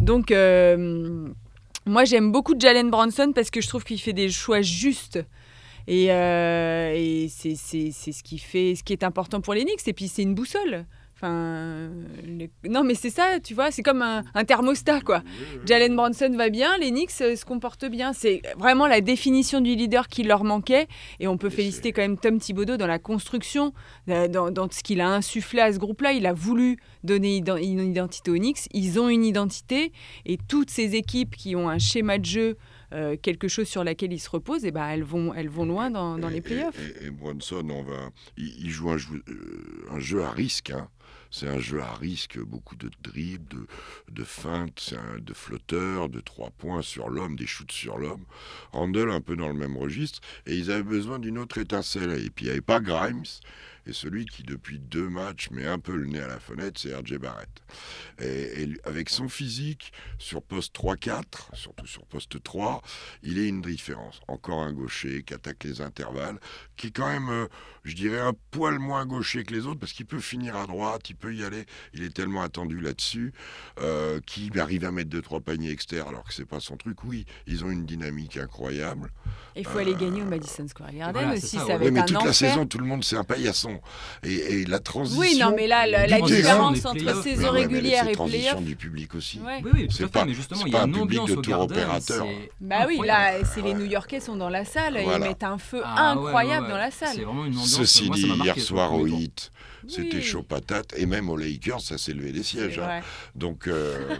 Donc, 0.00 0.30
moi, 1.86 2.04
j'aime 2.04 2.32
beaucoup 2.32 2.54
Jalen 2.58 2.90
Bronson 2.90 3.32
parce 3.34 3.50
que 3.50 3.60
je 3.60 3.68
trouve 3.68 3.84
qu'il 3.84 4.00
fait 4.00 4.12
des 4.12 4.30
choix 4.30 4.62
justes. 4.62 5.24
Et, 5.86 6.06
et 6.06 7.28
c'est 7.28 7.54
ce 7.56 8.22
qui 8.22 8.38
fait 8.38 8.74
ce 8.74 8.82
qui 8.82 8.92
est 8.94 9.04
important 9.04 9.40
pour 9.40 9.54
les 9.54 9.64
Knicks. 9.64 9.86
Et 9.86 9.92
puis, 9.92 10.08
c'est 10.08 10.22
une 10.22 10.34
boussole. 10.34 10.86
Enfin, 11.24 11.90
Non, 12.68 12.84
mais 12.84 12.94
c'est 12.94 13.10
ça, 13.10 13.40
tu 13.42 13.54
vois, 13.54 13.70
c'est 13.70 13.82
comme 13.82 14.02
un, 14.02 14.22
un 14.34 14.44
thermostat, 14.44 15.00
quoi. 15.00 15.22
Jalen 15.66 15.96
Bronson 15.96 16.30
va 16.36 16.50
bien, 16.50 16.76
les 16.78 16.90
Knicks 16.90 17.10
euh, 17.22 17.36
se 17.36 17.44
comportent 17.44 17.86
bien. 17.86 18.12
C'est 18.12 18.42
vraiment 18.58 18.86
la 18.86 19.00
définition 19.00 19.60
du 19.60 19.74
leader 19.74 20.08
qui 20.08 20.22
leur 20.22 20.44
manquait. 20.44 20.86
Et 21.20 21.26
on 21.28 21.36
peut 21.38 21.50
féliciter 21.50 21.92
quand 21.92 22.02
même 22.02 22.18
Tom 22.18 22.38
Thibodeau 22.38 22.76
dans 22.76 22.86
la 22.86 22.98
construction, 22.98 23.72
euh, 24.08 24.28
dans, 24.28 24.50
dans 24.50 24.70
ce 24.70 24.82
qu'il 24.82 25.00
a 25.00 25.08
insufflé 25.08 25.60
à 25.60 25.72
ce 25.72 25.78
groupe-là. 25.78 26.12
Il 26.12 26.26
a 26.26 26.32
voulu 26.32 26.76
donner 27.02 27.38
une 27.38 27.80
identité 27.80 28.30
aux 28.30 28.34
Knicks. 28.36 28.68
Ils 28.72 29.00
ont 29.00 29.08
une 29.08 29.24
identité. 29.24 29.92
Et 30.26 30.38
toutes 30.48 30.70
ces 30.70 30.94
équipes 30.94 31.36
qui 31.36 31.56
ont 31.56 31.68
un 31.68 31.78
schéma 31.78 32.18
de 32.18 32.24
jeu 32.24 32.56
euh, 32.92 33.16
quelque 33.20 33.48
chose 33.48 33.66
sur 33.66 33.82
laquelle 33.82 34.12
ils 34.12 34.20
se 34.20 34.30
reposent, 34.30 34.64
et 34.64 34.70
ben 34.70 34.86
elles 34.88 35.02
vont, 35.02 35.34
elles 35.34 35.48
vont 35.48 35.64
loin 35.66 35.90
dans, 35.90 36.16
dans 36.16 36.28
Et- 36.28 36.34
les 36.34 36.40
playoffs. 36.40 36.78
Et, 36.78 37.04
et- 37.04 37.06
et 37.08 37.10
Bronson, 37.10 37.66
on 37.68 37.82
va, 37.82 38.10
il, 38.36 38.66
il 38.66 38.70
joue 38.70 38.88
un 38.90 38.98
jeu, 38.98 39.20
euh, 39.28 39.86
un 39.90 39.98
jeu 39.98 40.22
à 40.22 40.30
risque. 40.30 40.70
hein. 40.70 40.86
C'est 41.34 41.48
un 41.48 41.58
jeu 41.58 41.80
à 41.80 41.92
risque, 41.94 42.38
beaucoup 42.38 42.76
de 42.76 42.88
dribbles, 43.02 43.66
de, 44.08 44.22
feintes, 44.22 44.94
de 45.18 45.34
flotteurs, 45.34 46.08
de 46.08 46.20
trois 46.20 46.50
points 46.50 46.80
sur 46.80 47.08
l'homme, 47.08 47.34
des 47.34 47.48
shoots 47.48 47.72
sur 47.72 47.98
l'homme. 47.98 48.24
Randall 48.70 49.10
un 49.10 49.20
peu 49.20 49.34
dans 49.34 49.48
le 49.48 49.54
même 49.54 49.76
registre. 49.76 50.20
Et 50.46 50.54
ils 50.54 50.70
avaient 50.70 50.84
besoin 50.84 51.18
d'une 51.18 51.38
autre 51.38 51.58
étincelle. 51.58 52.12
Et 52.24 52.30
puis 52.30 52.44
il 52.44 52.48
n'y 52.48 52.52
avait 52.52 52.60
pas 52.60 52.78
Grimes. 52.78 53.24
Et 53.86 53.92
celui 53.92 54.24
qui, 54.26 54.42
depuis 54.42 54.78
deux 54.78 55.08
matchs, 55.08 55.50
met 55.50 55.66
un 55.66 55.78
peu 55.78 55.94
le 55.94 56.06
nez 56.06 56.20
à 56.20 56.26
la 56.26 56.38
fenêtre, 56.40 56.80
c'est 56.80 56.94
RJ 56.94 57.18
Barrett. 57.18 57.48
Et, 58.20 58.68
avec 58.84 59.10
son 59.10 59.28
physique, 59.28 59.92
sur 60.18 60.42
poste 60.42 60.74
3-4, 60.74 61.22
surtout 61.52 61.86
sur 61.86 62.06
poste 62.06 62.42
3, 62.42 62.82
il 63.22 63.38
est 63.38 63.48
une 63.48 63.60
différence. 63.60 64.20
Encore 64.28 64.62
un 64.62 64.72
gaucher 64.72 65.22
qui 65.22 65.34
attaque 65.34 65.64
les 65.64 65.80
intervalles, 65.80 66.38
qui 66.76 66.86
est 66.88 66.90
quand 66.90 67.08
même, 67.08 67.28
euh, 67.28 67.46
je 67.84 67.94
dirais, 67.94 68.20
un 68.20 68.32
poil 68.50 68.78
moins 68.78 69.04
gaucher 69.06 69.44
que 69.44 69.52
les 69.52 69.66
autres, 69.66 69.80
parce 69.80 69.92
qu'il 69.92 70.06
peut 70.06 70.20
finir 70.20 70.56
à 70.56 70.66
droite, 70.66 71.10
il 71.10 71.16
peut 71.16 71.34
y 71.34 71.44
aller, 71.44 71.66
il 71.92 72.02
est 72.04 72.14
tellement 72.14 72.42
attendu 72.42 72.80
là-dessus, 72.80 73.32
euh, 73.80 74.20
qui 74.26 74.50
arrive 74.58 74.84
à 74.84 74.90
mettre 74.92 75.10
deux 75.10 75.22
trois 75.22 75.40
paniers 75.40 75.70
externes, 75.70 76.08
alors 76.08 76.24
que 76.24 76.32
c'est 76.32 76.46
pas 76.46 76.60
son 76.60 76.76
truc. 76.76 77.04
Oui, 77.04 77.26
ils 77.46 77.64
ont 77.64 77.70
une 77.70 77.84
dynamique 77.84 78.36
incroyable. 78.38 79.10
Il 79.56 79.66
faut 79.66 79.78
aller 79.78 79.94
gagner 79.94 80.22
au 80.22 80.26
Madison 80.26 80.66
Square 80.66 80.92
Garden 80.92 81.12
Voilà, 81.22 81.36
c'est 81.38 81.44
aussi, 81.46 81.56
ça, 81.58 81.66
ça, 81.66 81.66
ouais. 81.66 81.72
va 81.74 81.78
Oui, 81.80 81.86
être 81.88 81.92
mais 81.94 82.00
un 82.00 82.04
toute 82.04 82.16
enfer. 82.16 82.26
la 82.28 82.32
saison, 82.32 82.66
tout 82.66 82.78
le 82.78 82.86
monde, 82.86 83.04
c'est 83.04 83.16
un 83.16 83.24
paillasson. 83.24 83.73
Et, 84.22 84.32
et 84.60 84.64
la 84.64 84.78
transition. 84.78 85.20
Oui, 85.20 85.38
non, 85.38 85.52
mais 85.56 85.66
là, 85.66 85.86
la, 85.86 86.06
la 86.06 86.20
différence 86.20 86.84
entre 86.84 87.22
saison 87.22 87.52
mais 87.52 87.60
régulière 87.60 88.04
c'est 88.04 88.12
et 88.12 88.14
transition 88.14 88.50
playoff. 88.52 88.64
du 88.64 88.76
public 88.76 89.14
aussi. 89.14 89.38
Ouais. 89.40 89.60
Oui, 89.64 89.70
oui, 89.74 89.86
tout 89.88 89.96
C'est 89.96 90.04
à 90.04 90.06
fait, 90.06 90.12
pas- 90.12 90.24
mais 90.24 90.34
justement, 90.34 90.60
c'est 90.60 90.66
il 90.66 90.70
y 90.70 90.72
pas 90.72 90.80
a 90.80 90.82
un 90.84 90.86
une 90.86 90.92
public 90.92 91.20
ambiance 91.20 91.36
de 91.36 91.42
tour 91.42 91.60
opérateur. 91.60 92.26
Bah 92.60 92.84
oui, 92.86 92.98
là, 93.04 93.44
c'est 93.44 93.62
les 93.62 93.74
New-Yorkais 93.74 94.20
sont 94.20 94.36
dans 94.36 94.48
la 94.48 94.64
salle, 94.64 94.98
Voilà. 95.02 95.18
ils 95.24 95.28
mettent 95.28 95.44
un 95.44 95.58
feu 95.58 95.82
Ah, 95.84 96.14
ouais, 96.16 96.26
incroyable 96.26 96.66
ouais, 96.66 96.72
dans 96.72 96.78
la 96.78 96.90
salle. 96.90 97.10
C'est 97.14 97.22
vraiment 97.22 97.44
une 97.44 97.52
ambiance. 97.52 97.68
Ceci 97.76 98.06
moi, 98.06 98.16
ça 98.16 98.22
dit, 98.22 98.28
hier 98.44 98.58
soir 98.58 98.92
au. 98.94 99.06
Hit, 99.06 99.50
c'était 99.86 100.16
Oui. 100.16 100.22
chaud 100.22 100.42
patate. 100.42 100.94
Et 100.96 101.04
même 101.06 101.28
aux 101.28 101.36
Lakers, 101.36 101.80
ça 101.80 101.98
s'est 101.98 102.12
levé 102.14 102.32
des 102.32 102.42
sièges. 102.42 102.78
hein. 102.78 103.00
Donc, 103.34 103.68
euh, 103.68 104.16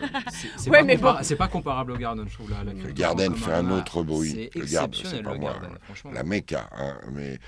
C'est- 0.59 0.69
Ouais, 0.71 0.85
pas, 0.99 1.13
bon. 1.15 1.19
c'est 1.23 1.37
pas 1.37 1.49
comparable 1.49 1.93
au 1.93 1.97
Garden, 1.97 2.27
je 2.29 2.35
trouve. 2.35 2.51
Là, 2.51 2.59
la 2.65 2.73
le 2.75 2.93
Garden 2.93 3.35
fait 3.35 3.53
un 3.53 3.71
autre 3.71 4.03
bruit. 4.03 4.51
Le 4.55 4.65
Garden, 4.67 5.01
c'est 5.05 5.23
pas 5.23 5.33
le 5.33 5.39
moi. 5.39 5.53
Garden, 5.53 5.71
franchement. 5.85 6.11
la 6.13 6.23
Mecca, 6.23 6.69
hein, 6.77 6.99
mais 7.13 7.39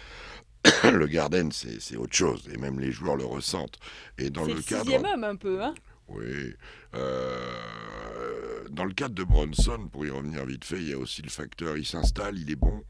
le 0.85 1.07
Garden, 1.07 1.51
c'est 1.53 1.97
autre 1.97 2.15
chose. 2.15 2.49
Et 2.53 2.57
même 2.59 2.81
les 2.81 2.93
joueurs 2.93 3.17
le 3.17 3.25
ressentent. 3.25 3.79
Et 4.19 4.31
dans 4.31 4.45
le 4.45 4.55
le 4.55 4.63
cadre. 4.63 4.83
sixième 4.83 5.05
homme 5.05 5.25
un 5.25 5.37
peu, 5.37 5.63
hein 5.63 5.75
Oui. 6.09 6.55
Euh, 6.95 8.69
dans 8.71 8.85
le 8.85 8.93
cadre 8.93 9.15
de 9.15 9.25
Bronson, 9.25 9.89
pour 9.91 10.05
y 10.07 10.11
revenir 10.11 10.45
vite 10.45 10.65
fait, 10.65 10.77
il 10.79 10.89
y 10.89 10.93
a 10.93 10.99
aussi 10.99 11.23
le 11.23 11.31
facteur, 11.31 11.77
il 11.77 11.87
s'installe, 11.87 12.39
il 12.39 12.51
est 12.51 12.57
bon. 12.57 12.83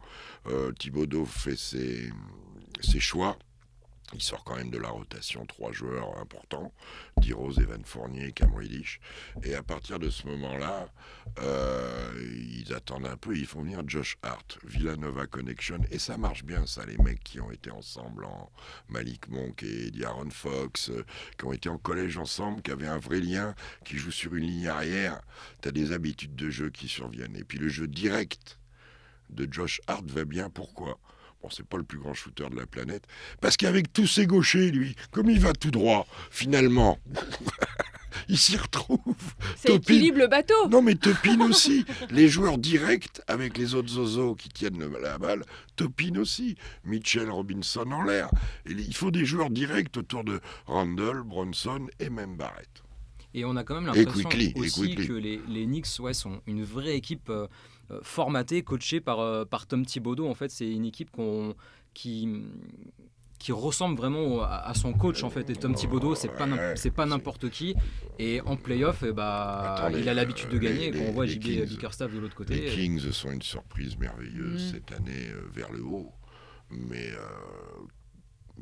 Euh, 0.47 0.73
Thibodeau 0.73 1.25
fait 1.25 1.57
ses, 1.57 2.11
ses 2.81 3.01
choix. 3.01 3.39
Il 4.13 4.23
sort 4.23 4.45
quand 4.45 4.55
même 4.57 4.71
de 4.71 4.79
la 4.79 4.89
rotation 4.89 5.45
trois 5.47 5.73
joueurs 5.73 6.17
importants, 6.19 6.73
D-Rose, 7.17 7.59
Evan 7.59 7.85
Fournier, 7.85 8.31
Cam 8.33 8.55
Reddish. 8.55 9.01
Et 9.43 9.55
à 9.55 9.63
partir 9.65 9.99
de 9.99 10.11
ce 10.11 10.27
moment-là, 10.29 10.89
euh, 11.41 12.13
ils 12.17 12.73
attendent 12.73 13.07
un 13.07 13.17
peu, 13.17 13.37
ils 13.37 13.47
font 13.47 13.63
venir 13.63 13.83
Josh 13.87 14.17
Hart, 14.23 14.59
Villanova 14.65 15.27
Connection. 15.27 15.81
Et 15.91 15.99
ça 15.99 16.19
marche 16.19 16.45
bien, 16.45 16.67
ça, 16.67 16.87
les 16.87 16.97
mecs 16.99 17.25
qui 17.25 17.41
ont 17.41 17.51
été 17.51 17.71
ensemble 17.71 18.25
en 18.25 18.51
Malik 18.89 19.29
Monk 19.29 19.65
et 19.65 19.91
Diaron 19.91 20.31
Fox, 20.31 20.91
euh, 20.91 21.05
qui 21.37 21.45
ont 21.45 21.53
été 21.53 21.69
en 21.69 21.79
collège 21.79 22.17
ensemble, 22.17 22.63
qui 22.63 22.71
avaient 22.71 22.87
un 22.87 22.99
vrai 22.99 23.19
lien, 23.21 23.57
qui 23.85 23.97
jouent 23.97 24.13
sur 24.13 24.37
une 24.37 24.47
ligne 24.47 24.69
arrière. 24.69 25.21
Tu 25.63 25.69
as 25.69 25.73
des 25.73 25.91
habitudes 25.91 26.37
de 26.37 26.49
jeu 26.49 26.71
qui 26.71 26.87
surviennent. 26.87 27.37
Et 27.37 27.45
puis 27.45 27.59
le 27.59 27.69
jeu 27.69 27.89
direct 27.89 28.61
de 29.31 29.53
Josh 29.53 29.81
Hart 29.89 30.07
va 30.07 30.25
bien. 30.25 30.49
Pourquoi? 30.49 31.01
Bon, 31.47 31.53
c'est 31.57 31.65
pas 31.65 31.77
le 31.77 31.85
plus 31.85 31.99
grand 32.01 32.13
shooter 32.13 32.49
de 32.51 32.57
la 32.57 32.67
planète. 32.67 33.05
Parce 33.41 33.57
qu'avec 33.57 33.93
tous 33.93 34.09
ses 34.09 34.27
gauchers, 34.27 34.73
lui, 34.73 34.97
comme 35.13 35.31
il 35.31 35.39
va 35.39 35.53
tout 35.53 35.71
droit, 35.71 36.05
finalement, 36.33 36.99
il 38.29 38.37
s'y 38.37 38.57
retrouve. 38.57 38.99
Topin- 39.65 39.77
équilibre 39.77 40.19
le 40.19 40.27
bateau. 40.27 40.69
Non, 40.69 40.83
mais 40.83 40.97
Topin 40.97 41.41
aussi. 41.49 41.85
Les 42.11 42.29
joueurs 42.29 42.59
directs 42.59 43.21
avec 43.29 43.57
les 43.59 43.77
autres 43.77 43.91
zozos 43.91 44.35
qui 44.35 44.49
tiennent 44.49 44.81
le- 44.81 45.01
la 45.01 45.19
balle, 45.19 45.45
Topin 45.77 46.17
aussi. 46.19 46.57
Mitchell 46.83 47.31
Robinson 47.31 47.89
en 47.93 48.03
l'air. 48.03 48.29
Il 48.69 48.97
faut 48.97 49.13
des 49.13 49.25
joueurs 49.25 49.51
directs 49.51 49.97
autour 49.97 50.25
de 50.25 50.41
Randall, 50.67 51.23
Bronson 51.23 51.87
et 52.01 52.11
même 52.11 52.35
Barrett. 52.37 52.83
Et 53.35 53.45
on 53.45 53.55
a 53.55 53.63
quand 53.63 53.77
même 53.81 53.87
l'impression 53.87 54.31
et 54.31 54.53
aussi 54.57 54.97
que 54.97 55.13
les, 55.13 55.41
les 55.47 55.65
Knicks 55.67 55.87
ouais, 56.01 56.15
sont 56.15 56.41
une 56.49 56.65
vraie 56.65 56.97
équipe 56.97 57.29
euh, 57.31 57.47
euh, 57.91 58.01
formatée, 58.03 58.63
coachée 58.63 59.01
par, 59.01 59.21
euh, 59.21 59.45
par 59.45 59.67
Tom 59.67 59.85
Thibodeau. 59.87 60.29
En 60.29 60.35
fait, 60.35 60.51
c'est 60.51 60.71
une 60.71 60.85
équipe 60.85 61.11
qu'on, 61.11 61.55
qui, 61.95 62.29
qui 63.39 63.53
ressemble 63.53 63.97
vraiment 63.97 64.43
à, 64.43 64.57
à 64.57 64.75
son 64.75 64.93
coach 64.93 65.23
en 65.23 65.31
fait. 65.31 65.49
Et 65.51 65.57
Tom 65.57 65.75
Thibodeau, 65.75 66.15
c'est 66.15 66.29
pas 66.29 66.47
c'est 66.77 66.91
pas 66.91 67.07
n'importe 67.07 67.51
qui. 67.51 67.75
Et 68.19 68.41
en 68.43 68.57
playoff, 68.57 69.03
eh 69.07 69.13
bah, 69.13 69.91
il 69.95 70.09
a 70.09 70.15
l'habitude 70.15 70.49
de 70.51 70.57
euh, 70.57 70.61
gagner. 70.61 70.91
les- 70.91 70.99
Quand 70.99 71.07
on 71.09 71.13
voit 71.13 71.27
les 71.27 71.33
JB 71.35 71.43
Kings- 71.43 71.65
Bickerstaff 71.67 72.13
de 72.13 72.19
l'autre 72.19 72.45
Les 72.49 72.61
côté. 72.61 72.65
Kings 72.75 73.11
sont 73.13 73.31
une 73.31 73.43
surprise 73.43 73.97
merveilleuse 73.99 74.65
Mm. 74.73 74.75
cette 74.75 74.93
année 74.93 75.29
euh, 75.31 75.43
vers 75.53 75.71
le 75.73 75.83
haut. 75.85 76.11
Mais 76.71 77.11
euh, 77.13 77.19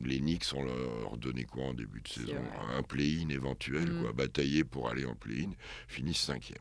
les 0.02 0.18
Knicks, 0.18 0.46
on 0.54 0.62
leur 0.64 1.16
donné 1.18 1.44
quoi 1.44 1.64
en 1.66 1.74
début 1.74 2.00
de 2.02 2.08
saison? 2.08 2.34
Un 2.76 2.82
play-in 2.82 3.28
éventuel, 3.28 3.90
Mm. 3.92 4.02
quoi, 4.02 4.12
batailler 4.12 4.64
pour 4.64 4.88
aller 4.90 5.04
en 5.04 5.14
play-in, 5.14 5.50
finissent 5.88 6.18
cinquième. 6.22 6.58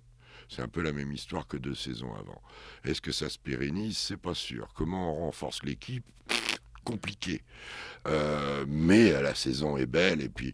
C'est 0.54 0.62
un 0.62 0.68
peu 0.68 0.82
la 0.82 0.94
même 0.94 1.12
histoire 1.12 1.48
que 1.48 1.58
deux 1.58 1.74
saisons 1.74 2.13
avant. 2.13 2.42
Est-ce 2.86 3.02
que 3.02 3.12
ça 3.12 3.28
se 3.30 3.39
pérennise? 3.39 3.98
C'est 3.98 4.18
pas 4.18 4.36
sûr. 4.36 4.68
Comment 4.76 5.18
on 5.18 5.26
renforce 5.26 5.63
l'équipe? 5.63 6.06
Compliqué. 6.84 7.42
Euh, 8.08 8.66
mais 8.68 9.13
euh, 9.13 9.22
la 9.22 9.34
saison 9.34 9.78
est 9.78 9.86
belle 9.86 10.22
et 10.22 10.30
puis 10.30 10.54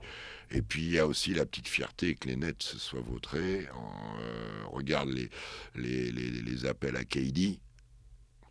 et 0.52 0.62
puis 0.62 0.84
il 0.84 0.92
y 0.92 1.00
a 1.00 1.06
aussi 1.06 1.34
la 1.34 1.46
petite 1.46 1.68
fierté 1.68 2.16
que 2.16 2.28
les 2.28 2.36
Nets 2.36 2.64
se 2.64 2.78
soient 2.78 3.02
vautrés. 3.02 3.68
On, 3.76 4.22
euh, 4.22 4.64
regarde 4.72 5.10
les, 5.10 5.30
les, 5.76 6.12
les, 6.12 6.30
les 6.30 6.66
appels 6.66 6.96
à 6.96 7.04
KD. 7.04 7.60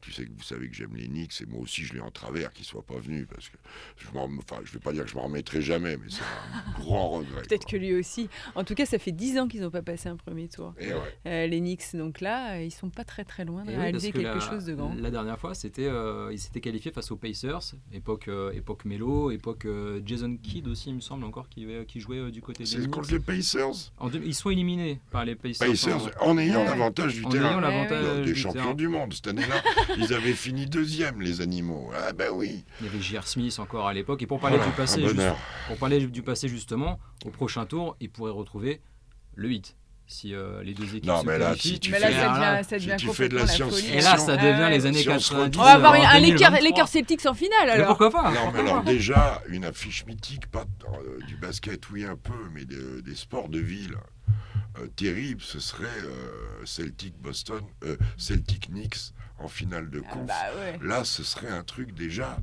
Tu 0.09 0.15
sais 0.15 0.25
que 0.25 0.31
vous 0.35 0.43
savez 0.43 0.71
que 0.71 0.75
j'aime 0.75 0.97
les 0.97 1.07
Knicks 1.07 1.43
et 1.43 1.47
moi 1.47 1.61
aussi 1.61 1.83
je 1.85 1.93
l'ai 1.93 2.01
en 2.01 2.11
travers 2.11 2.51
qu'ils 2.51 2.65
soient 2.65 2.83
pas 2.83 2.99
venus 2.99 3.27
parce 3.31 3.51
que 3.51 3.59
je 3.99 4.07
m'en, 4.15 4.25
enfin 4.39 4.57
je 4.65 4.73
vais 4.73 4.79
pas 4.79 4.93
dire 4.95 5.05
que 5.05 5.11
je 5.11 5.17
m'en 5.17 5.25
remettrai 5.25 5.61
jamais 5.61 5.99
mais 5.99 6.07
c'est 6.09 6.23
un 6.23 6.81
grand 6.81 7.11
regret. 7.11 7.43
Peut-être 7.43 7.65
quoi. 7.67 7.73
que 7.73 7.77
lui 7.77 7.95
aussi. 7.95 8.31
En 8.55 8.65
tout 8.65 8.75
cas, 8.75 8.87
ça 8.87 8.99
fait 8.99 9.13
10 9.13 9.39
ans 9.39 9.49
qu'ils 9.49 9.61
n'ont 9.61 9.71
pas 9.71 9.83
passé 9.83 10.09
un 10.09 10.17
premier 10.17 10.49
tour. 10.49 10.73
Et 10.81 10.95
ouais. 10.95 11.01
Euh, 11.27 11.47
les 11.47 11.61
Knicks, 11.61 11.95
donc 11.95 12.23
là, 12.23 12.55
euh, 12.55 12.63
ils 12.63 12.71
sont 12.71 12.89
pas 12.89 13.05
très 13.05 13.25
très 13.25 13.45
loin 13.45 13.65
de 13.65 13.71
Et 13.71 13.75
oui, 13.75 13.81
réaliser 13.83 14.13
que 14.13 14.19
quelque 14.21 14.35
la, 14.39 14.41
chose 14.41 14.65
de 14.65 14.75
grand. 14.75 14.95
La 14.95 15.11
dernière 15.11 15.39
fois, 15.39 15.55
c'était, 15.55 15.85
euh, 15.87 16.31
ils 16.33 16.39
s'étaient 16.39 16.63
qualifiés 16.63 16.91
face 16.91 17.11
aux 17.11 17.17
Pacers, 17.19 17.75
époque, 17.93 18.29
euh, 18.29 18.51
époque 18.53 18.87
Melo, 18.87 19.31
époque 19.31 19.67
euh, 19.67 20.01
Jason 20.07 20.39
Kidd 20.43 20.69
aussi, 20.69 20.89
il 20.89 20.95
me 20.95 21.01
semble 21.01 21.25
encore, 21.25 21.51
qui, 21.51 21.67
euh, 21.67 21.85
qui 21.85 22.01
jouait 22.01 22.17
euh, 22.17 22.31
du 22.31 22.41
côté 22.41 22.65
des 22.65 22.67
C'est 22.71 22.79
Knicks. 22.79 22.91
contre 22.93 23.11
les 23.13 23.21
Pacers? 23.21 23.93
En 23.99 24.09
deux- 24.09 24.23
ils 24.25 24.35
sont 24.35 24.49
éliminés 24.49 25.01
par 25.11 25.27
les 25.27 25.35
Pacers. 25.35 25.69
Pacers 25.69 26.11
en 26.23 26.39
ayant 26.39 26.61
Ouais. 26.61 26.65
l'avantage 26.65 27.15
du 27.15 27.25
en 27.27 27.29
terrain. 27.29 27.51
ayant 27.51 27.61
l'avantage 27.61 28.17
des 28.21 28.23
du 28.25 28.35
champions 28.35 28.63
terrain. 28.63 28.75
du 28.75 28.89
monde 28.89 29.13
cette 29.13 29.27
année-là, 29.27 29.63
ils 29.99 30.15
avaient 30.15 30.33
fini 30.33 30.67
deuxième 30.67 31.21
les 31.21 31.41
animaux. 31.41 31.91
Ah 31.95 32.13
ben 32.13 32.31
oui. 32.33 32.65
Il 32.81 32.87
y 32.87 32.89
avait 32.89 33.01
J.R. 33.01 33.27
Smith 33.27 33.59
encore 33.59 33.87
à 33.89 33.93
l'époque. 33.95 34.23
Et 34.23 34.27
pour 34.27 34.41
parler 34.41 34.57
Voilà, 34.57 34.71
du 34.71 34.77
passé, 34.77 35.01
juste- 35.03 35.21
pour 35.67 35.77
parler 35.77 36.07
du 36.07 36.23
passé 36.23 36.49
justement, 36.49 36.99
au 37.25 37.31
prochain 37.31 37.67
tour, 37.67 37.97
ils 38.01 38.11
pourraient 38.11 38.31
retrouver 38.33 38.81
le 39.35 39.49
8 39.49 39.75
si 40.11 40.35
euh, 40.35 40.63
les 40.63 40.73
deux 40.73 40.87
équipes 40.97 41.05
Non, 41.05 41.21
se 41.21 41.27
mais 41.27 41.37
là, 41.39 41.55
si 41.55 41.79
tu 41.79 41.91
Mais 41.91 41.99
là, 41.99 42.07
fais- 42.09 42.15
ça 42.65 42.79
devient, 42.79 42.95
si 42.99 43.07
tu 43.07 43.13
fais 43.13 43.29
de 43.29 43.37
la 43.37 43.47
science- 43.47 43.75
folie. 43.79 43.93
Et 43.93 44.01
là, 44.01 44.17
ça 44.17 44.37
devient 44.39 44.69
les 44.71 44.87
années 44.87 45.03
Si 45.03 45.09
on 45.11 45.19
se 45.19 45.29
90. 45.29 45.45
retrouve- 45.45 45.61
On 45.61 45.65
va 45.67 45.73
avoir 45.75 45.93
un 45.93 45.99
Lakers, 45.99 46.21
2023. 46.21 46.61
Lakers 46.63 46.89
Celtics 46.89 47.27
en 47.27 47.35
finale 47.35 47.59
Mais 47.67 47.71
alors. 47.73 47.89
pourquoi 47.89 48.11
pas 48.11 48.31
Non, 48.33 48.51
mais 48.55 48.61
alors 48.61 48.83
déjà, 48.85 49.43
une 49.49 49.67
affiche 49.67 50.07
mythique, 50.07 50.47
pas 50.47 50.65
euh, 50.95 51.19
du 51.27 51.37
basket, 51.37 51.91
oui 51.91 52.05
un 52.07 52.17
peu, 52.17 52.33
mais 52.55 52.65
de- 52.65 53.01
des 53.05 53.15
sports 53.15 53.49
de 53.51 53.59
ville. 53.59 53.97
euh, 54.81 54.87
terrible, 54.97 55.41
ce 55.43 55.59
serait 55.59 55.85
euh, 56.05 56.65
Celtic 56.65 57.17
Boston, 57.21 57.61
euh, 57.85 57.97
Celtic 58.17 58.69
Knicks 58.69 59.13
en 59.39 59.49
finale 59.49 59.91
de 59.91 60.03
Ah 60.09 60.13
conf. 60.13 60.27
bah 60.27 60.35
ouais. 60.59 60.79
Là, 60.83 61.05
ce 61.05 61.23
serait 61.23 61.49
un 61.51 61.65
truc 61.65 61.95
déjà 61.95 62.39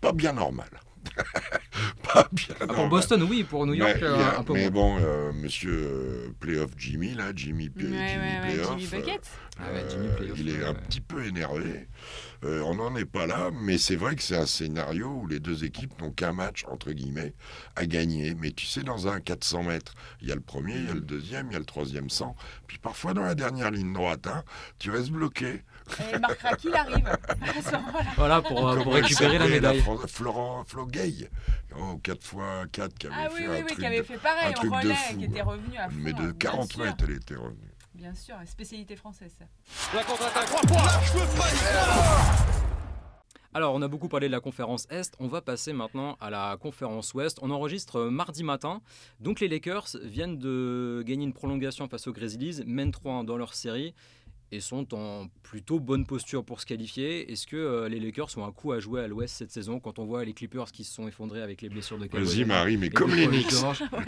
pas 0.00 0.12
bien 0.12 0.32
normal. 0.32 0.68
pas 2.12 2.28
bien 2.32 2.54
Ah, 2.60 2.66
normal. 2.66 2.76
Pour 2.76 2.88
Boston, 2.88 3.22
oui, 3.28 3.44
pour 3.44 3.66
New 3.66 3.74
York, 3.74 3.96
Mais, 4.00 4.06
euh, 4.06 4.16
a- 4.30 4.38
un 4.38 4.42
peu 4.42 4.52
mais 4.52 4.70
bon, 4.70 4.98
euh, 5.00 5.32
monsieur 5.32 5.72
euh, 5.74 6.28
Playoff 6.40 6.70
Jimmy, 6.76 7.14
là, 7.14 7.32
Jimmy, 7.34 7.70
P- 7.70 7.84
Ouais, 7.84 7.90
Jimmy 7.90 8.00
ouais, 8.00 8.40
ouais, 8.40 8.40
Playoff, 8.54 8.78
Jimmy 8.78 9.02
euh. 9.02 9.20
Ah 9.58 9.62
Jimmy 9.88 10.08
Playoff, 10.16 10.38
il 10.38 10.48
est 10.50 10.58
ouais, 10.58 10.64
un 10.64 10.74
petit 10.74 11.00
peu 11.00 11.24
énervé. 11.24 11.88
Euh, 12.44 12.62
on 12.62 12.76
n'en 12.76 12.94
est 12.94 13.04
pas 13.04 13.26
là, 13.26 13.50
mais 13.52 13.78
c'est 13.78 13.96
vrai 13.96 14.14
que 14.14 14.22
c'est 14.22 14.36
un 14.36 14.46
scénario 14.46 15.08
où 15.08 15.26
les 15.26 15.40
deux 15.40 15.64
équipes 15.64 16.00
n'ont 16.00 16.12
qu'un 16.12 16.32
match, 16.32 16.64
entre 16.68 16.92
guillemets, 16.92 17.34
à 17.74 17.84
gagner. 17.86 18.34
Mais 18.36 18.52
tu 18.52 18.64
sais, 18.66 18.82
dans 18.82 19.08
un 19.08 19.20
400 19.20 19.64
mètres, 19.64 19.94
il 20.22 20.28
y 20.28 20.32
a 20.32 20.36
le 20.36 20.40
premier, 20.40 20.74
il 20.76 20.86
y 20.86 20.90
a 20.90 20.94
le 20.94 21.00
deuxième, 21.00 21.48
il 21.50 21.54
y 21.54 21.56
a 21.56 21.58
le 21.58 21.64
troisième 21.64 22.08
100. 22.10 22.36
Puis 22.68 22.78
parfois, 22.78 23.12
dans 23.12 23.22
la 23.22 23.34
dernière 23.34 23.70
ligne 23.72 23.92
droite, 23.92 24.26
hein, 24.28 24.44
tu 24.78 24.90
restes 24.92 25.10
bloqué. 25.10 25.64
Et 26.12 26.18
Marc 26.18 26.40
Raki, 26.42 26.68
il 26.68 26.74
arrive. 26.74 27.06
À 27.08 27.62
ce 27.62 27.72
moment-là. 27.72 28.04
Voilà, 28.16 28.42
pour, 28.42 28.68
euh, 28.68 28.82
pour 28.82 28.92
récupérer 28.94 29.38
la 29.38 29.48
médaille. 29.48 29.80
Fran- 29.80 30.06
Florent 30.06 30.64
Flo 30.66 30.86
Gay, 30.86 31.30
oh, 31.76 31.98
4x4 32.04 32.88
qui 32.98 33.06
avait 33.06 33.16
Ah 33.18 33.30
fait 33.30 33.34
oui, 33.40 33.46
un 33.46 33.50
oui, 33.50 33.56
oui, 33.60 33.66
truc 33.66 33.78
qui 33.80 33.86
avait 33.86 33.98
de- 33.98 34.02
fait 34.04 34.18
pareil 34.18 34.46
un 34.46 34.50
en 34.50 34.52
truc 34.52 34.70
de 34.70 34.76
relais, 34.76 34.94
fou, 34.94 35.16
qui 35.18 35.24
était 35.24 35.40
hein. 35.40 35.44
revenu 35.44 35.76
à 35.78 35.88
fond. 35.88 35.96
mais 35.98 36.12
de 36.12 36.18
bien 36.22 36.32
40 36.38 36.70
sûr. 36.72 36.84
mètres, 36.84 37.04
elle 37.08 37.14
était 37.16 37.34
revenue. 37.36 37.67
Bien 37.98 38.14
sûr, 38.14 38.36
spécialité 38.46 38.94
française. 38.94 39.32
Ça. 39.36 39.44
La 39.92 40.04
contre-attaque, 40.04 40.46
3 40.46 40.60
points. 40.62 40.84
Lâche 40.84 41.14
le 41.14 41.20
panier. 41.36 42.48
Alors, 43.54 43.74
on 43.74 43.82
a 43.82 43.88
beaucoup 43.88 44.08
parlé 44.08 44.28
de 44.28 44.32
la 44.32 44.38
conférence 44.38 44.86
Est. 44.88 45.16
On 45.18 45.26
va 45.26 45.40
passer 45.40 45.72
maintenant 45.72 46.16
à 46.20 46.30
la 46.30 46.56
conférence 46.60 47.12
Ouest. 47.14 47.40
On 47.42 47.50
enregistre 47.50 48.04
mardi 48.04 48.44
matin. 48.44 48.82
Donc, 49.18 49.40
les 49.40 49.48
Lakers 49.48 49.88
viennent 50.04 50.38
de 50.38 51.02
gagner 51.04 51.24
une 51.24 51.32
prolongation 51.32 51.88
face 51.88 52.06
aux 52.06 52.12
Grizzlies, 52.12 52.62
mènent 52.66 52.92
3 52.92 53.24
dans 53.24 53.36
leur 53.36 53.52
série 53.52 53.94
et 54.52 54.60
sont 54.60 54.94
en 54.94 55.26
plutôt 55.42 55.80
bonne 55.80 56.06
posture 56.06 56.44
pour 56.44 56.60
se 56.60 56.66
qualifier. 56.66 57.32
Est-ce 57.32 57.48
que 57.48 57.56
euh, 57.56 57.88
les 57.88 57.98
Lakers 57.98 58.28
ont 58.38 58.44
un 58.44 58.52
coup 58.52 58.70
à 58.70 58.78
jouer 58.78 59.02
à 59.02 59.08
l'Ouest 59.08 59.34
cette 59.34 59.50
saison 59.50 59.80
quand 59.80 59.98
on 59.98 60.06
voit 60.06 60.24
les 60.24 60.34
Clippers 60.34 60.70
qui 60.70 60.84
se 60.84 60.94
sont 60.94 61.08
effondrés 61.08 61.42
avec 61.42 61.62
les 61.62 61.68
blessures 61.68 61.98
de 61.98 62.06
Kawhi 62.06 62.22
Vas-y, 62.22 62.44
Marie, 62.44 62.76
mais 62.76 62.90
comme 62.90 63.12
les 63.12 63.26
Knicks. 63.26 63.54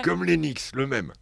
Comme 0.05 0.23
les 0.25 0.37
Knicks, 0.37 0.73
le 0.75 0.87
même. 0.87 1.13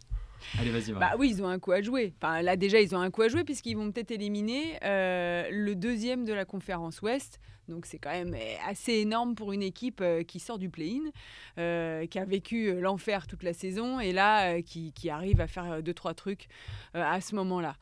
Allez, 0.59 0.71
vas-y. 0.71 0.91
Bah 0.93 1.13
oui, 1.17 1.29
ils 1.31 1.43
ont 1.43 1.47
un 1.47 1.59
coup 1.59 1.71
à 1.71 1.81
jouer. 1.81 2.13
Enfin, 2.21 2.41
là 2.41 2.55
déjà, 2.55 2.79
ils 2.79 2.95
ont 2.95 2.99
un 2.99 3.11
coup 3.11 3.21
à 3.21 3.27
jouer 3.27 3.43
puisqu'ils 3.43 3.75
vont 3.75 3.91
peut-être 3.91 4.11
éliminer 4.11 4.77
euh, 4.83 5.47
le 5.51 5.75
deuxième 5.75 6.25
de 6.25 6.33
la 6.33 6.45
conférence 6.45 7.01
Ouest. 7.01 7.39
Donc 7.67 7.85
c'est 7.85 7.99
quand 7.99 8.09
même 8.09 8.33
euh, 8.33 8.55
assez 8.67 8.93
énorme 8.93 9.35
pour 9.35 9.51
une 9.53 9.61
équipe 9.61 10.01
euh, 10.01 10.23
qui 10.23 10.39
sort 10.39 10.57
du 10.57 10.69
play-in, 10.69 11.11
euh, 11.59 12.07
qui 12.07 12.17
a 12.17 12.25
vécu 12.25 12.67
euh, 12.67 12.79
l'enfer 12.81 13.27
toute 13.27 13.43
la 13.43 13.53
saison 13.53 13.99
et 13.99 14.11
là 14.11 14.55
euh, 14.55 14.61
qui, 14.63 14.91
qui 14.91 15.11
arrive 15.11 15.39
à 15.39 15.45
faire 15.45 15.73
euh, 15.73 15.81
deux 15.81 15.93
trois 15.93 16.15
trucs 16.15 16.47
euh, 16.95 17.03
à 17.03 17.21
ce 17.21 17.35
moment-là. 17.35 17.75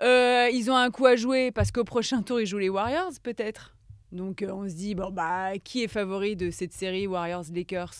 Euh, 0.00 0.48
ils 0.50 0.70
ont 0.70 0.76
un 0.76 0.90
coup 0.90 1.04
à 1.04 1.16
jouer 1.16 1.50
parce 1.50 1.72
qu'au 1.72 1.84
prochain 1.84 2.22
tour 2.22 2.40
ils 2.40 2.46
jouent 2.46 2.56
les 2.56 2.70
Warriors 2.70 3.12
peut-être. 3.22 3.76
Donc 4.12 4.40
euh, 4.40 4.48
on 4.50 4.66
se 4.66 4.74
dit 4.74 4.94
bon 4.94 5.10
bah 5.10 5.58
qui 5.62 5.82
est 5.82 5.88
favori 5.88 6.36
de 6.36 6.50
cette 6.50 6.72
série 6.72 7.06
Warriors 7.06 7.44
Lakers 7.52 7.92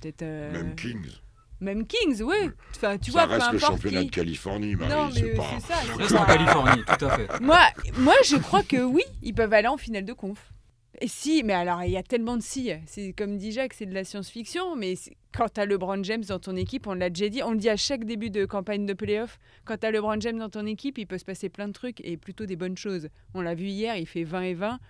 Peut-être 0.00 0.22
euh, 0.22 0.52
Même 0.52 0.74
Kings. 0.74 1.18
Même 1.60 1.86
Kings, 1.86 2.22
oui. 2.22 2.50
Enfin, 2.76 2.98
tu 2.98 3.10
ça 3.10 3.26
vois, 3.26 3.36
reste 3.36 3.46
peu 3.48 3.52
le 3.54 3.58
championnat 3.58 4.00
qui. 4.00 4.06
de 4.06 4.10
Californie, 4.10 4.76
Marie. 4.76 4.92
Non, 4.92 5.10
c'est 5.12 5.22
mais 5.22 5.34
pas... 5.34 5.44
c'est 5.60 5.72
ça. 5.72 5.80
c'est 5.84 6.02
Reste 6.02 6.16
en 6.16 6.24
Californie, 6.24 6.82
tout 6.84 7.04
à 7.04 7.10
fait. 7.16 7.28
Moi, 7.40 7.60
moi, 7.98 8.14
je 8.24 8.36
crois 8.36 8.62
que 8.62 8.82
oui, 8.82 9.02
ils 9.22 9.34
peuvent 9.34 9.52
aller 9.52 9.68
en 9.68 9.76
finale 9.76 10.04
de 10.04 10.12
conf. 10.12 10.52
Et 11.00 11.08
si, 11.08 11.42
mais 11.44 11.52
alors 11.52 11.84
il 11.84 11.92
y 11.92 11.96
a 11.96 12.02
tellement 12.02 12.36
de 12.36 12.42
si. 12.42 12.72
C'est 12.86 13.12
comme 13.12 13.36
dit 13.36 13.52
Jacques, 13.52 13.74
c'est 13.74 13.86
de 13.86 13.94
la 13.94 14.02
science-fiction, 14.02 14.74
mais 14.74 14.94
quand 15.32 15.48
tu 15.52 15.60
as 15.60 15.66
LeBron 15.66 16.02
James 16.02 16.24
dans 16.24 16.40
ton 16.40 16.56
équipe, 16.56 16.86
on 16.88 16.94
l'a 16.94 17.08
déjà 17.08 17.28
dit, 17.28 17.42
on 17.42 17.52
le 17.52 17.58
dit 17.58 17.68
à 17.68 17.76
chaque 17.76 18.04
début 18.04 18.30
de 18.30 18.44
campagne 18.46 18.84
de 18.84 18.94
playoff, 18.94 19.38
quand 19.64 19.78
tu 19.78 19.86
as 19.86 19.92
LeBron 19.92 20.20
James 20.20 20.38
dans 20.38 20.48
ton 20.48 20.66
équipe, 20.66 20.98
il 20.98 21.06
peut 21.06 21.18
se 21.18 21.24
passer 21.24 21.48
plein 21.48 21.68
de 21.68 21.72
trucs 21.72 22.00
et 22.04 22.16
plutôt 22.16 22.46
des 22.46 22.56
bonnes 22.56 22.76
choses. 22.76 23.08
On 23.34 23.42
l'a 23.42 23.54
vu 23.54 23.66
hier, 23.66 23.96
il 23.96 24.06
fait 24.06 24.24
20 24.24 24.42
et 24.42 24.54
20, 24.54 24.80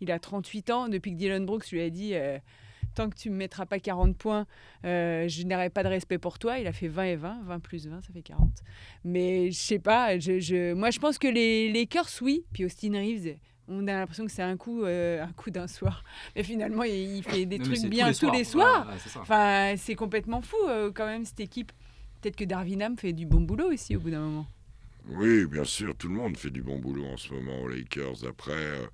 il 0.00 0.12
a 0.12 0.20
38 0.20 0.70
ans, 0.70 0.88
depuis 0.88 1.12
que 1.12 1.16
Dylan 1.16 1.44
Brooks 1.44 1.70
lui 1.70 1.80
a 1.80 1.90
dit 1.90 2.14
euh, 2.14 2.38
tant 2.96 3.08
que 3.10 3.14
tu 3.16 3.30
me 3.30 3.36
mettras 3.36 3.66
pas 3.66 3.78
40 3.78 4.16
points, 4.16 4.46
euh, 4.84 5.28
je 5.28 5.44
n'aurai 5.44 5.70
pas 5.70 5.82
de 5.84 5.88
respect 5.88 6.18
pour 6.18 6.38
toi. 6.38 6.58
Il 6.58 6.66
a 6.66 6.72
fait 6.72 6.88
20 6.88 7.04
et 7.04 7.16
20, 7.16 7.42
20 7.44 7.60
plus 7.60 7.86
20, 7.86 8.00
ça 8.02 8.12
fait 8.12 8.22
40. 8.22 8.50
Mais 9.04 9.50
je 9.52 9.56
sais 9.58 9.78
pas, 9.78 10.18
je, 10.18 10.40
je- 10.40 10.72
moi 10.74 10.90
je 10.90 10.98
pense 10.98 11.18
que 11.18 11.28
les 11.28 11.70
Lakers, 11.72 12.08
oui, 12.22 12.44
puis 12.52 12.64
Austin 12.64 12.92
Reeves, 12.92 13.36
on 13.68 13.86
a 13.88 13.92
l'impression 13.92 14.24
que 14.24 14.30
c'est 14.32 14.42
un 14.42 14.56
coup, 14.56 14.84
euh, 14.84 15.22
un 15.22 15.32
coup 15.32 15.50
d'un 15.50 15.66
soir. 15.66 16.02
Mais 16.34 16.42
finalement, 16.42 16.84
il, 16.84 17.16
il 17.18 17.22
fait 17.22 17.46
des 17.46 17.58
Non, 17.58 17.64
trucs 17.64 17.84
bien 17.86 18.12
tous 18.12 18.30
les 18.30 18.44
soirs. 18.44 18.88
Ouais. 18.88 19.20
Enfin, 19.20 19.74
c'est 19.76 19.94
complètement 19.96 20.40
fou 20.40 20.56
euh, 20.68 20.90
quand 20.94 21.06
même 21.06 21.24
cette 21.24 21.40
équipe. 21.40 21.72
Peut-être 22.20 22.36
que 22.36 22.44
Darwin 22.44 22.80
Ham 22.82 22.96
fait 22.96 23.12
du 23.12 23.26
bon 23.26 23.40
boulot 23.40 23.72
aussi 23.72 23.94
au 23.96 24.00
bout 24.00 24.10
d'un 24.10 24.20
moment. 24.20 24.46
Oui, 25.08 25.46
bien 25.46 25.64
sûr, 25.64 25.94
tout 25.96 26.08
le 26.08 26.14
monde 26.14 26.36
fait 26.36 26.50
du 26.50 26.62
bon 26.62 26.78
boulot 26.78 27.06
en 27.06 27.16
ce 27.16 27.32
moment 27.32 27.60
aux 27.60 27.68
Lakers. 27.68 28.24
Après, 28.28 28.52
euh, 28.52 28.86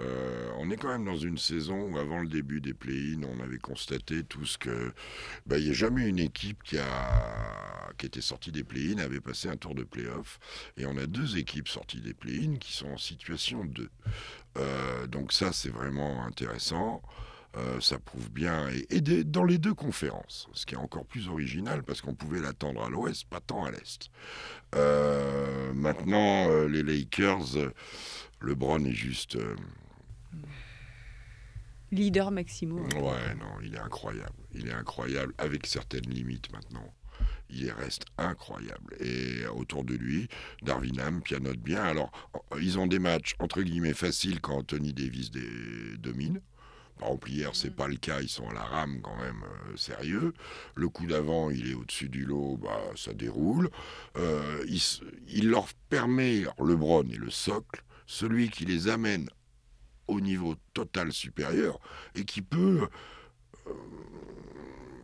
euh, 0.00 0.50
on 0.58 0.70
est 0.70 0.76
quand 0.76 0.88
même 0.88 1.04
dans 1.04 1.16
une 1.16 1.38
saison 1.38 1.90
où, 1.90 1.98
avant 1.98 2.20
le 2.20 2.28
début 2.28 2.60
des 2.60 2.74
play-in, 2.74 3.22
on 3.24 3.40
avait 3.42 3.58
constaté 3.58 4.22
tous 4.22 4.56
que 4.56 4.92
bah, 5.46 5.58
il 5.58 5.64
n'y 5.64 5.70
a 5.70 5.74
jamais 5.74 6.06
une 6.06 6.20
équipe 6.20 6.62
qui, 6.62 6.78
a, 6.78 7.92
qui 7.98 8.06
était 8.06 8.20
sortie 8.20 8.52
des 8.52 8.64
play-in 8.64 8.98
avait 8.98 9.20
passé 9.20 9.48
un 9.48 9.56
tour 9.56 9.74
de 9.74 9.82
play-off. 9.82 10.38
Et 10.76 10.86
on 10.86 10.96
a 10.96 11.06
deux 11.06 11.36
équipes 11.36 11.68
sorties 11.68 12.00
des 12.00 12.14
play-in 12.14 12.56
qui 12.56 12.72
sont 12.72 12.88
en 12.88 12.96
situation 12.96 13.64
2. 13.64 13.90
Euh, 14.58 15.06
donc 15.08 15.32
ça, 15.32 15.52
c'est 15.52 15.70
vraiment 15.70 16.24
intéressant. 16.24 17.02
Euh, 17.56 17.80
ça 17.80 17.98
prouve 17.98 18.30
bien, 18.30 18.68
et, 18.90 19.00
dans 19.24 19.42
les 19.42 19.56
deux 19.56 19.72
conférences, 19.72 20.48
ce 20.52 20.66
qui 20.66 20.74
est 20.74 20.78
encore 20.78 21.06
plus 21.06 21.28
original 21.28 21.82
parce 21.82 22.02
qu'on 22.02 22.14
pouvait 22.14 22.40
l'attendre 22.40 22.84
à 22.84 22.90
l'ouest, 22.90 23.26
pas 23.26 23.40
tant 23.40 23.64
à 23.64 23.70
l'est. 23.70 24.10
Maintenant, 25.74 26.66
les 26.66 26.82
Lakers, 26.82 27.72
LeBron 28.42 28.84
est 28.84 28.92
juste. 28.92 29.38
Leader 31.90 32.30
Maximo. 32.30 32.82
ouais, 32.82 33.34
non, 33.36 33.60
il 33.62 33.74
est 33.74 33.78
incroyable. 33.78 34.34
Il 34.52 34.68
est 34.68 34.72
incroyable 34.72 35.32
avec 35.38 35.66
certaines 35.66 36.08
limites 36.08 36.52
maintenant. 36.52 36.92
Il 37.50 37.70
reste 37.72 38.04
incroyable. 38.18 38.94
Et 39.00 39.46
autour 39.46 39.84
de 39.84 39.94
lui, 39.94 40.28
Darwin 40.62 41.00
Ham 41.00 41.22
pianote 41.22 41.56
bien. 41.58 41.82
Alors, 41.82 42.10
ils 42.60 42.78
ont 42.78 42.86
des 42.86 42.98
matchs 42.98 43.34
entre 43.38 43.62
guillemets 43.62 43.94
faciles 43.94 44.40
quand 44.40 44.58
Anthony 44.58 44.92
Davis 44.92 45.30
des- 45.30 45.96
domine. 45.98 46.40
Par 46.98 47.08
exemple, 47.08 47.30
hier, 47.30 47.50
c'est 47.54 47.74
pas 47.74 47.86
le 47.88 47.96
cas, 47.96 48.20
ils 48.20 48.28
sont 48.28 48.48
à 48.50 48.52
la 48.54 48.62
rame 48.64 49.00
quand 49.02 49.16
même 49.16 49.42
euh, 49.44 49.76
sérieux. 49.76 50.34
Le 50.74 50.88
coup 50.88 51.06
d'avant, 51.06 51.48
il 51.48 51.70
est 51.70 51.74
au-dessus 51.74 52.08
du 52.08 52.24
lot, 52.26 52.58
bah, 52.60 52.82
ça 52.96 53.14
déroule. 53.14 53.70
Euh, 54.16 54.62
il, 54.68 54.80
il 55.28 55.48
leur 55.48 55.68
permet, 55.88 56.42
LeBron 56.58 57.08
est 57.08 57.16
le 57.16 57.30
socle, 57.30 57.82
celui 58.06 58.50
qui 58.50 58.64
les 58.64 58.88
amène 58.88 59.28
au 60.08 60.20
niveau 60.20 60.56
total 60.74 61.12
supérieur 61.12 61.78
et 62.14 62.24
qui 62.24 62.42
peut. 62.42 62.88
euh, 63.66 63.72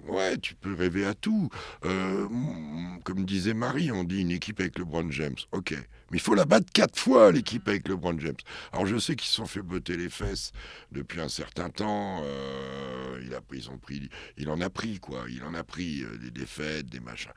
ouais, 0.09 0.39
tu 0.39 0.55
peux 0.55 0.75
rêver 0.75 1.05
à 1.07 1.15
tout. 1.15 1.49
Euh, 1.85 2.29
mm, 2.29 3.01
comme 3.05 3.25
disait 3.25 3.55
Marie, 3.55 3.91
on 3.93 4.05
dit 4.05 4.21
une 4.21 4.31
équipe 4.31 4.61
avec 4.61 4.79
LeBron 4.79 5.11
James. 5.11 5.37
Ok, 5.53 5.73
mais 6.11 6.19
il 6.19 6.21
faut 6.21 6.35
la 6.35 6.45
battre 6.45 6.71
quatre 6.73 6.99
fois, 6.99 7.33
l'équipe 7.33 7.67
avec 7.69 7.89
LeBron 7.89 8.19
James. 8.19 8.37
Alors 8.73 8.87
je 8.87 8.97
sais 8.99 9.17
qu'ils 9.17 9.29
se 9.29 9.37
sont 9.37 9.47
fait 9.47 9.63
botter 9.63 9.97
les 9.97 10.09
fesses 10.09 10.53
depuis 10.93 11.21
un 11.21 11.29
certain 11.29 11.71
temps. 11.71 12.21
euh, 12.25 13.21
il, 13.25 13.35
a, 13.35 13.41
ils 13.53 13.71
ont 13.71 13.79
pris, 13.79 14.09
il 14.37 14.51
en 14.51 14.61
a 14.61 14.71
pris, 14.71 14.99
quoi. 15.01 15.25
Il 15.29 15.43
en 15.45 15.55
a 15.55 15.65
pris 15.65 16.05
des 16.21 16.31
défaites, 16.31 16.87
des 16.87 17.01
machins. 17.01 17.33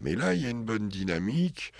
Mais 0.00 0.14
là, 0.16 0.34
il 0.34 0.42
y 0.42 0.46
a 0.46 0.50
une 0.50 0.64
bonne 0.64 0.88
dynamique. 0.88 1.72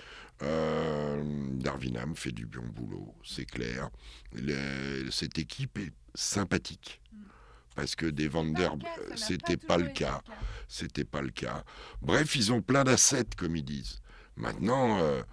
Euh, 0.43 1.23
Darwin 1.53 1.97
Ham 1.97 2.15
fait 2.15 2.31
du 2.31 2.45
bon 2.45 2.67
boulot, 2.67 3.15
c'est 3.23 3.45
clair. 3.45 3.89
Le- 4.33 5.09
cette 5.11 5.39
équipe 5.39 5.77
est 5.77 5.93
sympathique. 6.15 6.99
Parce 7.75 7.95
que 7.95 8.05
des 8.05 8.27
Vander, 8.27 8.69
c'était 9.15 9.57
pas 9.57 9.77
le 9.77 9.87
cas. 9.89 10.21
C'était 10.67 11.05
pas 11.05 11.21
le 11.21 11.31
cas. 11.31 11.63
Bref, 12.03 12.35
ils 12.35 12.51
ont 12.53 12.61
plein 12.61 12.83
d'assets, 12.83 13.25
comme 13.35 13.55
ils 13.55 13.63
disent. 13.65 13.99
Maintenant, 14.35 14.99
euh, 14.99 15.23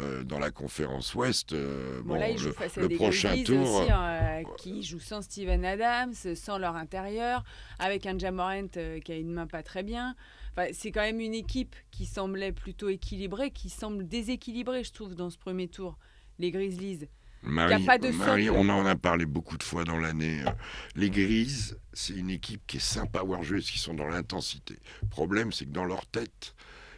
euh, 0.00 0.22
dans 0.24 0.38
la 0.38 0.50
conférence 0.50 1.14
Ouest, 1.14 1.52
euh, 1.52 2.00
Bon, 2.02 2.14
bon, 2.14 2.20
là, 2.20 2.28
le, 2.76 2.88
des 2.88 2.96
prochain 2.96 3.42
tour. 3.44 3.80
aussi, 3.82 3.90
hein, 3.90 4.02
euh, 4.04 4.42
qui 4.58 4.82
jouent 4.82 5.00
sans 5.00 5.22
Steven 5.22 5.64
Adams, 5.64 6.14
sans 6.34 6.58
leur 6.58 6.76
intérieur, 6.76 7.44
avec 7.78 8.06
un 8.06 8.18
Jamorant 8.18 8.66
euh, 8.76 9.00
qui 9.00 9.12
a 9.12 9.16
une 9.16 9.32
main 9.32 9.46
pas 9.46 9.62
très 9.62 9.82
bien. 9.82 10.14
Enfin, 10.52 10.68
c'est 10.72 10.92
quand 10.92 11.00
même 11.02 11.20
une 11.20 11.34
équipe 11.34 11.74
qui 11.90 12.06
semblait 12.06 12.52
plutôt 12.52 12.88
équilibrée, 12.88 13.50
qui 13.50 13.68
semble 13.70 14.06
déséquilibrée, 14.06 14.84
je 14.84 14.92
trouve, 14.92 15.14
dans 15.14 15.30
ce 15.30 15.38
premier 15.38 15.68
tour. 15.68 15.98
Les 16.38 16.50
Grizzlies. 16.50 17.08
Marie, 17.46 17.84
pas 17.84 17.98
de 17.98 18.08
Marie, 18.08 18.48
on 18.48 18.68
en 18.70 18.86
a 18.86 18.96
parlé 18.96 19.26
beaucoup 19.26 19.58
de 19.58 19.62
fois 19.62 19.84
dans 19.84 19.98
l'année. 19.98 20.40
euh, 20.46 20.50
Les 20.96 21.10
Grises, 21.10 21.78
c'est 21.92 22.14
une 22.14 22.30
équipe 22.30 22.62
qui 22.66 22.78
est 22.78 22.80
sympa 22.80 23.20
à 23.20 23.22
voir 23.22 23.42
jouer 23.42 23.58
parce 23.58 23.70
qu'ils 23.70 23.80
sont 23.82 23.92
dans 23.92 24.06
l'intensité. 24.06 24.78
Le 25.02 25.08
problème, 25.08 25.52
c'est 25.52 25.66
que 25.66 25.70
dans 25.70 25.84
leur 25.84 26.06
tête, 26.06 26.54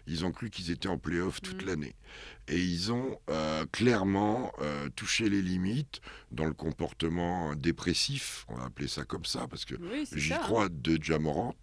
ils 0.06 0.24
ont 0.24 0.32
cru 0.32 0.50
qu'ils 0.50 0.70
étaient 0.70 0.88
en 0.88 0.98
play-off 0.98 1.40
toute 1.42 1.62
Mm. 1.64 1.66
l'année. 1.66 1.94
Et 2.48 2.60
ils 2.60 2.92
ont 2.92 3.18
euh, 3.28 3.64
clairement 3.72 4.52
euh, 4.62 4.88
touché 4.94 5.28
les 5.28 5.42
limites 5.42 6.00
dans 6.30 6.44
le 6.44 6.52
comportement 6.52 7.54
dépressif, 7.56 8.44
on 8.48 8.54
va 8.56 8.64
appeler 8.66 8.86
ça 8.88 9.04
comme 9.04 9.24
ça, 9.24 9.46
parce 9.50 9.64
que 9.64 9.74
Oui, 9.74 10.08
j'y 10.14 10.32
hein. 10.32 10.38
crois, 10.42 10.68
de 10.68 10.96
Jamorant, 11.02 11.56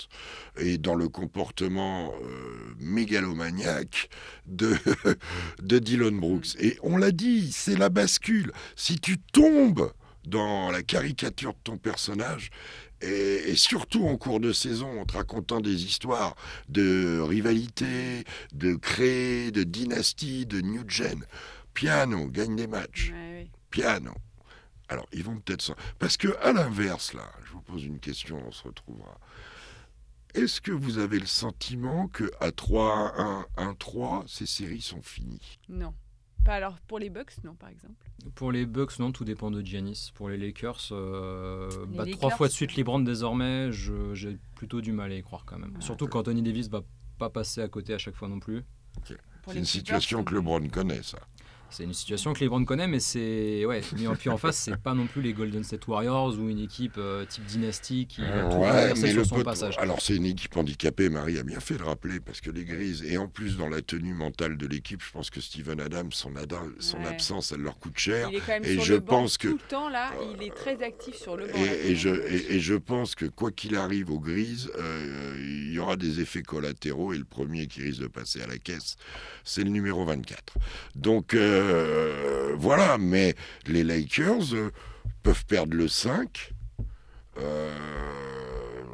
et 0.57 0.77
dans 0.77 0.95
le 0.95 1.07
comportement 1.07 2.13
euh, 2.21 2.75
mégalomaniaque 2.79 4.09
de, 4.45 4.75
de 5.61 5.79
Dylan 5.79 6.19
Brooks. 6.19 6.55
Et 6.59 6.77
on 6.83 6.97
l'a 6.97 7.11
dit, 7.11 7.51
c'est 7.51 7.77
la 7.77 7.89
bascule. 7.89 8.51
Si 8.75 8.99
tu 8.99 9.17
tombes 9.19 9.91
dans 10.25 10.71
la 10.71 10.83
caricature 10.83 11.53
de 11.53 11.59
ton 11.63 11.77
personnage, 11.77 12.49
et, 13.03 13.49
et 13.49 13.55
surtout 13.55 14.05
en 14.07 14.17
cours 14.17 14.39
de 14.39 14.53
saison, 14.53 15.01
en 15.01 15.05
te 15.05 15.13
racontant 15.13 15.61
des 15.61 15.85
histoires 15.85 16.35
de 16.69 17.19
rivalité, 17.19 18.23
de 18.53 18.75
créer, 18.75 19.51
de 19.51 19.63
dynastie, 19.63 20.45
de 20.45 20.61
new 20.61 20.83
gen, 20.87 21.25
piano, 21.73 22.27
gagne 22.27 22.55
des 22.55 22.67
matchs 22.67 23.11
Ouais, 23.11 23.49
piano. 23.69 24.13
Alors, 24.89 25.07
ils 25.11 25.23
vont 25.23 25.37
peut-être... 25.37 25.75
Parce 25.97 26.17
que, 26.17 26.35
à 26.41 26.53
l'inverse, 26.53 27.13
là, 27.13 27.29
je 27.45 27.51
vous 27.53 27.61
pose 27.61 27.83
une 27.83 27.99
question, 27.99 28.41
on 28.45 28.51
se 28.51 28.63
retrouvera. 28.63 29.17
Est-ce 30.33 30.61
que 30.61 30.71
vous 30.71 30.97
avez 30.97 31.19
le 31.19 31.25
sentiment 31.25 32.07
que 32.07 32.31
à 32.39 32.49
3-1, 32.49 33.45
1-3, 33.57 34.27
ces 34.27 34.45
séries 34.45 34.81
sont 34.81 35.01
finies? 35.01 35.59
Non. 35.69 35.93
Pas 36.45 36.55
alors 36.55 36.77
pour 36.87 36.99
les 36.99 37.09
Bucks, 37.09 37.33
non, 37.43 37.55
par 37.55 37.69
exemple. 37.69 38.05
Pour 38.35 38.51
les 38.51 38.65
Bucks, 38.65 38.99
non, 38.99 39.11
tout 39.11 39.23
dépend 39.23 39.49
de 39.51 39.61
Giannis. 39.61 40.11
Pour 40.13 40.29
les 40.29 40.37
Lakers, 40.37 40.89
euh, 40.91 41.69
Les 41.89 41.97
bah, 41.97 42.03
Lakers, 42.05 42.17
trois 42.17 42.29
fois 42.31 42.47
de 42.47 42.53
suite 42.53 42.75
LeBron 42.75 42.99
désormais, 42.99 43.71
je- 43.71 44.13
j'ai 44.13 44.37
plutôt 44.55 44.81
du 44.81 44.91
mal 44.91 45.11
à 45.11 45.15
y 45.15 45.21
croire 45.23 45.45
quand 45.45 45.57
même. 45.57 45.73
Ah, 45.77 45.81
Surtout 45.81 46.07
qu'Anthony 46.07 46.41
Davis 46.41 46.69
va 46.69 46.81
pas 47.17 47.29
passer 47.29 47.61
à 47.61 47.67
côté 47.69 47.93
à 47.93 47.97
chaque 47.97 48.15
fois 48.15 48.27
non 48.27 48.39
plus. 48.39 48.63
C'est 49.47 49.57
une 49.57 49.65
situation 49.65 50.23
que. 50.23 50.35
LeBron 50.35 50.67
connaît, 50.69 51.03
ça. 51.03 51.19
C'est 51.75 51.85
une 51.85 51.93
situation 51.93 52.33
que 52.33 52.37
Cleveland 52.37 52.63
connaît, 52.65 52.87
mais 52.87 52.99
c'est 52.99 53.65
ouais. 53.65 53.81
Mais 53.97 54.05
en- 54.05 54.15
puis 54.15 54.29
en 54.29 54.37
face, 54.37 54.57
c'est 54.57 54.77
pas 54.77 54.93
non 54.93 55.07
plus 55.07 55.23
les 55.23 55.33
Golden 55.33 55.63
State 55.63 55.87
Warriors 55.87 56.37
ou 56.37 56.47
une 56.49 56.59
équipe 56.59 56.93
euh, 56.99 57.25
type 57.25 57.45
dynastie 57.45 58.05
qui 58.05 58.21
va 58.21 58.27
tout 58.43 58.57
Ouais, 58.57 58.69
renverser 58.69 59.01
mais 59.01 59.09
sur 59.09 59.17
le 59.21 59.25
son 59.25 59.35
pot- 59.37 59.43
passage. 59.43 59.75
Alors 59.79 59.99
c'est 59.99 60.15
une 60.15 60.27
équipe 60.27 60.55
handicapée, 60.55 61.09
Marie 61.09 61.39
a 61.39 61.43
bien 61.43 61.59
fait 61.59 61.73
de 61.73 61.79
le 61.79 61.85
rappeler, 61.85 62.19
parce 62.19 62.41
que 62.41 62.51
les 62.51 62.63
Grises, 62.63 63.03
et 63.03 63.17
en 63.17 63.27
plus 63.27 63.57
dans 63.57 63.69
la 63.69 63.81
tenue 63.81 64.13
mentale 64.13 64.55
de 64.57 64.67
l'équipe, 64.67 65.01
je 65.03 65.11
pense 65.11 65.31
que 65.31 65.41
Steven 65.41 65.79
Adams, 65.81 66.11
son, 66.11 66.35
ada- 66.35 66.61
son 66.79 66.97
Ouais. 66.99 67.07
absence, 67.07 67.51
elle 67.51 67.61
leur 67.61 67.79
coûte 67.79 67.97
cher. 67.97 68.29
Il 68.31 68.35
est 68.35 68.39
quand 68.41 68.53
même 68.53 68.65
Et 68.65 68.75
sur 68.75 68.83
je 68.83 68.93
le 68.93 68.99
banc 68.99 69.21
pense 69.21 69.37
que- 69.39 69.47
tout 69.47 69.53
le 69.61 69.67
temps 69.69 69.89
là, 69.89 70.11
il 70.37 70.43
est 70.45 70.53
très 70.53 70.79
actif 70.83 71.15
sur 71.15 71.35
le 71.37 71.47
banc. 71.47 71.53
là, 71.59 71.73
Et, 71.85 71.91
et 71.91 71.95
je, 71.95 72.09
et, 72.09 72.53
et 72.55 72.59
je 72.59 72.75
pense 72.75 73.15
que 73.15 73.25
quoi 73.25 73.49
qu'il 73.51 73.75
arrive 73.75 74.11
aux 74.11 74.19
Grises, 74.19 74.69
euh, 74.77 75.35
il 75.39 75.73
y 75.73 75.79
aura 75.79 75.95
des 75.95 76.19
effets 76.19 76.43
collatéraux, 76.43 77.13
et 77.13 77.17
le 77.17 77.23
premier 77.25 77.65
qui 77.65 77.81
risque 77.81 78.01
de 78.01 78.07
passer 78.07 78.41
à 78.43 78.47
la 78.47 78.59
caisse, 78.59 78.95
c'est 79.43 79.63
le 79.63 79.71
numéro 79.71 80.05
24. 80.05 80.53
Donc 80.95 81.33
euh, 81.63 82.55
voilà, 82.57 82.97
mais 82.97 83.35
les 83.67 83.83
Lakers 83.83 84.53
euh, 84.53 84.71
peuvent 85.23 85.45
perdre 85.45 85.75
le 85.75 85.87
5. 85.87 86.53
Euh, 87.39 87.71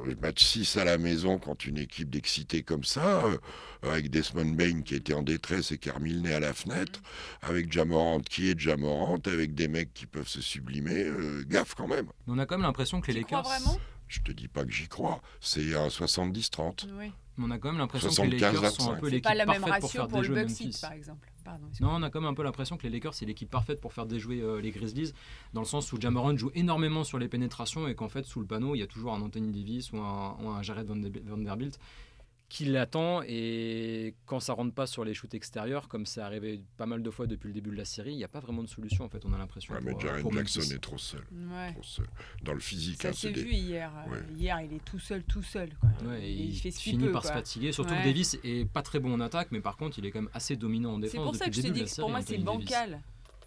le 0.06 0.16
match 0.16 0.44
6 0.44 0.78
à 0.78 0.86
la 0.86 0.98
maison 0.98 1.38
contre 1.40 1.68
une 1.68 1.78
équipe 1.78 2.10
d'excités 2.10 2.64
comme 2.64 2.84
ça, 2.86 3.26
euh, 3.26 3.38
avec 3.84 4.10
Desmond 4.10 4.54
Bain 4.56 4.82
qui 4.82 4.96
était 4.96 5.14
en 5.14 5.24
détresse 5.24 5.72
et 5.72 5.78
qui 5.78 5.90
a 5.90 5.94
remis 5.94 6.14
le 6.14 6.22
nez 6.22 6.34
à 6.34 6.40
la 6.40 6.54
fenêtre, 6.54 7.02
avec 7.42 7.72
Jamorant 7.72 8.22
qui 8.22 8.50
est 8.50 8.58
Jamorant, 8.60 9.18
avec 9.26 9.54
des 9.56 9.68
mecs 9.68 9.94
qui 9.94 10.06
peuvent 10.06 10.28
se 10.28 10.42
sublimer, 10.42 11.04
euh, 11.04 11.44
gaffe 11.48 11.76
quand 11.76 11.88
même. 11.88 12.08
On 12.28 12.40
a 12.40 12.46
quand 12.46 12.56
même 12.58 12.66
l'impression 12.66 13.02
que 13.02 13.12
les 13.12 13.24
crois 13.24 13.40
Lakers. 13.40 13.60
vraiment? 13.60 13.80
Je 14.08 14.22
te 14.22 14.32
dis 14.32 14.48
pas 14.48 14.64
que 14.64 14.72
j'y 14.72 14.88
crois, 14.88 15.22
c'est 15.42 15.76
un 15.76 15.90
70-30. 15.90 16.88
Oui. 16.98 17.12
mais 17.38 17.46
on 17.46 17.52
a 17.52 17.60
quand 17.60 17.70
même 17.70 17.78
l'impression 17.80 18.10
que 18.10 18.22
les 18.30 18.40
75, 18.40 18.54
Lakers 18.56 18.72
sont 18.72 18.84
un 18.84 18.94
25. 18.94 19.00
peu 19.02 19.06
C'est 19.08 19.12
l'équipe 19.12 19.24
pas 19.26 19.36
la 19.36 19.46
même 19.46 19.62
parfaite 19.62 19.82
pour 19.82 19.90
ratio 19.90 20.00
faire 20.02 20.08
pour 20.08 20.18
le 20.22 20.28
déjouer 20.28 20.42
Bucks 20.44 20.52
Heat, 20.60 20.66
Memphis. 20.68 20.82
par 20.82 20.92
exemple. 20.94 21.29
Non, 21.82 21.92
on 21.96 22.04
a 22.04 22.10
même 22.14 22.26
un 22.26 22.34
peu 22.34 22.44
l'impression 22.44 22.78
que 22.78 22.84
les 22.84 22.90
Lakers, 22.90 23.14
c'est 23.14 23.26
l'équipe 23.26 23.50
parfaite 23.50 23.80
pour 23.82 23.94
faire 23.94 24.06
déjouer 24.06 24.42
euh, 24.42 24.60
les 24.62 24.72
Grizzlies, 24.72 25.14
dans 25.54 25.62
le 25.62 25.68
sens 25.68 25.92
où 25.94 26.00
Jamoran 26.00 26.36
joue 26.38 26.52
énormément 26.56 27.04
sur 27.04 27.18
les 27.20 27.28
pénétrations 27.28 27.88
et 27.88 27.96
qu'en 27.96 28.10
fait, 28.10 28.26
sous 28.26 28.40
le 28.40 28.46
panneau, 28.46 28.76
il 28.76 28.80
y 28.80 28.84
a 28.84 28.88
toujours 28.88 29.14
un 29.14 29.22
Anthony 29.22 29.52
Davis 29.52 29.92
ou 29.92 29.98
un, 29.98 30.36
ou 30.42 30.50
un 30.50 30.62
Jared 30.62 30.88
Vande- 30.88 31.12
Vanderbilt 31.26 31.80
qui 32.50 32.66
l'attend 32.66 33.22
et 33.28 34.16
quand 34.26 34.40
ça 34.40 34.54
rentre 34.54 34.74
pas 34.74 34.88
sur 34.88 35.06
les 35.06 35.14
shoots 35.14 35.36
extérieurs, 35.36 35.88
comme 35.88 36.08
c'est 36.08 36.20
arrivé 36.20 36.62
pas 36.78 36.88
mal 36.88 37.04
de 37.04 37.10
fois 37.12 37.28
depuis 37.28 37.48
le 37.50 37.54
début 37.54 37.70
de 37.70 37.76
la 37.76 37.86
série, 37.86 38.12
il 38.14 38.18
n'y 38.18 38.24
a 38.24 38.28
pas 38.28 38.40
vraiment 38.40 38.64
de 38.64 38.68
solution 38.68 39.06
en 39.06 39.10
fait, 39.10 39.24
on 39.24 39.34
a 39.34 39.38
l'impression. 39.38 39.74
Ouais, 39.76 39.80
mais 39.84 39.92
pour, 39.92 40.00
euh, 40.02 40.08
Jaren 40.08 40.22
pour 40.24 40.34
Jackson 40.34 40.60
Memphis. 40.62 40.74
est 40.74 40.80
trop 40.80 40.98
seul, 40.98 41.22
Ouais. 41.32 41.74
trop 41.74 41.84
seul. 41.84 42.08
Dans 42.44 42.54
le 42.54 42.60
physique, 42.60 43.02
Ça 43.04 43.10
hein, 43.10 43.14
s'est 43.14 43.32
des- 43.32 43.44
vu 43.44 43.52
hier. 43.54 43.92
euh, 44.08 44.12
Ouais. 44.12 44.24
Hier, 44.36 44.60
il 44.62 44.74
est 44.74 44.84
tout 44.84 44.98
seul, 45.00 45.24
tout 45.24 45.44
seul. 45.44 45.70
Quoi. 45.80 45.90
Ouais, 46.10 46.24
et 46.28 46.32
il, 46.32 46.50
il, 46.50 46.56
fait 46.60 46.72
ce 46.72 46.80
qu'il 46.80 46.94
finit 46.94 47.06
peut. 47.06 47.12
par 47.12 47.24
se 47.24 47.32
fatiguer, 47.32 47.72
surtout 47.72 47.94
que. 47.94 48.04
Davis 48.04 48.40
est 48.44 48.68
pas 48.68 48.82
très 48.82 49.00
bon 49.00 49.14
en 49.14 49.20
attaque, 49.20 49.50
mais 49.52 49.62
par 49.62 49.78
contre 49.78 50.00
il 50.00 50.06
est 50.08 50.12
quand 50.12 50.22
même 50.22 50.32
assez 50.34 50.56
dominant 50.56 50.94
en 50.96 51.00
défense. 51.00 51.12
C'est 51.12 51.18
pour 51.24 51.36
ça 51.36 51.46
que 51.50 51.56
je 51.56 51.62
te 51.62 51.68
dis 51.68 51.84
que 51.86 51.96
pour 52.02 52.10
moi, 52.10 52.22
c'est 52.22 52.38
Anthony 52.40 52.66
Davis. 52.66 53.00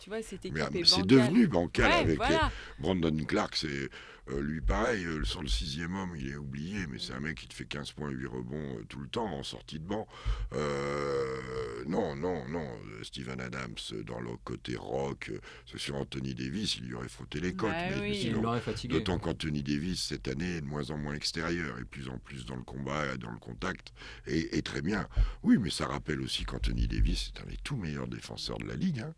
Bancal. 0.03 0.05
Tu 0.05 0.11
vois, 0.11 0.23
cette 0.23 0.45
équipe 0.45 0.55
Mais, 0.55 0.63
ah, 0.63 0.71
est 0.79 0.85
c'est 0.85 1.07
devenu 1.07 1.47
bancal 1.47 1.91
Ouais, 1.91 1.97
avec 1.97 2.17
voilà. 2.17 2.51
Brandon 2.79 3.17
Clark, 3.25 3.57
c'est 3.57 3.89
euh, 4.31 4.41
lui 4.41 4.61
pareil, 4.61 5.05
euh, 5.05 5.25
sur 5.25 5.43
le 5.43 5.49
sixième 5.49 5.97
homme, 5.97 6.15
il 6.17 6.29
est 6.29 6.37
oublié, 6.37 6.87
mais 6.89 6.99
c'est 7.01 7.13
un 7.13 7.19
mec 7.21 7.39
qui 7.39 7.49
te 7.49 7.55
fait 7.55 7.65
15 7.65 7.91
points 7.93 8.09
et 8.11 8.15
8 8.15 8.27
rebonds 8.27 8.79
euh, 8.79 8.85
tout 8.89 9.01
le 9.01 9.09
temps 9.09 9.27
en 9.27 9.43
sortie 9.43 9.81
de 9.81 9.85
banc. 9.85 10.07
Euh, 10.53 11.85
non, 11.87 12.15
non, 12.15 12.47
non, 12.49 12.61
euh, 12.87 13.03
Steven 13.03 13.41
Adams 13.41 13.75
euh, 13.93 14.03
dans 14.05 14.21
le 14.21 14.37
côté 14.45 14.77
rock, 14.77 15.31
euh, 15.33 15.41
c'est 15.67 15.79
sur 15.79 15.97
Anthony 15.97 16.35
Davis, 16.35 16.77
il 16.77 16.85
lui 16.87 16.95
aurait 16.95 17.09
frotté 17.09 17.41
les 17.41 17.55
côtes. 17.55 17.71
Ouais, 17.71 17.91
mais 17.97 18.01
oui. 18.11 18.17
sinon, 18.17 18.39
Il 18.39 18.43
l'aurait 18.43 18.61
fatigué. 18.61 18.95
D'autant 18.95 19.19
qu'Anthony 19.19 19.63
Davis, 19.63 20.01
cette 20.05 20.29
année, 20.29 20.57
est 20.57 20.61
de 20.61 20.67
moins 20.67 20.91
en 20.91 20.99
moins 20.99 21.15
extérieur 21.15 21.79
et 21.81 21.85
plus 21.85 22.09
en 22.09 22.19
plus 22.19 22.47
dans 22.47 22.57
le 22.57 22.63
combat, 22.63 23.15
et 23.15 23.19
dans 23.19 23.31
le 23.33 23.39
contact, 23.39 23.93
et, 24.27 24.57
et 24.57 24.63
très 24.63 24.83
bien. 24.83 25.09
Oui, 25.43 25.59
mais 25.59 25.71
ça 25.71 25.87
rappelle 25.87 26.21
aussi 26.21 26.45
qu'Anthony 26.45 26.87
Davis 26.87 27.33
est 27.35 27.41
un 27.43 27.47
des 27.47 27.57
tout 27.65 27.77
meilleurs 27.77 28.07
défenseurs 28.09 28.59
de 28.59 28.67
la 28.67 28.77
Ligue. 28.77 29.01
hein. 29.01 29.15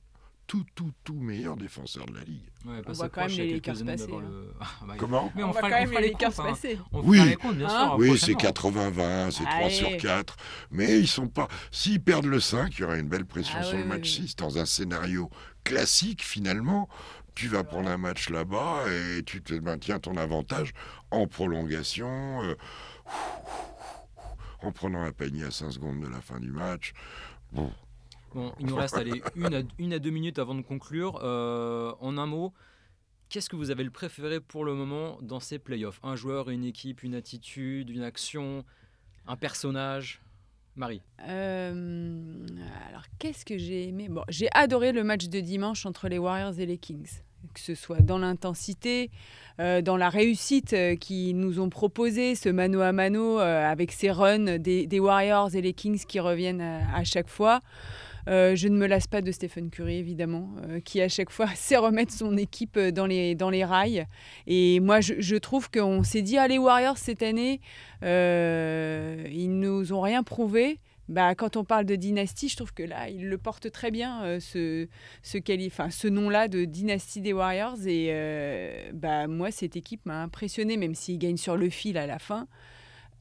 Tout, 0.47 0.65
tout, 0.75 0.93
tout 1.05 1.15
meilleur 1.15 1.57
défenseur 1.57 2.05
de 2.07 2.15
la 2.15 2.23
Ligue. 2.25 2.45
Ouais, 2.67 2.83
On 2.87 2.93
voit 2.93 3.09
quand 3.09 3.23
même 3.27 3.31
les 3.37 3.55
Lakers 3.55 3.83
passer, 3.85 4.05
hein. 4.13 4.21
le- 4.21 4.53
Ah, 4.61 4.67
bah, 4.87 4.95
Comment 4.99 5.33
Mais 5.35 5.43
on, 5.43 5.49
on, 5.51 5.53
quand 5.55 5.67
on 5.67 5.71
même 5.71 5.91
les 5.93 6.09
Lakers 6.11 6.39
hein. 6.41 6.45
passer. 6.51 6.79
Oui. 6.93 7.19
Hein. 7.19 7.35
Oui, 7.97 8.19
c'est 8.19 8.35
prochainement. 8.35 8.91
80-20, 8.91 9.31
c'est 9.31 9.45
3 9.45 9.55
Allez. 9.55 9.71
sur 9.75 9.97
4. 9.97 10.37
Mais 10.71 10.99
ils 11.01 11.09
sont 11.09 11.29
pas. 11.29 11.49
S'ils 11.71 12.01
perdent 12.03 12.27
le 12.27 12.41
5, 12.41 12.75
il 12.77 12.81
y 12.83 12.85
aura 12.85 12.97
une 12.99 13.09
belle 13.09 13.25
pression 13.25 13.57
Ah 13.59 13.65
sur 13.65 13.77
oui, 13.77 13.83
le 13.83 13.89
match 13.89 14.19
oui. 14.21 14.29
6. 14.29 14.37
Dans 14.37 14.59
un 14.59 14.67
scénario 14.67 15.31
classique, 15.65 16.23
finalement, 16.23 16.89
tu 17.35 17.49
vas 17.49 17.65
prendre 17.65 17.89
un 17.89 17.97
match 17.99 18.29
là-bas 18.29 18.85
et 18.93 19.23
tu 19.25 19.43
te 19.43 19.55
maintiens 19.55 19.99
ton 19.99 20.17
avantage 20.19 20.73
en 21.11 21.27
prolongation, 21.27 22.43
euh, 22.43 22.55
en 24.63 24.73
prenant 24.73 25.03
un 25.03 25.13
panier 25.13 25.45
à 25.45 25.51
5 25.51 25.71
secondes 25.73 26.01
de 26.01 26.09
la 26.09 26.21
fin 26.21 26.39
du 26.39 26.51
match. 26.51 26.93
Bon, 27.53 27.73
Il 28.59 28.67
nous 28.67 28.77
reste 28.77 28.99
une, 29.79 29.93
à, 29.93 29.99
deux 29.99 30.11
minutes 30.11 30.39
avant 30.39 30.55
de 30.55 30.63
conclure. 30.63 31.21
Euh, 31.23 31.93
en 32.01 32.19
un 32.19 32.27
mot, 32.27 32.53
qu'est-ce 33.29 33.49
que 33.49 33.57
vous 33.57 33.71
avez 33.71 33.85
le 33.85 33.91
préféré 33.91 34.41
pour 34.41 34.65
le 34.65 34.75
moment 34.75 35.19
dans 35.23 35.41
ces 35.41 35.59
playoffs? 35.59 36.01
Un 36.03 36.17
joueur, 36.17 36.51
une 36.51 36.65
équipe, 36.65 37.03
une 37.03 37.15
attitude, 37.15 37.91
une 37.91 38.03
action, 38.03 38.65
un 39.27 39.37
personnage? 39.37 40.21
Marie 40.77 41.03
Euh, 41.29 42.47
alors, 42.89 43.05
qu'est-ce 43.21 43.45
que 43.45 43.57
j'ai 43.57 43.89
aimé? 43.89 44.11
J'ai 44.29 44.49
adoré 44.55 44.91
le 44.91 45.05
match 45.05 45.29
de 45.29 45.39
dimanche 45.39 45.87
entre 45.87 46.09
les 46.09 46.19
Warriors 46.19 46.59
et 46.59 46.67
les 46.67 46.79
Kings. 46.79 47.21
Que 47.53 47.61
ce 47.61 47.77
soit 47.77 48.01
dans 48.01 48.19
l'intensité, 48.19 49.11
euh, 49.61 49.83
dans 49.83 49.97
la 49.97 50.09
réussite 50.09 50.75
qu'ils 50.99 51.37
nous 51.37 51.61
ont 51.61 51.69
proposé, 51.69 52.35
ce 52.35 52.49
mano 52.49 52.81
à 52.81 52.91
mano 52.91 53.39
avec 53.39 53.93
ces 53.93 54.11
runs 54.11 54.59
des, 54.59 54.99
Warriors 54.99 55.55
et 55.55 55.61
les 55.61 55.75
Kings 55.75 56.05
qui 56.07 56.19
reviennent 56.19 56.63
à 56.63 57.05
chaque 57.05 57.29
fois. 57.29 57.61
Euh, 58.29 58.57
je 58.57 58.69
ne 58.69 58.77
me 58.77 58.87
lasse 58.87 59.07
pas 59.07 59.21
de 59.21 59.31
Stephen 59.31 59.71
Curry, 59.71 59.97
évidemment, 59.97 60.51
euh, 60.69 60.81
qui 60.81 61.01
à 61.01 61.09
chaque 61.09 61.31
fois 61.31 61.47
sait 61.55 61.77
remettre 61.77 62.13
son 62.13 62.37
équipe 62.37 62.77
euh, 62.77 62.91
dans 62.91 63.07
les, 63.07 63.65
rails. 63.65 64.07
Et 64.47 64.81
moi, 64.81 65.01
je, 65.01 65.15
je 65.19 65.37
trouve 65.37 65.71
qu'on 65.71 66.03
s'est 66.03 66.23
dit, 66.23 66.39
ah, 66.39 66.49
les 66.49 66.59
Warriors, 66.59 66.99
cette 66.99 67.23
année, 67.23 67.61
euh, 68.03 69.27
ils 69.31 69.59
nous 69.59 69.93
ont 69.93 70.01
rien 70.01 70.23
prouvé. 70.23 70.81
Bah, 71.09 71.35
quand 71.35 71.59
on 71.59 71.65
parle 71.65 71.85
de 71.85 71.97
dynastie, 71.97 72.49
je 72.49 72.57
trouve 72.57 72.73
que 72.73 72.83
là, 72.83 73.11
ils 73.11 73.29
le 73.29 73.37
portent 73.37 73.71
très 73.71 73.91
bien, 73.91 74.39
ce, 74.41 74.89
nom-là 76.09 76.49
de 76.49 76.65
dynastie 76.65 77.21
des 77.21 77.35
Warriors. 77.35 77.87
Et 77.87 78.11
bah, 78.95 79.27
moi, 79.27 79.51
cette 79.51 79.77
équipe 79.77 80.07
m'a 80.07 80.23
impressionné, 80.23 80.79
même 80.79 80.95
s'ils 80.95 81.19
gagnent 81.19 81.37
sur 81.37 81.59
le 81.59 81.69
fil 81.69 81.99
à 81.99 82.07
la 82.07 82.19
fin. 82.19 82.49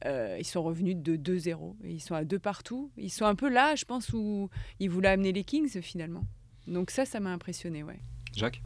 Euh, 0.04 0.36
ils 0.38 0.44
sont 0.44 0.62
revenus 0.62 0.96
de 0.96 1.16
2-0. 1.16 1.76
Et 1.84 1.92
Ils 1.92 2.00
sont 2.00 2.14
à 2.14 2.24
deux 2.24 2.38
partout. 2.38 2.90
Ils 2.96 3.10
sont 3.10 3.24
un 3.24 3.34
peu 3.34 3.48
là, 3.48 3.74
je 3.74 3.84
pense, 3.84 4.12
où 4.12 4.50
ils 4.80 4.90
voulaient 4.90 5.08
amener 5.08 5.32
les 5.32 5.44
Kings, 5.44 5.80
finalement. 5.80 6.24
Donc 6.66 6.90
ça, 6.90 7.04
ça 7.04 7.20
m'a 7.20 7.30
impressionné, 7.30 7.82
ouais. 7.82 8.00
Jacques 8.36 8.62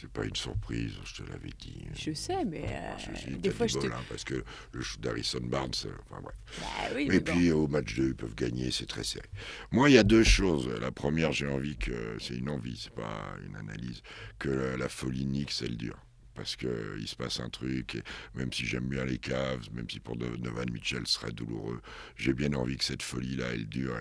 c'est 0.00 0.10
pas 0.10 0.24
une 0.24 0.34
surprise, 0.34 0.92
je 1.04 1.22
te 1.22 1.30
l'avais 1.30 1.50
dit. 1.60 1.84
Je 1.96 2.12
sais, 2.12 2.44
mais 2.44 2.64
euh, 2.68 3.36
des 3.36 3.50
fois, 3.50 3.66
je 3.66 3.78
te... 3.78 3.86
hein, 3.86 4.02
parce 4.08 4.24
que 4.24 4.44
le 4.72 4.82
shoot 4.82 5.00
d'Harrison 5.00 5.40
Barnes, 5.42 5.70
euh, 5.86 5.92
enfin 6.10 6.20
bref. 6.20 6.34
Bah 6.60 6.66
oui, 6.96 7.06
mais 7.08 7.20
bon. 7.20 7.32
puis 7.32 7.52
au 7.52 7.68
match 7.68 7.94
2, 7.94 8.08
ils 8.08 8.14
peuvent 8.14 8.34
gagner, 8.34 8.70
c'est 8.70 8.86
très 8.86 9.04
serré. 9.04 9.28
Moi, 9.70 9.90
il 9.90 9.94
y 9.94 9.98
a 9.98 10.02
deux 10.02 10.24
choses. 10.24 10.68
La 10.80 10.90
première, 10.90 11.32
j'ai 11.32 11.46
envie 11.46 11.76
que, 11.76 12.16
c'est 12.18 12.34
une 12.34 12.50
envie, 12.50 12.76
c'est 12.76 12.92
pas 12.92 13.36
une 13.46 13.54
analyse, 13.56 14.02
que 14.38 14.48
la, 14.48 14.76
la 14.76 14.88
folie 14.88 15.26
Knicks, 15.26 15.54
elle 15.62 15.76
dure. 15.76 15.98
Parce 16.34 16.56
qu'il 16.56 17.06
se 17.06 17.14
passe 17.16 17.38
un 17.40 17.48
truc, 17.48 17.94
et 17.94 18.02
même 18.34 18.52
si 18.52 18.66
j'aime 18.66 18.88
bien 18.88 19.04
les 19.04 19.18
Cavs, 19.18 19.68
même 19.72 19.88
si 19.88 20.00
pour 20.00 20.16
Donovan 20.16 20.68
Mitchell 20.72 21.06
ce 21.06 21.14
serait 21.14 21.30
douloureux, 21.32 21.80
j'ai 22.16 22.32
bien 22.34 22.52
envie 22.54 22.76
que 22.76 22.84
cette 22.84 23.02
folie-là, 23.02 23.46
elle 23.52 23.66
dure 23.68 23.96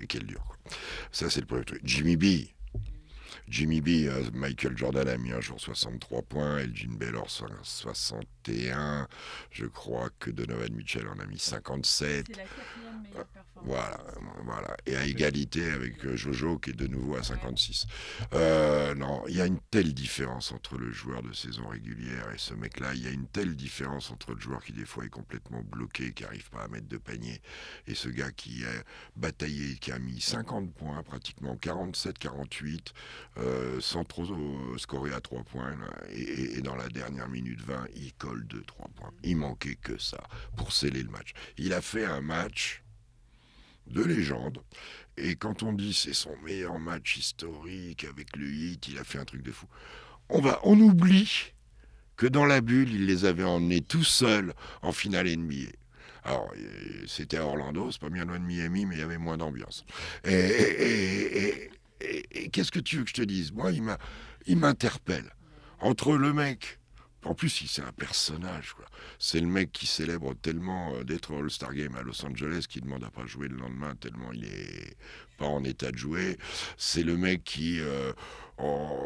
et, 0.00 0.06
qu'elle 0.06 0.24
dure. 0.24 0.44
quoi. 0.44 0.56
Ça, 1.12 1.28
c'est 1.28 1.40
le 1.40 1.46
premier 1.46 1.64
truc. 1.64 1.82
Jimmy 1.84 2.16
B. 2.16 2.46
Jimmy 3.48 3.80
B, 3.80 3.88
euh, 4.08 4.28
Michael 4.32 4.76
Jordan 4.76 5.06
a 5.06 5.16
mis 5.18 5.30
un 5.32 5.40
jour 5.40 5.60
63 5.60 6.22
points, 6.22 6.58
Elgin 6.58 6.94
Baylor 6.96 7.30
so- 7.30 7.46
61, 7.62 9.06
je 9.52 9.66
crois 9.66 10.10
que 10.18 10.30
Donovan 10.30 10.72
Mitchell 10.74 11.06
en 11.08 11.18
a 11.20 11.26
mis 11.26 11.38
57. 11.38 12.26
C'est 12.28 12.36
la 12.36 12.42
quatrième 12.44 13.02
meilleure 13.02 13.26
performance. 13.26 13.45
Voilà, 13.64 13.98
voilà. 14.44 14.76
Et 14.86 14.96
à 14.96 15.04
égalité 15.04 15.70
avec 15.70 16.04
euh, 16.04 16.16
Jojo 16.16 16.58
qui 16.58 16.70
est 16.70 16.74
de 16.74 16.86
nouveau 16.86 17.16
à 17.16 17.22
56. 17.22 17.86
Euh, 18.34 18.94
non, 18.94 19.22
il 19.28 19.36
y 19.36 19.40
a 19.40 19.46
une 19.46 19.58
telle 19.70 19.92
différence 19.94 20.52
entre 20.52 20.78
le 20.78 20.92
joueur 20.92 21.22
de 21.22 21.32
saison 21.32 21.66
régulière 21.68 22.30
et 22.34 22.38
ce 22.38 22.54
mec-là. 22.54 22.94
Il 22.94 23.02
y 23.02 23.06
a 23.06 23.10
une 23.10 23.26
telle 23.28 23.56
différence 23.56 24.10
entre 24.10 24.34
le 24.34 24.40
joueur 24.40 24.62
qui 24.62 24.72
des 24.72 24.84
fois 24.84 25.04
est 25.04 25.08
complètement 25.10 25.62
bloqué, 25.62 26.12
qui 26.12 26.22
n'arrive 26.22 26.48
pas 26.50 26.62
à 26.62 26.68
mettre 26.68 26.86
de 26.88 26.96
panier, 26.98 27.40
et 27.86 27.94
ce 27.94 28.08
gars 28.08 28.30
qui 28.30 28.64
a 28.64 28.68
bataillé, 29.16 29.76
qui 29.76 29.90
a 29.90 29.98
mis 29.98 30.20
50 30.20 30.72
points, 30.74 31.02
pratiquement 31.02 31.56
47, 31.56 32.18
48, 32.18 32.92
euh, 33.38 33.80
sans 33.80 34.04
trop 34.04 34.26
scorer 34.78 35.12
à 35.12 35.20
3 35.20 35.42
points. 35.44 35.70
là. 35.76 35.88
Et- 36.10 36.58
et 36.58 36.60
dans 36.62 36.76
la 36.76 36.88
dernière 36.88 37.28
minute 37.28 37.60
20, 37.62 37.86
il 37.96 38.12
colle 38.14 38.46
2-3 38.46 38.88
points. 38.94 39.10
Il 39.24 39.36
manquait 39.36 39.76
que 39.76 39.98
ça 39.98 40.22
pour 40.56 40.72
sceller 40.72 41.02
le 41.02 41.10
match. 41.10 41.32
Il 41.58 41.72
a 41.72 41.80
fait 41.80 42.04
un 42.04 42.20
match 42.20 42.82
de 43.86 44.02
légende. 44.02 44.58
Et 45.16 45.36
quand 45.36 45.62
on 45.62 45.72
dit 45.72 45.94
c'est 45.94 46.12
son 46.14 46.36
meilleur 46.44 46.78
match 46.78 47.16
historique 47.16 48.04
avec 48.04 48.36
le 48.36 48.46
hit, 48.48 48.88
il 48.88 48.98
a 48.98 49.04
fait 49.04 49.18
un 49.18 49.24
truc 49.24 49.42
de 49.42 49.52
fou. 49.52 49.66
On, 50.28 50.40
va, 50.40 50.60
on 50.64 50.78
oublie 50.80 51.52
que 52.16 52.26
dans 52.26 52.46
la 52.46 52.60
bulle, 52.60 52.92
il 52.92 53.06
les 53.06 53.24
avait 53.24 53.44
emmenés 53.44 53.80
tout 53.82 54.04
seul 54.04 54.54
en 54.82 54.92
finale 54.92 55.26
NBA. 55.28 55.70
Alors, 56.24 56.50
euh, 56.56 57.04
c'était 57.06 57.36
à 57.36 57.44
Orlando, 57.46 57.90
c'est 57.92 58.00
pas 58.00 58.10
bien 58.10 58.24
loin 58.24 58.38
de 58.40 58.44
Miami, 58.44 58.84
mais 58.86 58.96
il 58.96 58.98
y 58.98 59.02
avait 59.02 59.18
moins 59.18 59.36
d'ambiance. 59.36 59.84
Et, 60.24 60.32
et- 60.34 61.70
et- 62.00 62.26
et- 62.44 62.48
qu'est-ce 62.50 62.72
que 62.72 62.80
tu 62.80 62.96
veux 62.96 63.04
que 63.04 63.10
je 63.10 63.14
te 63.14 63.22
dise? 63.22 63.52
Moi, 63.52 63.70
il 64.46 64.56
m'interpelle. 64.56 65.30
Entre 65.78 66.16
le 66.16 66.32
mec, 66.32 66.80
en 67.26 67.34
plus, 67.34 67.60
il 67.62 67.68
c'est 67.68 67.82
un 67.82 67.92
personnage. 67.92 68.72
quoi. 68.74 68.84
C'est 69.18 69.40
le 69.40 69.46
mec 69.46 69.72
qui 69.72 69.86
célèbre 69.86 70.34
tellement 70.34 70.94
euh, 70.94 71.04
d'être 71.04 71.32
au 71.34 71.38
All-Star 71.38 71.74
Game 71.74 71.94
à 71.96 72.02
Los 72.02 72.24
Angeles 72.24 72.66
qui 72.68 72.80
demande 72.80 73.04
à 73.04 73.10
pas 73.10 73.26
jouer 73.26 73.48
le 73.48 73.56
lendemain 73.56 73.94
tellement 73.96 74.32
il 74.32 74.44
est 74.44 74.96
pas 75.38 75.46
en 75.46 75.62
état 75.64 75.90
de 75.92 75.96
jouer. 75.98 76.38
C'est 76.76 77.02
le 77.02 77.16
mec 77.16 77.44
qui, 77.44 77.80
euh, 77.80 78.12
en- 78.58 78.96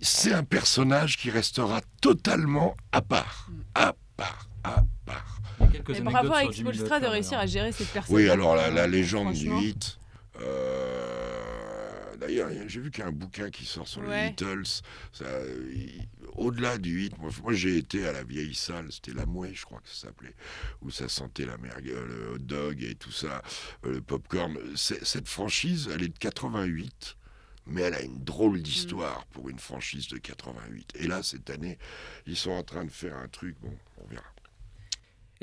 c'est 0.00 0.32
un 0.32 0.44
personnage 0.44 1.16
qui 1.16 1.30
restera 1.30 1.80
totalement 2.02 2.76
à 2.92 3.00
part, 3.00 3.48
à 3.74 3.94
part, 4.16 4.48
à 4.64 4.84
part. 5.06 5.38
Mais 5.88 6.00
bravo 6.00 6.32
à 6.34 6.44
Expolstra 6.44 7.00
de 7.00 7.06
réussir 7.06 7.38
à 7.38 7.46
gérer 7.46 7.72
cette 7.72 7.88
personne. 7.88 8.14
Oui, 8.16 8.28
alors 8.28 8.54
la, 8.56 8.70
la 8.70 8.86
légende 8.86 9.32
du 9.32 9.46
Franchement. 9.46 9.60
8. 9.62 9.98
euh, 10.40 11.43
D'ailleurs, 12.26 12.50
j'ai 12.66 12.80
vu 12.80 12.90
qu'il 12.90 13.00
y 13.00 13.06
a 13.06 13.08
un 13.08 13.12
bouquin 13.12 13.50
qui 13.50 13.64
sort 13.66 13.86
sur 13.86 14.00
Ouais. 14.02 14.24
les 14.24 14.28
Beatles. 14.30 14.82
Il- 15.72 16.08
Au-delà 16.36 16.78
du 16.78 16.90
8, 16.90 17.16
moi, 17.18 17.30
moi, 17.44 17.52
j'ai 17.52 17.76
été 17.76 18.08
à 18.08 18.12
la 18.12 18.24
vieille 18.24 18.56
salle, 18.56 18.90
c'était 18.90 19.12
la 19.12 19.24
Mouée, 19.24 19.52
je 19.54 19.64
crois 19.64 19.78
que 19.80 19.88
ça 19.88 20.08
s'appelait, 20.08 20.34
où 20.82 20.90
ça 20.90 21.08
sentait 21.08 21.46
la 21.46 21.56
mergue, 21.58 21.86
le 21.86 22.32
hot 22.34 22.38
dog 22.38 22.82
et 22.82 22.96
tout 22.96 23.12
ça, 23.12 23.40
euh, 23.84 23.92
le 23.92 24.00
popcorn. 24.00 24.58
Cette 24.74 25.28
franchise, 25.28 25.88
elle 25.94 26.02
est 26.02 26.08
de 26.08 26.18
88. 26.18 27.16
Mais 27.66 27.80
elle 27.82 27.94
a 27.94 28.02
une 28.02 28.22
drôle 28.24 28.60
d'histoire 28.60 29.24
pour 29.28 29.48
une 29.48 29.58
franchise 29.60 30.08
de 30.08 30.18
88. 30.18 30.92
Et 30.96 31.06
là, 31.06 31.22
cette 31.22 31.48
année, 31.50 31.78
ils 32.26 32.36
sont 32.36 32.50
en 32.50 32.62
train 32.64 32.84
de 32.84 32.90
faire 32.90 33.16
un 33.16 33.28
truc. 33.28 33.56
Bon, 33.62 33.72
on 34.02 34.06
verra. 34.08 34.24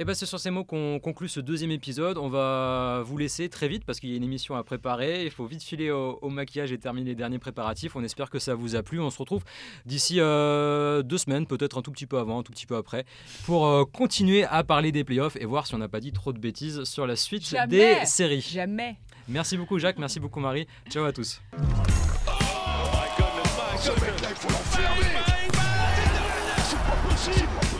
Et 0.01 0.03
ben 0.03 0.15
c'est 0.15 0.25
sur 0.25 0.39
ces 0.39 0.49
mots 0.49 0.63
qu'on 0.63 0.99
conclut 0.99 1.29
ce 1.29 1.39
deuxième 1.39 1.69
épisode. 1.69 2.17
On 2.17 2.27
va 2.27 3.03
vous 3.05 3.19
laisser 3.19 3.49
très 3.49 3.67
vite 3.67 3.85
parce 3.85 3.99
qu'il 3.99 4.09
y 4.09 4.13
a 4.13 4.15
une 4.15 4.23
émission 4.23 4.55
à 4.55 4.63
préparer. 4.63 5.25
Il 5.25 5.29
faut 5.29 5.45
vite 5.45 5.61
filer 5.61 5.91
au, 5.91 6.17
au 6.23 6.29
maquillage 6.29 6.71
et 6.71 6.79
terminer 6.79 7.11
les 7.11 7.15
derniers 7.15 7.37
préparatifs. 7.37 7.95
On 7.95 8.03
espère 8.03 8.31
que 8.31 8.39
ça 8.39 8.55
vous 8.55 8.75
a 8.75 8.81
plu. 8.81 8.99
On 8.99 9.11
se 9.11 9.19
retrouve 9.19 9.43
d'ici 9.85 10.15
euh, 10.17 11.03
deux 11.03 11.19
semaines, 11.19 11.45
peut-être 11.45 11.77
un 11.77 11.83
tout 11.83 11.91
petit 11.91 12.07
peu 12.07 12.17
avant, 12.17 12.39
un 12.39 12.41
tout 12.41 12.51
petit 12.51 12.65
peu 12.65 12.77
après, 12.77 13.05
pour 13.45 13.67
euh, 13.67 13.85
continuer 13.85 14.43
à 14.45 14.63
parler 14.63 14.91
des 14.91 15.03
playoffs 15.03 15.35
et 15.35 15.45
voir 15.45 15.67
si 15.67 15.75
on 15.75 15.77
n'a 15.77 15.87
pas 15.87 15.99
dit 15.99 16.11
trop 16.11 16.33
de 16.33 16.39
bêtises 16.39 16.83
sur 16.85 17.05
la 17.05 17.15
suite 17.15 17.47
Jamais. 17.47 17.67
des 17.99 18.05
séries. 18.07 18.41
Jamais. 18.41 18.97
Merci 19.27 19.55
beaucoup 19.55 19.77
Jacques, 19.77 19.99
merci 19.99 20.19
beaucoup 20.19 20.39
Marie. 20.39 20.65
Ciao 20.89 21.03
à 21.03 21.13
tous. 21.13 21.39
Ce 23.77 23.91
mec-là, 23.91 24.29
il 24.31 24.35
faut 24.35 24.49
l'enfermer 24.49 25.11
c'est 26.63 26.77
pas 26.77 27.07
possible. 27.07 27.70